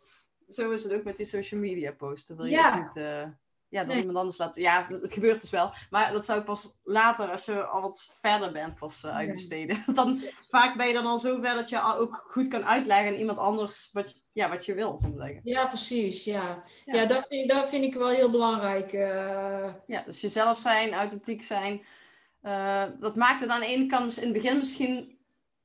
Zo 0.49 0.71
is 0.71 0.83
het 0.83 0.93
ook 0.93 1.05
met 1.05 1.17
die 1.17 1.27
social 1.27 1.61
media 1.61 1.93
posten. 1.93 2.37
Wil 2.37 2.45
je 2.45 2.51
ja. 2.51 2.79
niet, 2.79 2.97
uh, 2.97 3.23
ja, 3.73 3.85
door 3.85 3.97
iemand 3.97 4.17
anders 4.17 4.39
laten. 4.39 4.63
Ja, 4.63 4.87
het 4.89 5.13
gebeurt 5.13 5.41
dus 5.41 5.51
wel. 5.51 5.73
Maar 5.91 6.13
dat 6.13 6.25
zou 6.25 6.39
ik 6.39 6.45
pas 6.45 6.79
later, 6.83 7.31
als 7.31 7.45
je 7.45 7.65
al 7.65 7.81
wat 7.81 8.15
verder 8.21 8.53
bent, 8.53 8.79
pas 8.79 9.05
uh, 9.05 9.17
uitbesteden. 9.17 9.85
Dan, 9.95 10.21
vaak 10.51 10.77
ben 10.77 10.87
je 10.87 10.93
dan 10.93 11.07
al 11.07 11.19
zo 11.19 11.41
ver 11.41 11.55
dat 11.55 11.69
je 11.69 11.83
ook 11.83 12.25
goed 12.27 12.49
kan 12.49 12.65
uitleggen 12.65 13.13
aan 13.13 13.19
iemand 13.19 13.39
anders 13.39 13.91
wat, 13.93 14.23
ja, 14.33 14.49
wat 14.49 14.67
je 14.67 14.75
wil. 14.75 15.01
Zeggen. 15.17 15.41
Ja, 15.43 15.67
precies. 15.67 16.25
Ja, 16.25 16.63
ja. 16.85 16.95
ja 16.95 17.07
dat, 17.07 17.27
vind, 17.27 17.49
dat 17.49 17.69
vind 17.69 17.85
ik 17.85 17.95
wel 17.95 18.09
heel 18.09 18.31
belangrijk. 18.31 18.93
Uh... 18.93 19.73
Ja, 19.87 20.03
dus 20.07 20.21
jezelf 20.21 20.57
zijn, 20.57 20.93
authentiek 20.93 21.45
zijn. 21.45 21.85
Uh, 22.43 22.85
dat 23.01 23.17
maakt 23.17 23.41
het 23.41 23.51
aan 23.51 23.61
de 23.61 23.67
ene 23.67 23.87
kant 23.87 24.17
in 24.17 24.23
het 24.23 24.33
begin 24.33 24.57
misschien 24.57 25.19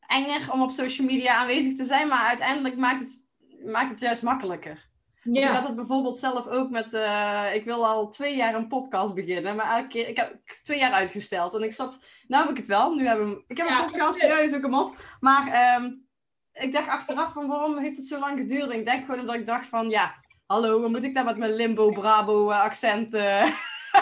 enger 0.07 0.51
om 0.51 0.61
op 0.61 0.71
social 0.71 1.07
media 1.07 1.35
aanwezig 1.35 1.75
te 1.75 1.83
zijn, 1.83 2.07
maar 2.07 2.27
uiteindelijk 2.27 2.77
maakt 2.77 2.99
het, 2.99 3.25
maakt 3.65 3.89
het 3.89 3.99
juist 3.99 4.23
makkelijker. 4.23 4.89
Ja. 5.31 5.49
Ik 5.49 5.55
had 5.55 5.67
het 5.67 5.75
bijvoorbeeld 5.75 6.19
zelf 6.19 6.47
ook 6.47 6.69
met, 6.69 6.93
uh, 6.93 7.45
ik 7.53 7.65
wil 7.65 7.85
al 7.85 8.09
twee 8.09 8.35
jaar 8.35 8.55
een 8.55 8.67
podcast 8.67 9.13
beginnen, 9.13 9.55
maar 9.55 9.77
elke 9.77 9.87
keer, 9.87 10.07
ik 10.07 10.17
heb 10.17 10.39
twee 10.63 10.79
jaar 10.79 10.91
uitgesteld. 10.91 11.53
En 11.53 11.63
ik 11.63 11.73
zat, 11.73 11.99
nou 12.27 12.41
heb 12.43 12.51
ik 12.51 12.57
het 12.57 12.67
wel, 12.67 12.93
nu 12.93 13.07
hebben 13.07 13.43
ik 13.47 13.57
heb 13.57 13.69
een 13.69 13.85
podcast, 13.85 14.19
serieus, 14.19 14.51
zoek 14.51 14.61
hem 14.61 14.75
op. 14.75 14.95
Maar 15.19 15.75
um, 15.75 16.07
ik 16.53 16.71
dacht 16.71 16.87
achteraf 16.87 17.33
van, 17.33 17.47
waarom 17.47 17.77
heeft 17.77 17.97
het 17.97 18.07
zo 18.07 18.19
lang 18.19 18.39
geduurd? 18.39 18.69
En 18.69 18.79
ik 18.79 18.85
denk 18.85 19.05
gewoon 19.05 19.19
omdat 19.19 19.35
ik 19.35 19.45
dacht 19.45 19.65
van, 19.65 19.89
ja, 19.89 20.15
hallo, 20.45 20.81
wat 20.81 20.89
moet 20.89 21.03
ik 21.03 21.13
daar 21.13 21.25
met 21.25 21.37
mijn 21.37 21.55
limbo, 21.55 21.91
brabo 21.91 22.49
uh, 22.49 22.61
accent 22.61 23.13
uh, 23.13 23.51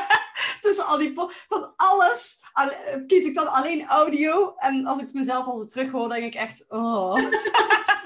tussen 0.61 0.85
al 0.85 0.97
die, 0.97 1.13
van 1.47 1.73
alles 1.75 2.43
kies 3.07 3.25
ik 3.25 3.35
dan 3.35 3.47
alleen 3.47 3.87
audio. 3.87 4.55
En 4.57 4.85
als 4.85 4.99
ik 4.99 5.13
mezelf 5.13 5.45
altijd 5.45 5.69
terug 5.69 5.91
hoor, 5.91 6.09
denk 6.09 6.23
ik 6.23 6.35
echt, 6.35 6.65
oh. 6.67 7.17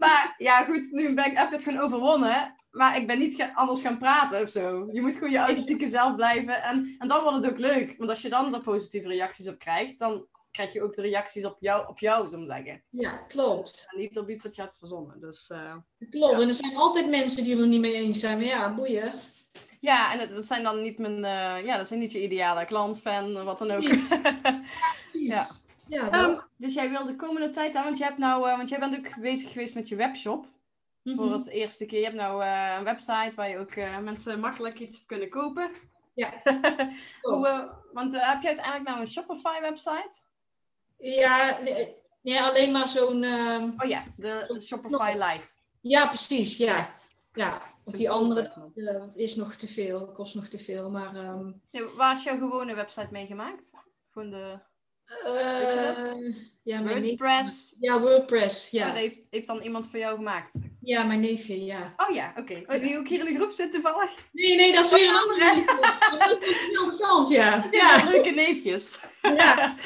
maar 0.00 0.34
ja, 0.36 0.64
goed, 0.64 0.88
nu 0.90 1.14
ben 1.14 1.24
ik, 1.24 1.36
heb 1.36 1.50
het 1.50 1.62
gewoon 1.62 1.80
overwonnen. 1.80 2.54
Maar 2.70 2.96
ik 2.96 3.06
ben 3.06 3.18
niet 3.18 3.50
anders 3.54 3.80
gaan 3.80 3.98
praten 3.98 4.42
of 4.42 4.48
zo. 4.48 4.88
Je 4.92 5.00
moet 5.00 5.14
gewoon 5.14 5.30
je 5.30 5.38
authentieke 5.38 5.88
zelf 5.88 6.14
blijven. 6.14 6.62
En, 6.62 6.94
en 6.98 7.08
dan 7.08 7.22
wordt 7.22 7.44
het 7.44 7.52
ook 7.52 7.58
leuk. 7.58 7.94
Want 7.98 8.10
als 8.10 8.22
je 8.22 8.28
dan 8.28 8.54
er 8.54 8.60
positieve 8.60 9.08
reacties 9.08 9.48
op 9.48 9.58
krijgt, 9.58 9.98
dan 9.98 10.26
krijg 10.50 10.72
je 10.72 10.82
ook 10.82 10.94
de 10.94 11.02
reacties 11.02 11.44
op 11.44 11.56
jou, 11.60 11.88
op 11.88 11.98
jou 11.98 12.28
zou 12.28 12.42
ik 12.42 12.50
zeggen. 12.50 12.82
Ja, 12.88 13.16
klopt. 13.16 13.86
En 13.88 13.98
niet 13.98 14.18
op 14.18 14.28
iets 14.28 14.42
wat 14.42 14.56
je 14.56 14.62
hebt 14.62 14.78
verzonnen. 14.78 15.20
Dus, 15.20 15.50
uh, 15.52 15.76
klopt, 16.10 16.40
en 16.40 16.48
er 16.48 16.54
zijn 16.54 16.76
altijd 16.76 17.08
mensen 17.08 17.44
die 17.44 17.60
er 17.60 17.66
niet 17.66 17.80
mee 17.80 17.94
eens 17.94 18.20
zijn, 18.20 18.36
maar 18.38 18.46
ja, 18.46 18.74
boeien. 18.74 19.12
Ja, 19.80 20.12
en 20.12 20.34
dat 20.34 20.46
zijn 20.46 20.62
dan 20.62 20.82
niet 20.82 20.98
mijn, 20.98 21.16
uh, 21.16 21.64
ja, 21.66 21.76
dat 21.76 21.88
zijn 21.88 22.00
niet 22.00 22.12
je 22.12 22.22
ideale 22.22 22.64
klant, 22.64 23.00
fan, 23.00 23.44
wat 23.44 23.58
dan 23.58 23.70
ook. 23.70 23.82
ja. 23.92 24.62
Ja, 25.12 25.46
um, 25.90 26.36
dus 26.56 26.74
jij 26.74 26.90
wil 26.90 27.06
de 27.06 27.16
komende 27.16 27.50
tijd, 27.50 27.72
want, 27.72 27.98
je 27.98 28.04
hebt 28.04 28.18
nou, 28.18 28.48
uh, 28.48 28.56
want 28.56 28.68
jij 28.68 28.78
bent 28.78 28.96
ook 28.96 29.20
bezig 29.20 29.52
geweest 29.52 29.74
met 29.74 29.88
je 29.88 29.96
webshop. 29.96 30.44
Mm 31.02 31.12
-hmm. 31.12 31.16
Voor 31.16 31.32
het 31.32 31.48
eerste 31.48 31.86
keer. 31.86 31.98
Je 31.98 32.04
hebt 32.04 32.16
nou 32.16 32.44
uh, 32.44 32.74
een 32.78 32.84
website 32.84 33.32
waar 33.36 33.48
je 33.48 33.58
ook 33.58 33.74
uh, 33.74 33.98
mensen 33.98 34.40
makkelijk 34.40 34.78
iets 34.78 35.06
kunnen 35.06 35.28
kopen. 35.28 35.70
Ja. 36.14 36.32
Hoe, 37.22 37.72
want 37.92 38.12
heb 38.12 38.42
je 38.42 38.48
uiteindelijk 38.48 38.88
nou 38.88 39.00
een 39.00 39.06
Shopify 39.06 39.60
website? 39.60 40.12
Ja, 40.98 41.58
nee, 42.22 42.40
alleen 42.40 42.72
maar 42.72 42.88
zo'n... 42.88 43.22
ehm, 43.22 43.70
oh 43.76 43.88
ja, 43.88 44.04
de, 44.16 44.44
de 44.48 44.60
Shopify 44.60 45.12
Lite. 45.14 45.48
Ja, 45.80 46.06
precies, 46.06 46.56
ja. 46.56 46.92
Ja, 47.32 47.62
want 47.84 47.96
die 47.96 48.10
andere 48.10 48.70
uh, 48.74 49.02
is 49.14 49.36
nog 49.36 49.54
te 49.54 49.66
veel, 49.66 50.06
kost 50.06 50.34
nog 50.34 50.46
te 50.46 50.58
veel. 50.58 50.90
Maar, 50.90 51.16
um... 51.16 51.60
nee, 51.70 51.84
waar 51.96 52.16
is 52.16 52.22
jouw 52.22 52.38
gewone 52.38 52.74
website 52.74 53.08
mee 53.10 53.26
gemaakt? 53.26 53.70
Gewoon 54.12 54.30
de... 54.30 54.58
Uh, 55.26 56.34
ja, 56.62 56.80
mijn 56.80 57.02
WordPress? 57.02 57.74
Ja, 57.78 58.00
WordPress, 58.00 58.70
ja. 58.70 58.86
Oh, 58.86 58.92
dat 58.92 59.00
heeft, 59.00 59.18
heeft 59.30 59.46
dan 59.46 59.60
iemand 59.60 59.90
voor 59.90 59.98
jou 59.98 60.16
gemaakt? 60.16 60.58
Ja, 60.80 61.02
mijn 61.04 61.20
neefje, 61.20 61.64
ja. 61.64 61.94
Oh 61.96 62.14
ja, 62.14 62.34
oké. 62.36 62.52
Okay. 62.52 62.76
Oh, 62.76 62.82
die 62.82 62.98
ook 62.98 63.08
hier 63.08 63.18
in 63.18 63.24
de 63.24 63.34
groep 63.34 63.50
zit 63.50 63.72
toevallig? 63.72 64.10
Nee, 64.32 64.56
nee, 64.56 64.72
dat 64.72 64.84
is 64.84 64.92
weer 64.92 65.08
een 65.08 65.16
andere 65.22 65.54
neefje. 65.54 66.38
Heel 66.70 66.96
kant, 66.96 67.28
ja. 67.28 67.68
Ja, 67.70 68.08
leuke 68.10 68.30
neefjes. 68.30 68.98
Ja. 69.22 69.76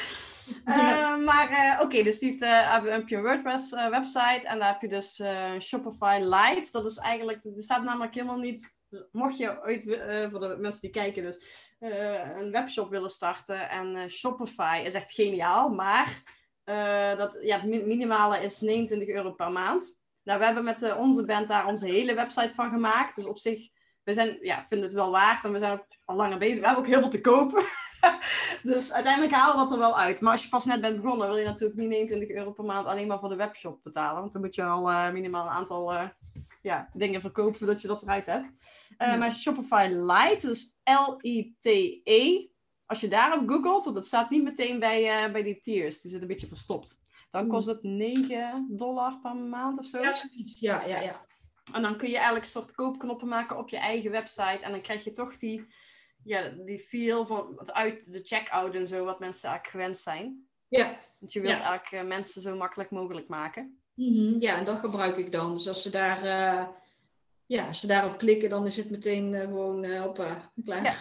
Uh, 0.65 1.17
maar 1.27 1.51
uh, 1.51 1.73
oké, 1.73 1.83
okay, 1.83 2.03
dus 2.03 2.19
die 2.19 2.29
heeft, 2.29 2.41
uh, 2.41 2.83
heb 2.83 3.07
je 3.07 3.15
een 3.15 3.23
WordPress 3.23 3.71
website 3.71 4.47
en 4.47 4.59
daar 4.59 4.71
heb 4.71 4.81
je 4.81 4.87
dus 4.87 5.21
Shopify 5.59 6.19
Lite. 6.21 6.69
Dat 6.71 6.85
is 6.85 6.97
eigenlijk, 6.97 7.43
er 7.43 7.63
staat 7.63 7.83
namelijk 7.83 8.13
helemaal 8.13 8.37
niet, 8.37 8.75
dus 8.89 9.09
mocht 9.11 9.37
je 9.37 9.61
ooit, 9.63 9.83
voor 10.31 10.39
de 10.39 10.55
mensen 10.59 10.81
die 10.81 10.89
kijken 10.89 11.23
dus, 11.23 11.37
een 11.79 12.51
webshop 12.51 12.89
willen 12.89 13.09
starten 13.09 13.69
en 13.69 14.09
Shopify 14.09 14.81
is 14.85 14.93
echt 14.93 15.11
geniaal, 15.11 15.69
maar 15.69 16.21
dat, 17.17 17.37
ja, 17.41 17.59
het 17.59 17.85
minimale 17.85 18.43
is 18.43 18.61
29 18.61 19.07
euro 19.07 19.31
per 19.31 19.51
maand. 19.51 19.99
Nou, 20.23 20.39
we 20.39 20.45
hebben 20.45 20.63
met 20.63 20.95
onze 20.95 21.25
band 21.25 21.47
daar 21.47 21.67
onze 21.67 21.85
hele 21.85 22.13
website 22.13 22.55
van 22.55 22.69
gemaakt, 22.69 23.15
dus 23.15 23.25
op 23.25 23.37
zich, 23.37 23.69
we 24.03 24.13
zijn, 24.13 24.37
ja, 24.41 24.65
vinden 24.67 24.87
het 24.87 24.95
wel 24.95 25.11
waard 25.11 25.45
en 25.45 25.51
we 25.51 25.59
zijn 25.59 25.71
ook 25.71 25.85
al 26.05 26.15
langer 26.15 26.37
bezig. 26.37 26.59
We 26.59 26.65
hebben 26.65 26.83
ook 26.83 26.89
heel 26.89 26.99
veel 26.99 27.09
te 27.09 27.21
kopen. 27.21 27.63
dus 28.73 28.93
uiteindelijk 28.93 29.33
halen 29.33 29.55
we 29.55 29.61
dat 29.61 29.71
er 29.71 29.79
wel 29.79 29.99
uit. 29.99 30.21
Maar 30.21 30.31
als 30.31 30.43
je 30.43 30.49
pas 30.49 30.65
net 30.65 30.81
bent 30.81 31.01
begonnen, 31.01 31.27
wil 31.27 31.37
je 31.37 31.45
natuurlijk 31.45 31.79
niet 31.79 31.89
29 31.89 32.37
euro 32.37 32.51
per 32.51 32.63
maand 32.63 32.87
alleen 32.87 33.07
maar 33.07 33.19
voor 33.19 33.29
de 33.29 33.35
webshop 33.35 33.83
betalen. 33.83 34.19
Want 34.19 34.31
dan 34.31 34.41
moet 34.41 34.55
je 34.55 34.63
al 34.63 35.11
minimaal 35.11 35.45
een 35.45 35.53
aantal 35.53 36.11
ja, 36.65 36.89
dingen 36.93 37.21
verkopen 37.21 37.57
voordat 37.57 37.81
je 37.81 37.87
dat 37.87 38.01
eruit 38.01 38.25
hebt. 38.25 38.49
Uh, 38.49 39.07
ja. 39.07 39.15
Maar 39.15 39.33
Shopify 39.33 39.87
Lite, 39.91 40.47
dus 40.47 40.77
L-I-T-E. 40.83 42.47
Als 42.85 42.99
je 42.99 43.07
daarop 43.07 43.49
googelt, 43.49 43.83
want 43.83 43.95
dat 43.95 44.05
staat 44.05 44.29
niet 44.29 44.43
meteen 44.43 44.79
bij, 44.79 45.31
bij 45.31 45.43
die 45.43 45.59
tiers, 45.59 46.01
die 46.01 46.11
zit 46.11 46.21
een 46.21 46.27
beetje 46.27 46.47
verstopt. 46.47 46.99
Dan 47.31 47.47
kost 47.47 47.67
het 47.67 47.83
9 47.83 48.67
dollar 48.69 49.19
per 49.21 49.35
maand 49.35 49.79
of 49.79 49.85
zo. 49.85 50.01
Ja, 50.01 50.11
zoiets. 50.11 50.59
Ja, 50.59 50.85
ja, 50.85 51.01
ja. 51.01 51.25
En 51.73 51.81
dan 51.81 51.97
kun 51.97 52.09
je 52.09 52.15
eigenlijk 52.15 52.45
een 52.45 52.51
soort 52.51 52.71
koopknoppen 52.71 53.27
maken 53.27 53.57
op 53.57 53.69
je 53.69 53.77
eigen 53.77 54.11
website. 54.11 54.59
En 54.61 54.71
dan 54.71 54.81
krijg 54.81 55.03
je 55.03 55.11
toch 55.11 55.37
die 55.37 55.65
ja, 56.23 56.49
die 56.49 56.79
feel 56.79 57.25
van 57.25 57.71
uit 57.71 58.11
de 58.11 58.19
checkout 58.23 58.75
en 58.75 58.87
zo, 58.87 59.05
wat 59.05 59.19
mensen 59.19 59.49
eigenlijk 59.49 59.77
gewend 59.77 59.97
zijn. 59.97 60.47
Ja. 60.67 60.95
Want 61.19 61.33
je 61.33 61.41
wilt 61.41 61.57
ja. 61.57 61.63
eigenlijk 61.63 62.03
uh, 62.03 62.09
mensen 62.09 62.41
zo 62.41 62.55
makkelijk 62.55 62.91
mogelijk 62.91 63.27
maken. 63.27 63.83
Mm 63.95 64.15
-hmm. 64.15 64.35
Ja, 64.39 64.57
en 64.57 64.65
dat 64.65 64.79
gebruik 64.79 65.17
ik 65.17 65.31
dan. 65.31 65.53
Dus 65.53 65.67
als 65.67 65.81
ze 65.81 65.89
daar, 65.89 66.23
uh, 66.23 66.67
ja, 67.45 67.67
als 67.67 67.79
ze 67.79 67.87
daarop 67.87 68.17
klikken, 68.17 68.49
dan 68.49 68.65
is 68.65 68.77
het 68.77 68.89
meteen 68.89 69.33
uh, 69.33 69.41
gewoon 69.41 69.85
hoppa, 69.85 70.51
klaar. 70.63 70.83
Ja. 70.83 70.93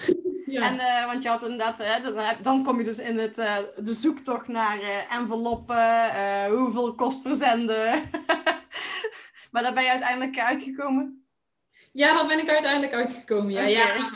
ja. 0.61 0.69
En, 0.69 1.07
want 1.07 1.23
je 1.23 1.29
had 1.29 1.43
inderdaad, 1.43 1.77
dan, 2.03 2.37
dan, 2.43 2.65
kom 2.65 2.79
je 2.79 2.85
dus 2.85 2.99
in 2.99 3.19
het, 3.19 3.35
de 3.77 3.93
zoektocht 3.93 4.49
naar 4.49 5.07
enveloppen, 5.11 6.51
hoeveel 6.51 6.95
kost 6.95 7.23
verzenden. 7.23 8.11
maar 9.53 9.63
daar 9.63 9.75
ben 9.75 9.83
je 9.83 9.91
uiteindelijk 9.91 10.39
uitgekomen? 10.39 11.25
Ja, 11.93 12.15
daar 12.15 12.27
ben 12.27 12.39
ik 12.39 12.49
uiteindelijk 12.49 12.93
uitgekomen, 12.93 13.53
ja. 13.53 13.61
Okay. 13.61 13.73
ja. 13.73 14.11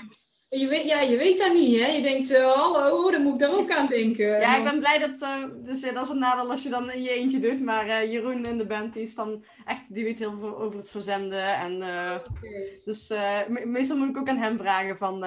Je 0.51 0.67
weet, 0.67 0.85
ja, 0.85 1.01
je 1.01 1.17
weet 1.17 1.39
dat 1.39 1.53
niet, 1.53 1.81
hè? 1.81 1.87
Je 1.87 2.03
denkt, 2.03 2.31
uh, 2.31 2.53
hallo, 2.53 3.11
dan 3.11 3.23
moet 3.23 3.33
ik 3.33 3.39
daar 3.39 3.59
ook 3.59 3.71
aan 3.71 3.87
denken. 3.87 4.27
Ja, 4.27 4.57
ik 4.57 4.65
ben 4.65 4.79
blij 4.79 4.99
dat, 4.99 5.21
uh, 5.23 5.45
dus 5.63 5.81
ja, 5.81 5.93
dat 5.93 6.05
is 6.05 6.09
een 6.09 6.19
nadeel 6.19 6.51
als 6.51 6.63
je 6.63 6.69
dan 6.69 6.91
in 6.91 7.03
je 7.03 7.11
eentje 7.11 7.41
doet. 7.41 7.61
Maar 7.61 7.87
uh, 7.87 8.13
Jeroen 8.13 8.47
in 8.47 8.59
de 8.59 8.67
band, 8.67 8.93
die 8.93 9.03
is 9.03 9.15
dan 9.15 9.45
echt, 9.65 9.95
die 9.95 10.05
weet 10.05 10.19
heel 10.19 10.39
veel 10.39 10.59
over 10.59 10.79
het 10.79 10.91
verzenden. 10.91 11.55
En, 11.55 11.75
okay. 11.77 12.81
Dus 12.85 13.09
me 13.49 13.63
meestal 13.65 13.97
moet 13.97 14.09
ik 14.09 14.19
ook 14.19 14.29
aan 14.29 14.37
hem 14.37 14.59
vragen 14.59 14.99
van, 14.99 15.25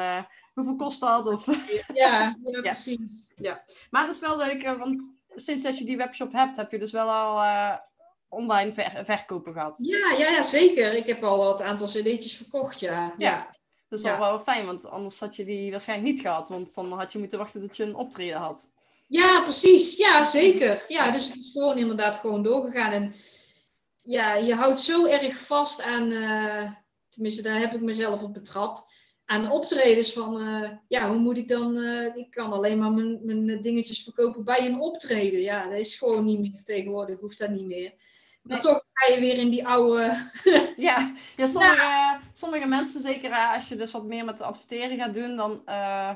hoeveel 0.53 0.75
kost 0.75 0.99
dat? 0.99 1.27
Of... 1.27 1.45
ja, 1.93 2.37
ja, 2.43 2.61
precies. 2.61 3.31
Ja. 3.35 3.63
Maar 3.89 4.05
dat 4.05 4.15
is 4.15 4.21
wel 4.21 4.37
leuk, 4.37 4.63
want 4.63 5.15
sinds 5.35 5.63
dat 5.63 5.77
je 5.77 5.85
die 5.85 5.97
webshop 5.97 6.31
hebt, 6.31 6.55
heb 6.55 6.71
je 6.71 6.79
dus 6.79 6.91
wel 6.91 7.09
al 7.09 7.43
online 8.29 8.73
ver 8.73 9.05
verkopen 9.05 9.53
gehad. 9.53 9.79
Ja, 9.81 10.15
ja, 10.17 10.29
ja, 10.29 10.43
zeker. 10.43 10.93
Ik 10.93 11.05
heb 11.05 11.23
al 11.23 11.37
wat 11.37 11.61
aantal 11.61 11.87
cd'tjes 11.87 12.37
verkocht, 12.37 12.79
ja. 12.79 12.91
ja. 12.91 13.13
ja. 13.17 13.59
Dat 13.91 13.99
is 13.99 14.05
ja. 14.05 14.19
wel 14.19 14.39
fijn, 14.39 14.65
want 14.65 14.89
anders 14.89 15.19
had 15.19 15.35
je 15.35 15.45
die 15.45 15.71
waarschijnlijk 15.71 16.13
niet 16.13 16.21
gehad. 16.21 16.49
Want 16.49 16.75
dan 16.75 16.91
had 16.91 17.11
je 17.11 17.19
moeten 17.19 17.37
wachten 17.37 17.61
tot 17.61 17.77
je 17.77 17.83
een 17.83 17.95
optreden 17.95 18.37
had. 18.37 18.69
Ja, 19.07 19.41
precies. 19.41 19.97
Ja, 19.97 20.23
zeker. 20.23 20.85
Ja, 20.87 21.11
dus 21.11 21.27
het 21.27 21.37
is 21.37 21.51
gewoon 21.51 21.77
inderdaad 21.77 22.17
gewoon 22.17 22.43
doorgegaan. 22.43 22.91
En 22.91 23.13
ja, 24.03 24.35
je 24.35 24.53
houdt 24.53 24.79
zo 24.79 25.05
erg 25.05 25.37
vast 25.37 25.81
aan, 25.81 26.11
uh, 26.11 26.71
tenminste 27.09 27.41
daar 27.41 27.59
heb 27.59 27.73
ik 27.73 27.81
mezelf 27.81 28.21
op 28.21 28.33
betrapt, 28.33 28.83
aan 29.25 29.51
optredens 29.51 30.13
van, 30.13 30.41
uh, 30.41 30.69
ja, 30.87 31.07
hoe 31.07 31.19
moet 31.19 31.37
ik 31.37 31.47
dan, 31.47 31.77
uh, 31.77 32.15
ik 32.15 32.31
kan 32.31 32.51
alleen 32.51 32.79
maar 32.79 32.91
mijn, 32.91 33.19
mijn 33.25 33.61
dingetjes 33.61 34.03
verkopen 34.03 34.43
bij 34.43 34.65
een 34.65 34.79
optreden. 34.79 35.39
Ja, 35.39 35.69
dat 35.69 35.79
is 35.79 35.95
gewoon 35.95 36.25
niet 36.25 36.39
meer 36.39 36.63
tegenwoordig, 36.63 37.19
hoeft 37.19 37.39
dat 37.39 37.49
niet 37.49 37.65
meer. 37.65 37.93
Maar 38.41 38.57
nee. 38.57 38.73
toch 38.73 38.83
ga 38.93 39.13
je 39.13 39.19
weer 39.19 39.37
in 39.37 39.49
die 39.49 39.67
oude. 39.67 40.17
ja, 40.75 41.13
ja, 41.37 41.45
sommige, 41.45 41.75
ja. 41.75 42.19
sommige 42.33 42.67
mensen, 42.67 43.01
zeker 43.01 43.31
als 43.31 43.69
je 43.69 43.75
dus 43.75 43.91
wat 43.91 44.05
meer 44.05 44.25
met 44.25 44.41
adverteren 44.41 44.97
gaat 44.97 45.13
doen, 45.13 45.35
dan 45.35 45.61
uh, 45.65 46.15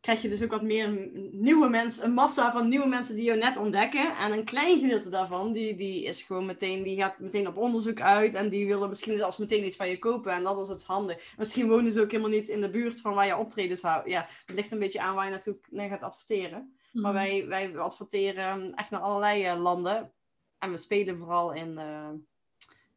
krijg 0.00 0.22
je 0.22 0.28
dus 0.28 0.42
ook 0.42 0.50
wat 0.50 0.62
meer 0.62 1.10
nieuwe 1.32 1.68
mensen, 1.68 2.04
een 2.04 2.12
massa 2.12 2.52
van 2.52 2.68
nieuwe 2.68 2.86
mensen 2.86 3.14
die 3.14 3.24
jou 3.24 3.38
net 3.38 3.56
ontdekken. 3.56 4.16
En 4.16 4.32
een 4.32 4.44
klein 4.44 4.78
gedeelte 4.78 5.08
daarvan, 5.08 5.52
die, 5.52 5.74
die 5.74 6.04
is 6.04 6.22
gewoon 6.22 6.46
meteen, 6.46 6.82
die 6.82 6.96
gaat 6.96 7.18
meteen 7.18 7.48
op 7.48 7.56
onderzoek 7.56 8.00
uit 8.00 8.34
en 8.34 8.48
die 8.48 8.66
willen 8.66 8.88
misschien 8.88 9.16
zelfs 9.16 9.36
meteen 9.36 9.66
iets 9.66 9.76
van 9.76 9.88
je 9.88 9.98
kopen. 9.98 10.32
En 10.32 10.42
dat 10.42 10.60
is 10.60 10.68
het 10.68 10.84
handig. 10.84 11.34
Misschien 11.36 11.68
wonen 11.68 11.92
ze 11.92 12.00
ook 12.00 12.10
helemaal 12.10 12.32
niet 12.32 12.48
in 12.48 12.60
de 12.60 12.70
buurt 12.70 13.00
van 13.00 13.14
waar 13.14 13.26
je 13.26 13.36
optredens 13.36 13.82
houdt. 13.82 14.08
Ja, 14.08 14.26
het 14.46 14.56
ligt 14.56 14.70
een 14.70 14.78
beetje 14.78 15.00
aan 15.00 15.14
waar 15.14 15.24
je 15.24 15.30
natuurlijk 15.30 15.66
naar 15.70 15.88
gaat 15.88 16.02
adverteren. 16.02 16.74
Mm. 16.92 17.02
Maar 17.02 17.12
wij, 17.12 17.46
wij 17.46 17.78
adverteren 17.78 18.74
echt 18.74 18.90
naar 18.90 19.00
allerlei 19.00 19.58
landen. 19.58 20.12
En 20.60 20.70
we 20.70 20.76
spelen 20.76 21.18
vooral 21.18 21.52
in 21.52 21.70
uh, 21.78 22.08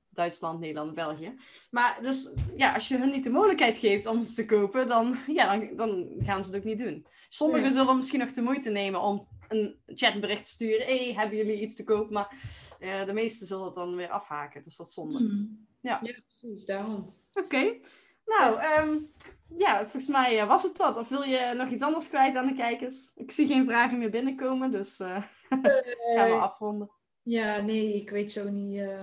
Duitsland, 0.09 0.59
Nederland, 0.59 0.93
België. 0.93 1.35
Maar 1.71 1.99
dus 2.01 2.33
ja, 2.55 2.73
als 2.73 2.87
je 2.87 2.97
hun 2.97 3.09
niet 3.09 3.23
de 3.23 3.29
mogelijkheid 3.29 3.77
geeft 3.77 4.05
om 4.05 4.23
ze 4.23 4.33
te 4.33 4.45
kopen, 4.45 4.87
dan, 4.87 5.15
ja, 5.27 5.57
dan, 5.57 5.75
dan 5.75 6.13
gaan 6.17 6.43
ze 6.43 6.49
het 6.49 6.59
ook 6.59 6.65
niet 6.65 6.77
doen. 6.77 7.05
Sommigen 7.29 7.73
zullen 7.73 7.95
misschien 7.95 8.19
nog 8.19 8.31
de 8.31 8.41
moeite 8.41 8.69
nemen 8.69 9.01
om 9.01 9.27
een 9.47 9.75
chatbericht 9.85 10.43
te 10.43 10.49
sturen. 10.49 10.85
Hé, 10.85 11.03
hey, 11.03 11.13
hebben 11.13 11.37
jullie 11.37 11.61
iets 11.61 11.75
te 11.75 11.83
koop? 11.83 12.09
Maar 12.09 12.35
uh, 12.79 13.05
de 13.05 13.13
meesten 13.13 13.47
zullen 13.47 13.65
het 13.65 13.73
dan 13.73 13.95
weer 13.95 14.09
afhaken. 14.09 14.63
Dus 14.63 14.75
dat 14.75 14.87
is 14.87 14.93
zonde. 14.93 15.19
Mm. 15.19 15.67
Ja. 15.81 15.99
ja, 16.01 16.13
precies. 16.27 16.65
Daarom. 16.65 17.15
Oké. 17.33 17.45
Okay. 17.45 17.81
Nou, 18.25 18.59
um, 18.79 19.11
ja, 19.57 19.81
volgens 19.81 20.07
mij 20.07 20.41
uh, 20.41 20.47
was 20.47 20.63
het 20.63 20.77
dat. 20.77 20.97
Of 20.97 21.09
wil 21.09 21.23
je 21.23 21.53
nog 21.57 21.69
iets 21.69 21.81
anders 21.81 22.09
kwijt 22.09 22.35
aan 22.35 22.47
de 22.47 22.53
kijkers? 22.53 23.11
Ik 23.15 23.31
zie 23.31 23.47
geen 23.47 23.65
vragen 23.65 23.97
meer 23.97 24.09
binnenkomen, 24.09 24.71
dus 24.71 24.95
gaan 26.15 26.29
we 26.29 26.37
afronden. 26.39 26.89
Ja, 27.23 27.59
nee, 27.59 27.93
ik 27.93 28.09
weet 28.09 28.31
zo 28.31 28.49
niet. 28.49 28.79
Uh... 28.79 28.99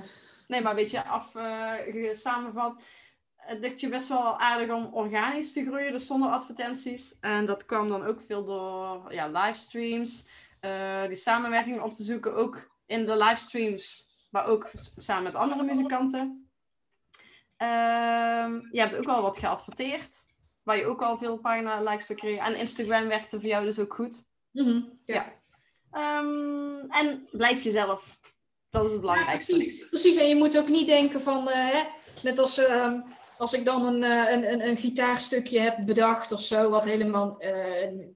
Nee, 0.46 0.62
maar 0.62 0.74
weet 0.74 0.90
je, 0.90 1.04
af 1.04 1.34
uh, 1.34 2.14
samenvat, 2.14 2.82
het 3.36 3.58
lukt 3.58 3.80
je 3.80 3.88
best 3.88 4.08
wel 4.08 4.38
aardig 4.38 4.74
om 4.74 4.84
organisch 4.92 5.52
te 5.52 5.64
groeien, 5.64 5.92
dus 5.92 6.06
zonder 6.06 6.30
advertenties. 6.30 7.18
En 7.20 7.46
dat 7.46 7.64
kwam 7.64 7.88
dan 7.88 8.04
ook 8.04 8.20
veel 8.26 8.44
door 8.44 9.12
ja, 9.12 9.28
livestreams, 9.28 10.28
uh, 10.60 11.06
die 11.06 11.16
samenwerking 11.16 11.80
op 11.80 11.92
te 11.92 12.02
zoeken, 12.02 12.36
ook 12.36 12.70
in 12.86 13.06
de 13.06 13.16
livestreams, 13.16 14.08
maar 14.30 14.46
ook 14.46 14.70
samen 14.96 15.22
met 15.22 15.34
andere 15.34 15.62
muzikanten. 15.62 16.50
je 18.70 18.80
hebt 18.80 18.96
ook 18.96 19.08
al 19.08 19.22
wat 19.22 19.38
geadverteerd, 19.38 20.28
waar 20.62 20.76
je 20.76 20.86
ook 20.86 21.02
al 21.02 21.18
veel 21.18 21.38
pagina 21.38 21.82
likes 21.82 22.06
voor 22.06 22.16
kreeg. 22.16 22.38
En 22.38 22.56
Instagram 22.56 23.08
werkte 23.08 23.40
voor 23.40 23.48
jou 23.48 23.64
dus 23.64 23.78
ook 23.78 23.94
goed. 23.94 24.24
Mm 24.50 24.64
-hmm, 24.64 24.98
ja. 25.04 25.14
ja. 25.14 25.39
Um, 25.92 26.90
en 26.90 27.28
blijf 27.30 27.62
jezelf. 27.62 28.18
Dat 28.70 28.84
is 28.84 28.90
het 28.90 29.00
belangrijkste. 29.00 29.52
Ja, 29.52 29.58
precies. 29.58 29.88
precies. 29.88 30.16
En 30.16 30.28
je 30.28 30.36
moet 30.36 30.58
ook 30.58 30.68
niet 30.68 30.86
denken 30.86 31.20
van, 31.20 31.48
uh, 31.48 31.54
hè, 31.54 31.82
net 32.22 32.38
als 32.38 32.58
um, 32.58 33.04
als 33.40 33.52
ik 33.52 33.64
dan 33.64 33.86
een, 33.86 34.02
uh, 34.02 34.30
een, 34.30 34.52
een, 34.52 34.68
een, 34.68 34.76
gitaarstukje 34.76 35.60
heb 35.60 35.76
bedacht 35.84 36.32
of 36.32 36.40
zo, 36.40 36.70
wat 36.70 36.84
helemaal 36.84 37.42
uh, 37.44 38.06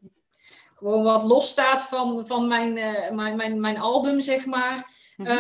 gewoon 0.75 1.03
wat 1.03 1.23
los 1.23 1.49
staat 1.49 1.83
van, 1.83 2.27
van 2.27 2.49
mijn, 2.49 2.73
mijn, 3.15 3.37
mijn, 3.37 3.61
mijn 3.61 3.79
album, 3.79 4.21
zeg 4.21 4.47
maar. 4.47 4.87
Mhm. 5.17 5.33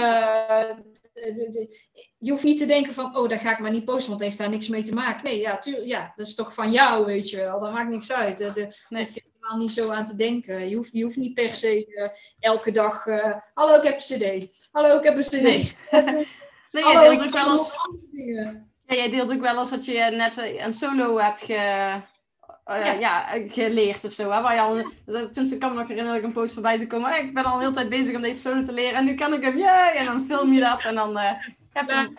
Je 2.18 2.30
hoeft 2.30 2.45
niet 2.45 2.59
te 2.59 2.66
denken 2.66 2.93
van, 2.93 3.16
oh, 3.16 3.28
daar 3.28 3.39
ga 3.39 3.53
ik 3.53 3.59
maar 3.59 3.70
niet 3.70 3.85
posten, 3.85 4.09
want 4.09 4.20
het 4.20 4.28
heeft 4.28 4.39
daar 4.39 4.51
niks 4.51 4.68
mee 4.68 4.82
te 4.82 4.95
maken. 4.95 5.24
Nee, 5.24 5.41
ja, 5.41 5.59
tuurlijk, 5.59 5.87
ja, 5.87 6.12
dat 6.16 6.26
is 6.26 6.35
toch 6.35 6.55
van 6.55 6.72
jou, 6.72 7.05
weet 7.05 7.30
je 7.30 7.37
wel. 7.37 7.61
Dat 7.61 7.72
maakt 7.72 7.91
niks 7.91 8.12
uit. 8.12 8.39
Nee. 8.89 9.09
je 9.12 9.22
helemaal 9.45 9.67
niet 9.67 9.73
zo 9.73 9.91
aan 9.91 10.07
te 10.07 10.17
denken. 10.17 10.69
Je 10.69 10.77
hoeft, 10.77 10.93
je 10.93 11.03
hoeft 11.03 11.17
niet 11.17 11.35
per 11.35 11.55
se 11.55 11.87
uh, 11.89 12.09
elke 12.41 12.71
dag, 12.71 13.07
uh, 13.07 13.37
hallo, 13.55 13.75
ik 13.75 13.83
heb 13.83 13.95
een 13.95 14.01
cd. 14.01 14.69
Hallo, 14.73 14.99
ik 14.99 15.05
heb 15.05 15.17
een 15.17 15.23
cd. 15.23 15.43
Nee, 15.43 15.77
nee 16.71 16.83
hallo, 16.83 17.01
jij 17.01 17.17
deelt 17.17 17.23
ook 17.23 17.33
wel 17.33 17.51
eens... 17.51 17.77
Ja, 18.87 18.95
jij 18.95 19.11
deelt 19.11 19.33
ook 19.33 19.41
wel 19.41 19.59
eens 19.59 19.71
dat 19.71 19.85
je 19.85 19.93
net 19.93 20.37
een 20.59 20.75
solo 20.75 21.19
hebt 21.19 21.41
ge... 21.41 22.03
Uh, 22.67 23.01
ja. 23.01 23.27
geleerd 23.49 24.05
of 24.05 24.13
zo. 24.13 24.31
Hè? 24.31 24.41
Waar 24.41 24.55
je 24.55 24.61
al, 24.61 24.85
tenminste, 25.05 25.55
ik 25.55 25.61
kan 25.61 25.71
me 25.73 25.79
nog 25.79 25.89
herinneren 25.89 26.21
dat 26.21 26.31
ik 26.31 26.37
een 26.37 26.43
post 26.43 26.55
voorbij 26.55 26.77
zou 26.77 26.89
komen. 26.89 27.19
Ik 27.19 27.35
ben 27.35 27.45
al 27.45 27.55
een 27.55 27.61
hele 27.61 27.73
tijd 27.73 27.89
bezig 27.89 28.15
om 28.15 28.23
deze 28.23 28.41
solo 28.41 28.63
te 28.63 28.73
leren 28.73 28.99
en 28.99 29.05
nu 29.05 29.15
kan 29.15 29.35
ik 29.35 29.43
hem, 29.43 29.59
ja! 29.59 29.93
En 29.93 30.05
dan 30.05 30.25
film 30.29 30.53
je 30.53 30.61
dat 30.61 30.85
en 30.85 30.95
dan 30.95 31.19
heb 31.73 31.89
je 31.89 32.13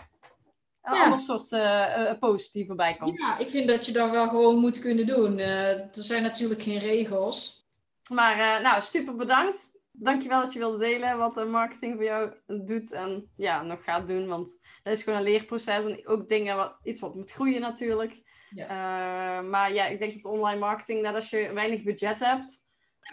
een, 0.85 0.95
een 0.95 1.01
ander 1.01 1.19
soort 1.19 1.51
uh, 1.51 2.11
post 2.19 2.53
die 2.53 2.65
voorbij 2.65 2.95
komt. 2.95 3.19
Ja, 3.19 3.37
ik 3.37 3.47
vind 3.47 3.67
dat 3.67 3.85
je 3.85 3.91
dat 3.91 4.09
wel 4.11 4.27
gewoon 4.27 4.57
moet 4.57 4.79
kunnen 4.79 5.05
doen. 5.05 5.39
er 5.39 5.89
zijn 5.91 6.23
natuurlijk 6.23 6.61
geen 6.61 6.79
regels. 6.79 7.67
Maar 8.09 8.61
nou, 8.61 8.81
super 8.81 9.15
bedankt. 9.15 9.73
Dankjewel 9.91 10.41
dat 10.41 10.53
je 10.53 10.59
wilde 10.59 10.77
delen 10.77 11.17
wat 11.17 11.33
de 11.33 11.45
marketing 11.45 11.93
voor 11.95 12.03
jou 12.03 12.33
doet 12.65 12.91
en 12.91 13.31
ja, 13.35 13.61
nog 13.61 13.83
gaat 13.83 14.07
doen. 14.07 14.27
Want 14.27 14.59
dat 14.83 14.93
is 14.93 15.03
gewoon 15.03 15.19
een 15.19 15.25
leerproces 15.25 15.85
en 15.85 16.07
ook 16.07 16.27
dingen, 16.27 16.55
wat, 16.55 16.75
iets 16.83 16.99
wat 16.99 17.15
moet 17.15 17.31
groeien 17.31 17.61
natuurlijk. 17.61 18.23
Ja. 18.49 18.67
Eh, 18.67 19.49
maar 19.49 19.73
ja, 19.73 19.85
ik 19.85 19.99
denk 19.99 20.13
dat 20.13 20.31
online 20.31 20.59
marketing, 20.59 21.01
net 21.01 21.15
als 21.15 21.29
je 21.29 21.53
weinig 21.53 21.83
budget 21.83 22.19
hebt, 22.19 22.64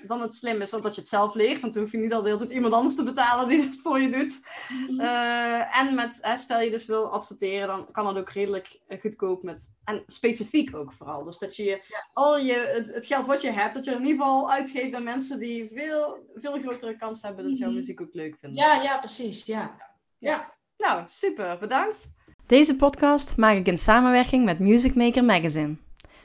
dan 0.07 0.21
het 0.21 0.35
slim 0.35 0.61
is 0.61 0.75
omdat 0.75 0.95
je 0.95 1.01
het 1.01 1.11
zelf 1.11 1.35
leert. 1.35 1.61
Want 1.61 1.75
dan 1.75 1.83
hoef 1.83 1.93
je 1.93 1.99
niet 1.99 2.13
al 2.13 2.23
de 2.23 2.27
hele 2.27 2.41
tijd 2.41 2.51
iemand 2.51 2.75
anders 2.75 2.95
te 2.95 3.05
betalen 3.05 3.49
die 3.49 3.61
het 3.61 3.81
voor 3.83 4.01
je 4.01 4.11
doet. 4.11 4.41
Mhm. 4.69 5.01
Eh, 5.01 5.79
en 5.79 5.95
met, 5.95 6.21
stel 6.35 6.61
je 6.61 6.71
dus 6.71 6.87
wil 6.87 7.13
adverteren, 7.13 7.67
dan 7.67 7.91
kan 7.93 8.05
dat 8.05 8.19
ook 8.19 8.31
redelijk 8.31 8.81
goedkoop 9.01 9.43
met. 9.43 9.75
En 9.85 10.03
specifiek 10.07 10.77
ook 10.77 10.93
vooral. 10.93 11.25
Dus 11.25 11.39
dat 11.39 11.57
je 11.57 11.83
al 12.13 12.39
je, 12.39 12.83
het, 12.93 13.07
geld 13.07 13.27
wat 13.27 13.43
je 13.43 13.51
hebt, 13.51 13.75
dat 13.75 13.85
je 13.85 13.91
in 13.91 14.01
ieder 14.01 14.13
geval 14.13 14.51
uitgeeft 14.51 14.95
aan 14.95 15.03
mensen 15.03 15.39
die 15.39 15.69
veel, 15.69 16.27
veel 16.35 16.59
grotere 16.59 16.97
kans 16.97 17.23
hebben 17.23 17.45
dat 17.45 17.59
jouw 17.59 17.69
mhm. 17.69 17.77
muziek 17.77 18.01
ook 18.01 18.15
leuk 18.15 18.37
vinden. 18.41 18.59
Ja, 18.59 18.83
ja, 18.83 18.99
precies. 18.99 19.45
Ja. 19.45 19.77
ja. 20.19 20.55
Nou, 20.77 21.03
super. 21.07 21.59
Bedankt. 21.59 22.13
Deze 22.47 22.77
podcast 22.77 23.37
maak 23.37 23.57
ik 23.57 23.67
in 23.67 23.79
samenwerking 23.79 24.45
met 24.45 24.59
Music 24.59 24.95
Maker 24.95 25.25
Magazine. 25.25 25.77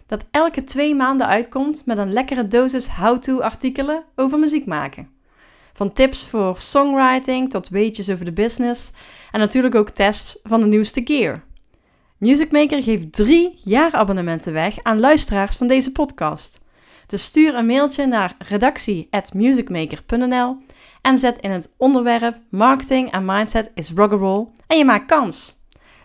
Dat 0.08 0.26
elke 0.32 0.64
twee 0.64 0.96
maanden 0.96 1.28
uitkomt 1.28 1.86
met 1.86 1.98
een 1.98 2.14
lekkere 2.14 2.48
dosis 2.48 2.88
how-to 2.88 3.40
artikelen 3.40 4.04
over 4.16 4.40
muziek 4.40 4.66
maken. 4.66 5.10
Van 5.74 5.94
tips 5.94 6.26
voor 6.26 6.60
songwriting 6.60 7.50
tot 7.50 7.70
weetjes 7.70 8.10
over 8.10 8.26
de 8.26 8.34
business 8.34 8.92
en 9.32 9.40
natuurlijk 9.40 9.76
ook 9.76 9.90
tests 9.90 10.40
van 10.44 10.62
de 10.62 10.68
nieuwste 10.68 11.02
gear. 11.04 11.44
Music 12.18 12.52
Maker 12.52 12.84
geeft 12.84 13.14
drie 13.14 13.60
jaarabonnementen 13.64 14.54
weg 14.54 14.84
aan 14.84 15.00
luisteraars 15.00 15.56
van 15.56 15.68
deze 15.68 15.92
podcast. 15.92 16.66
Dus 17.08 17.24
stuur 17.24 17.56
een 17.56 17.66
mailtje 17.66 18.06
naar 18.06 18.36
redactie.musicmaker.nl 18.38 20.58
en 21.02 21.18
zet 21.18 21.38
in 21.38 21.52
het 21.52 21.74
onderwerp 21.78 22.38
Marketing 22.50 23.12
en 23.12 23.26
Mindset 23.26 23.72
is 23.74 23.92
Rock'n'Roll 23.96 24.48
en 24.68 24.78
je 24.78 24.86
maakt 24.86 25.06
kans. 25.06 25.56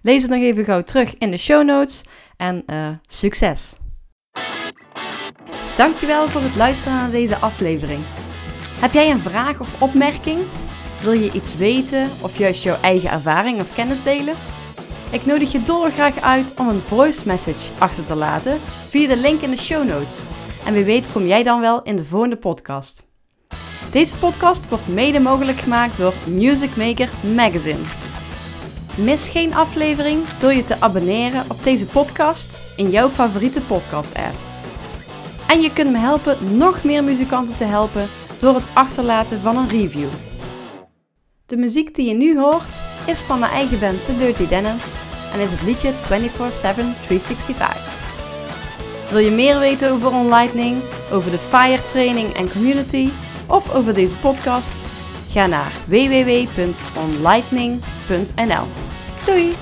Lees 0.02 0.22
het 0.22 0.30
nog 0.30 0.40
even 0.40 0.64
gauw 0.64 0.82
terug 0.82 1.18
in 1.18 1.30
de 1.30 1.36
show 1.36 1.64
notes 1.64 2.04
en 2.36 2.62
uh, 2.66 2.88
succes! 3.06 3.80
Dankjewel 5.76 6.28
voor 6.28 6.40
het 6.40 6.56
luisteren 6.56 6.98
naar 6.98 7.10
deze 7.10 7.38
aflevering. 7.38 8.04
Heb 8.80 8.92
jij 8.92 9.10
een 9.10 9.20
vraag 9.20 9.60
of 9.60 9.80
opmerking? 9.80 10.42
Wil 11.02 11.12
je 11.12 11.32
iets 11.32 11.56
weten 11.56 12.08
of 12.20 12.38
juist 12.38 12.62
jouw 12.62 12.76
eigen 12.80 13.10
ervaring 13.10 13.60
of 13.60 13.72
kennis 13.72 14.02
delen? 14.02 14.34
Ik 15.10 15.26
nodig 15.26 15.52
je 15.52 15.62
dolgraag 15.62 16.20
uit 16.20 16.54
om 16.58 16.68
een 16.68 16.80
voice 16.80 17.26
message 17.26 17.72
achter 17.78 18.04
te 18.04 18.14
laten 18.14 18.60
via 18.88 19.08
de 19.08 19.16
link 19.16 19.40
in 19.40 19.50
de 19.50 19.56
show 19.56 19.88
notes. 19.88 20.22
En 20.64 20.74
wie 20.74 20.84
weet 20.84 21.12
kom 21.12 21.26
jij 21.26 21.42
dan 21.42 21.60
wel 21.60 21.82
in 21.82 21.96
de 21.96 22.04
volgende 22.04 22.36
podcast. 22.36 23.10
Deze 23.90 24.16
podcast 24.16 24.68
wordt 24.68 24.88
mede 24.88 25.20
mogelijk 25.20 25.60
gemaakt 25.60 25.98
door 25.98 26.14
Music 26.26 26.76
Maker 26.76 27.10
Magazine. 27.34 27.82
Mis 28.96 29.28
geen 29.28 29.54
aflevering 29.54 30.28
door 30.28 30.52
je 30.52 30.62
te 30.62 30.80
abonneren 30.80 31.44
op 31.48 31.64
deze 31.64 31.86
podcast 31.86 32.58
in 32.76 32.90
jouw 32.90 33.08
favoriete 33.08 33.60
podcast-app. 33.60 34.51
En 35.52 35.60
je 35.60 35.72
kunt 35.72 35.92
me 35.92 35.98
helpen 35.98 36.56
nog 36.56 36.84
meer 36.84 37.04
muzikanten 37.04 37.56
te 37.56 37.64
helpen 37.64 38.08
door 38.40 38.54
het 38.54 38.66
achterlaten 38.72 39.40
van 39.40 39.56
een 39.56 39.68
review. 39.68 40.08
De 41.46 41.56
muziek 41.56 41.94
die 41.94 42.08
je 42.08 42.14
nu 42.14 42.38
hoort 42.38 42.78
is 43.06 43.20
van 43.20 43.38
mijn 43.38 43.52
eigen 43.52 43.80
band 43.80 44.04
The 44.04 44.14
Dirty 44.14 44.46
Denims 44.46 44.86
en 45.32 45.40
is 45.40 45.50
het 45.50 45.62
liedje 45.62 45.92
24-7-365. 45.92 45.94
Wil 49.10 49.18
je 49.18 49.30
meer 49.30 49.58
weten 49.58 49.90
over 49.90 50.12
OnLightning, 50.12 50.82
over 51.10 51.30
de 51.30 51.38
FIRE 51.38 51.82
training 51.82 52.34
en 52.34 52.52
community 52.52 53.10
of 53.46 53.70
over 53.70 53.94
deze 53.94 54.16
podcast? 54.16 54.80
Ga 55.30 55.46
naar 55.46 55.72
www.onlightning.nl. 55.86 58.66
Doei! 59.24 59.52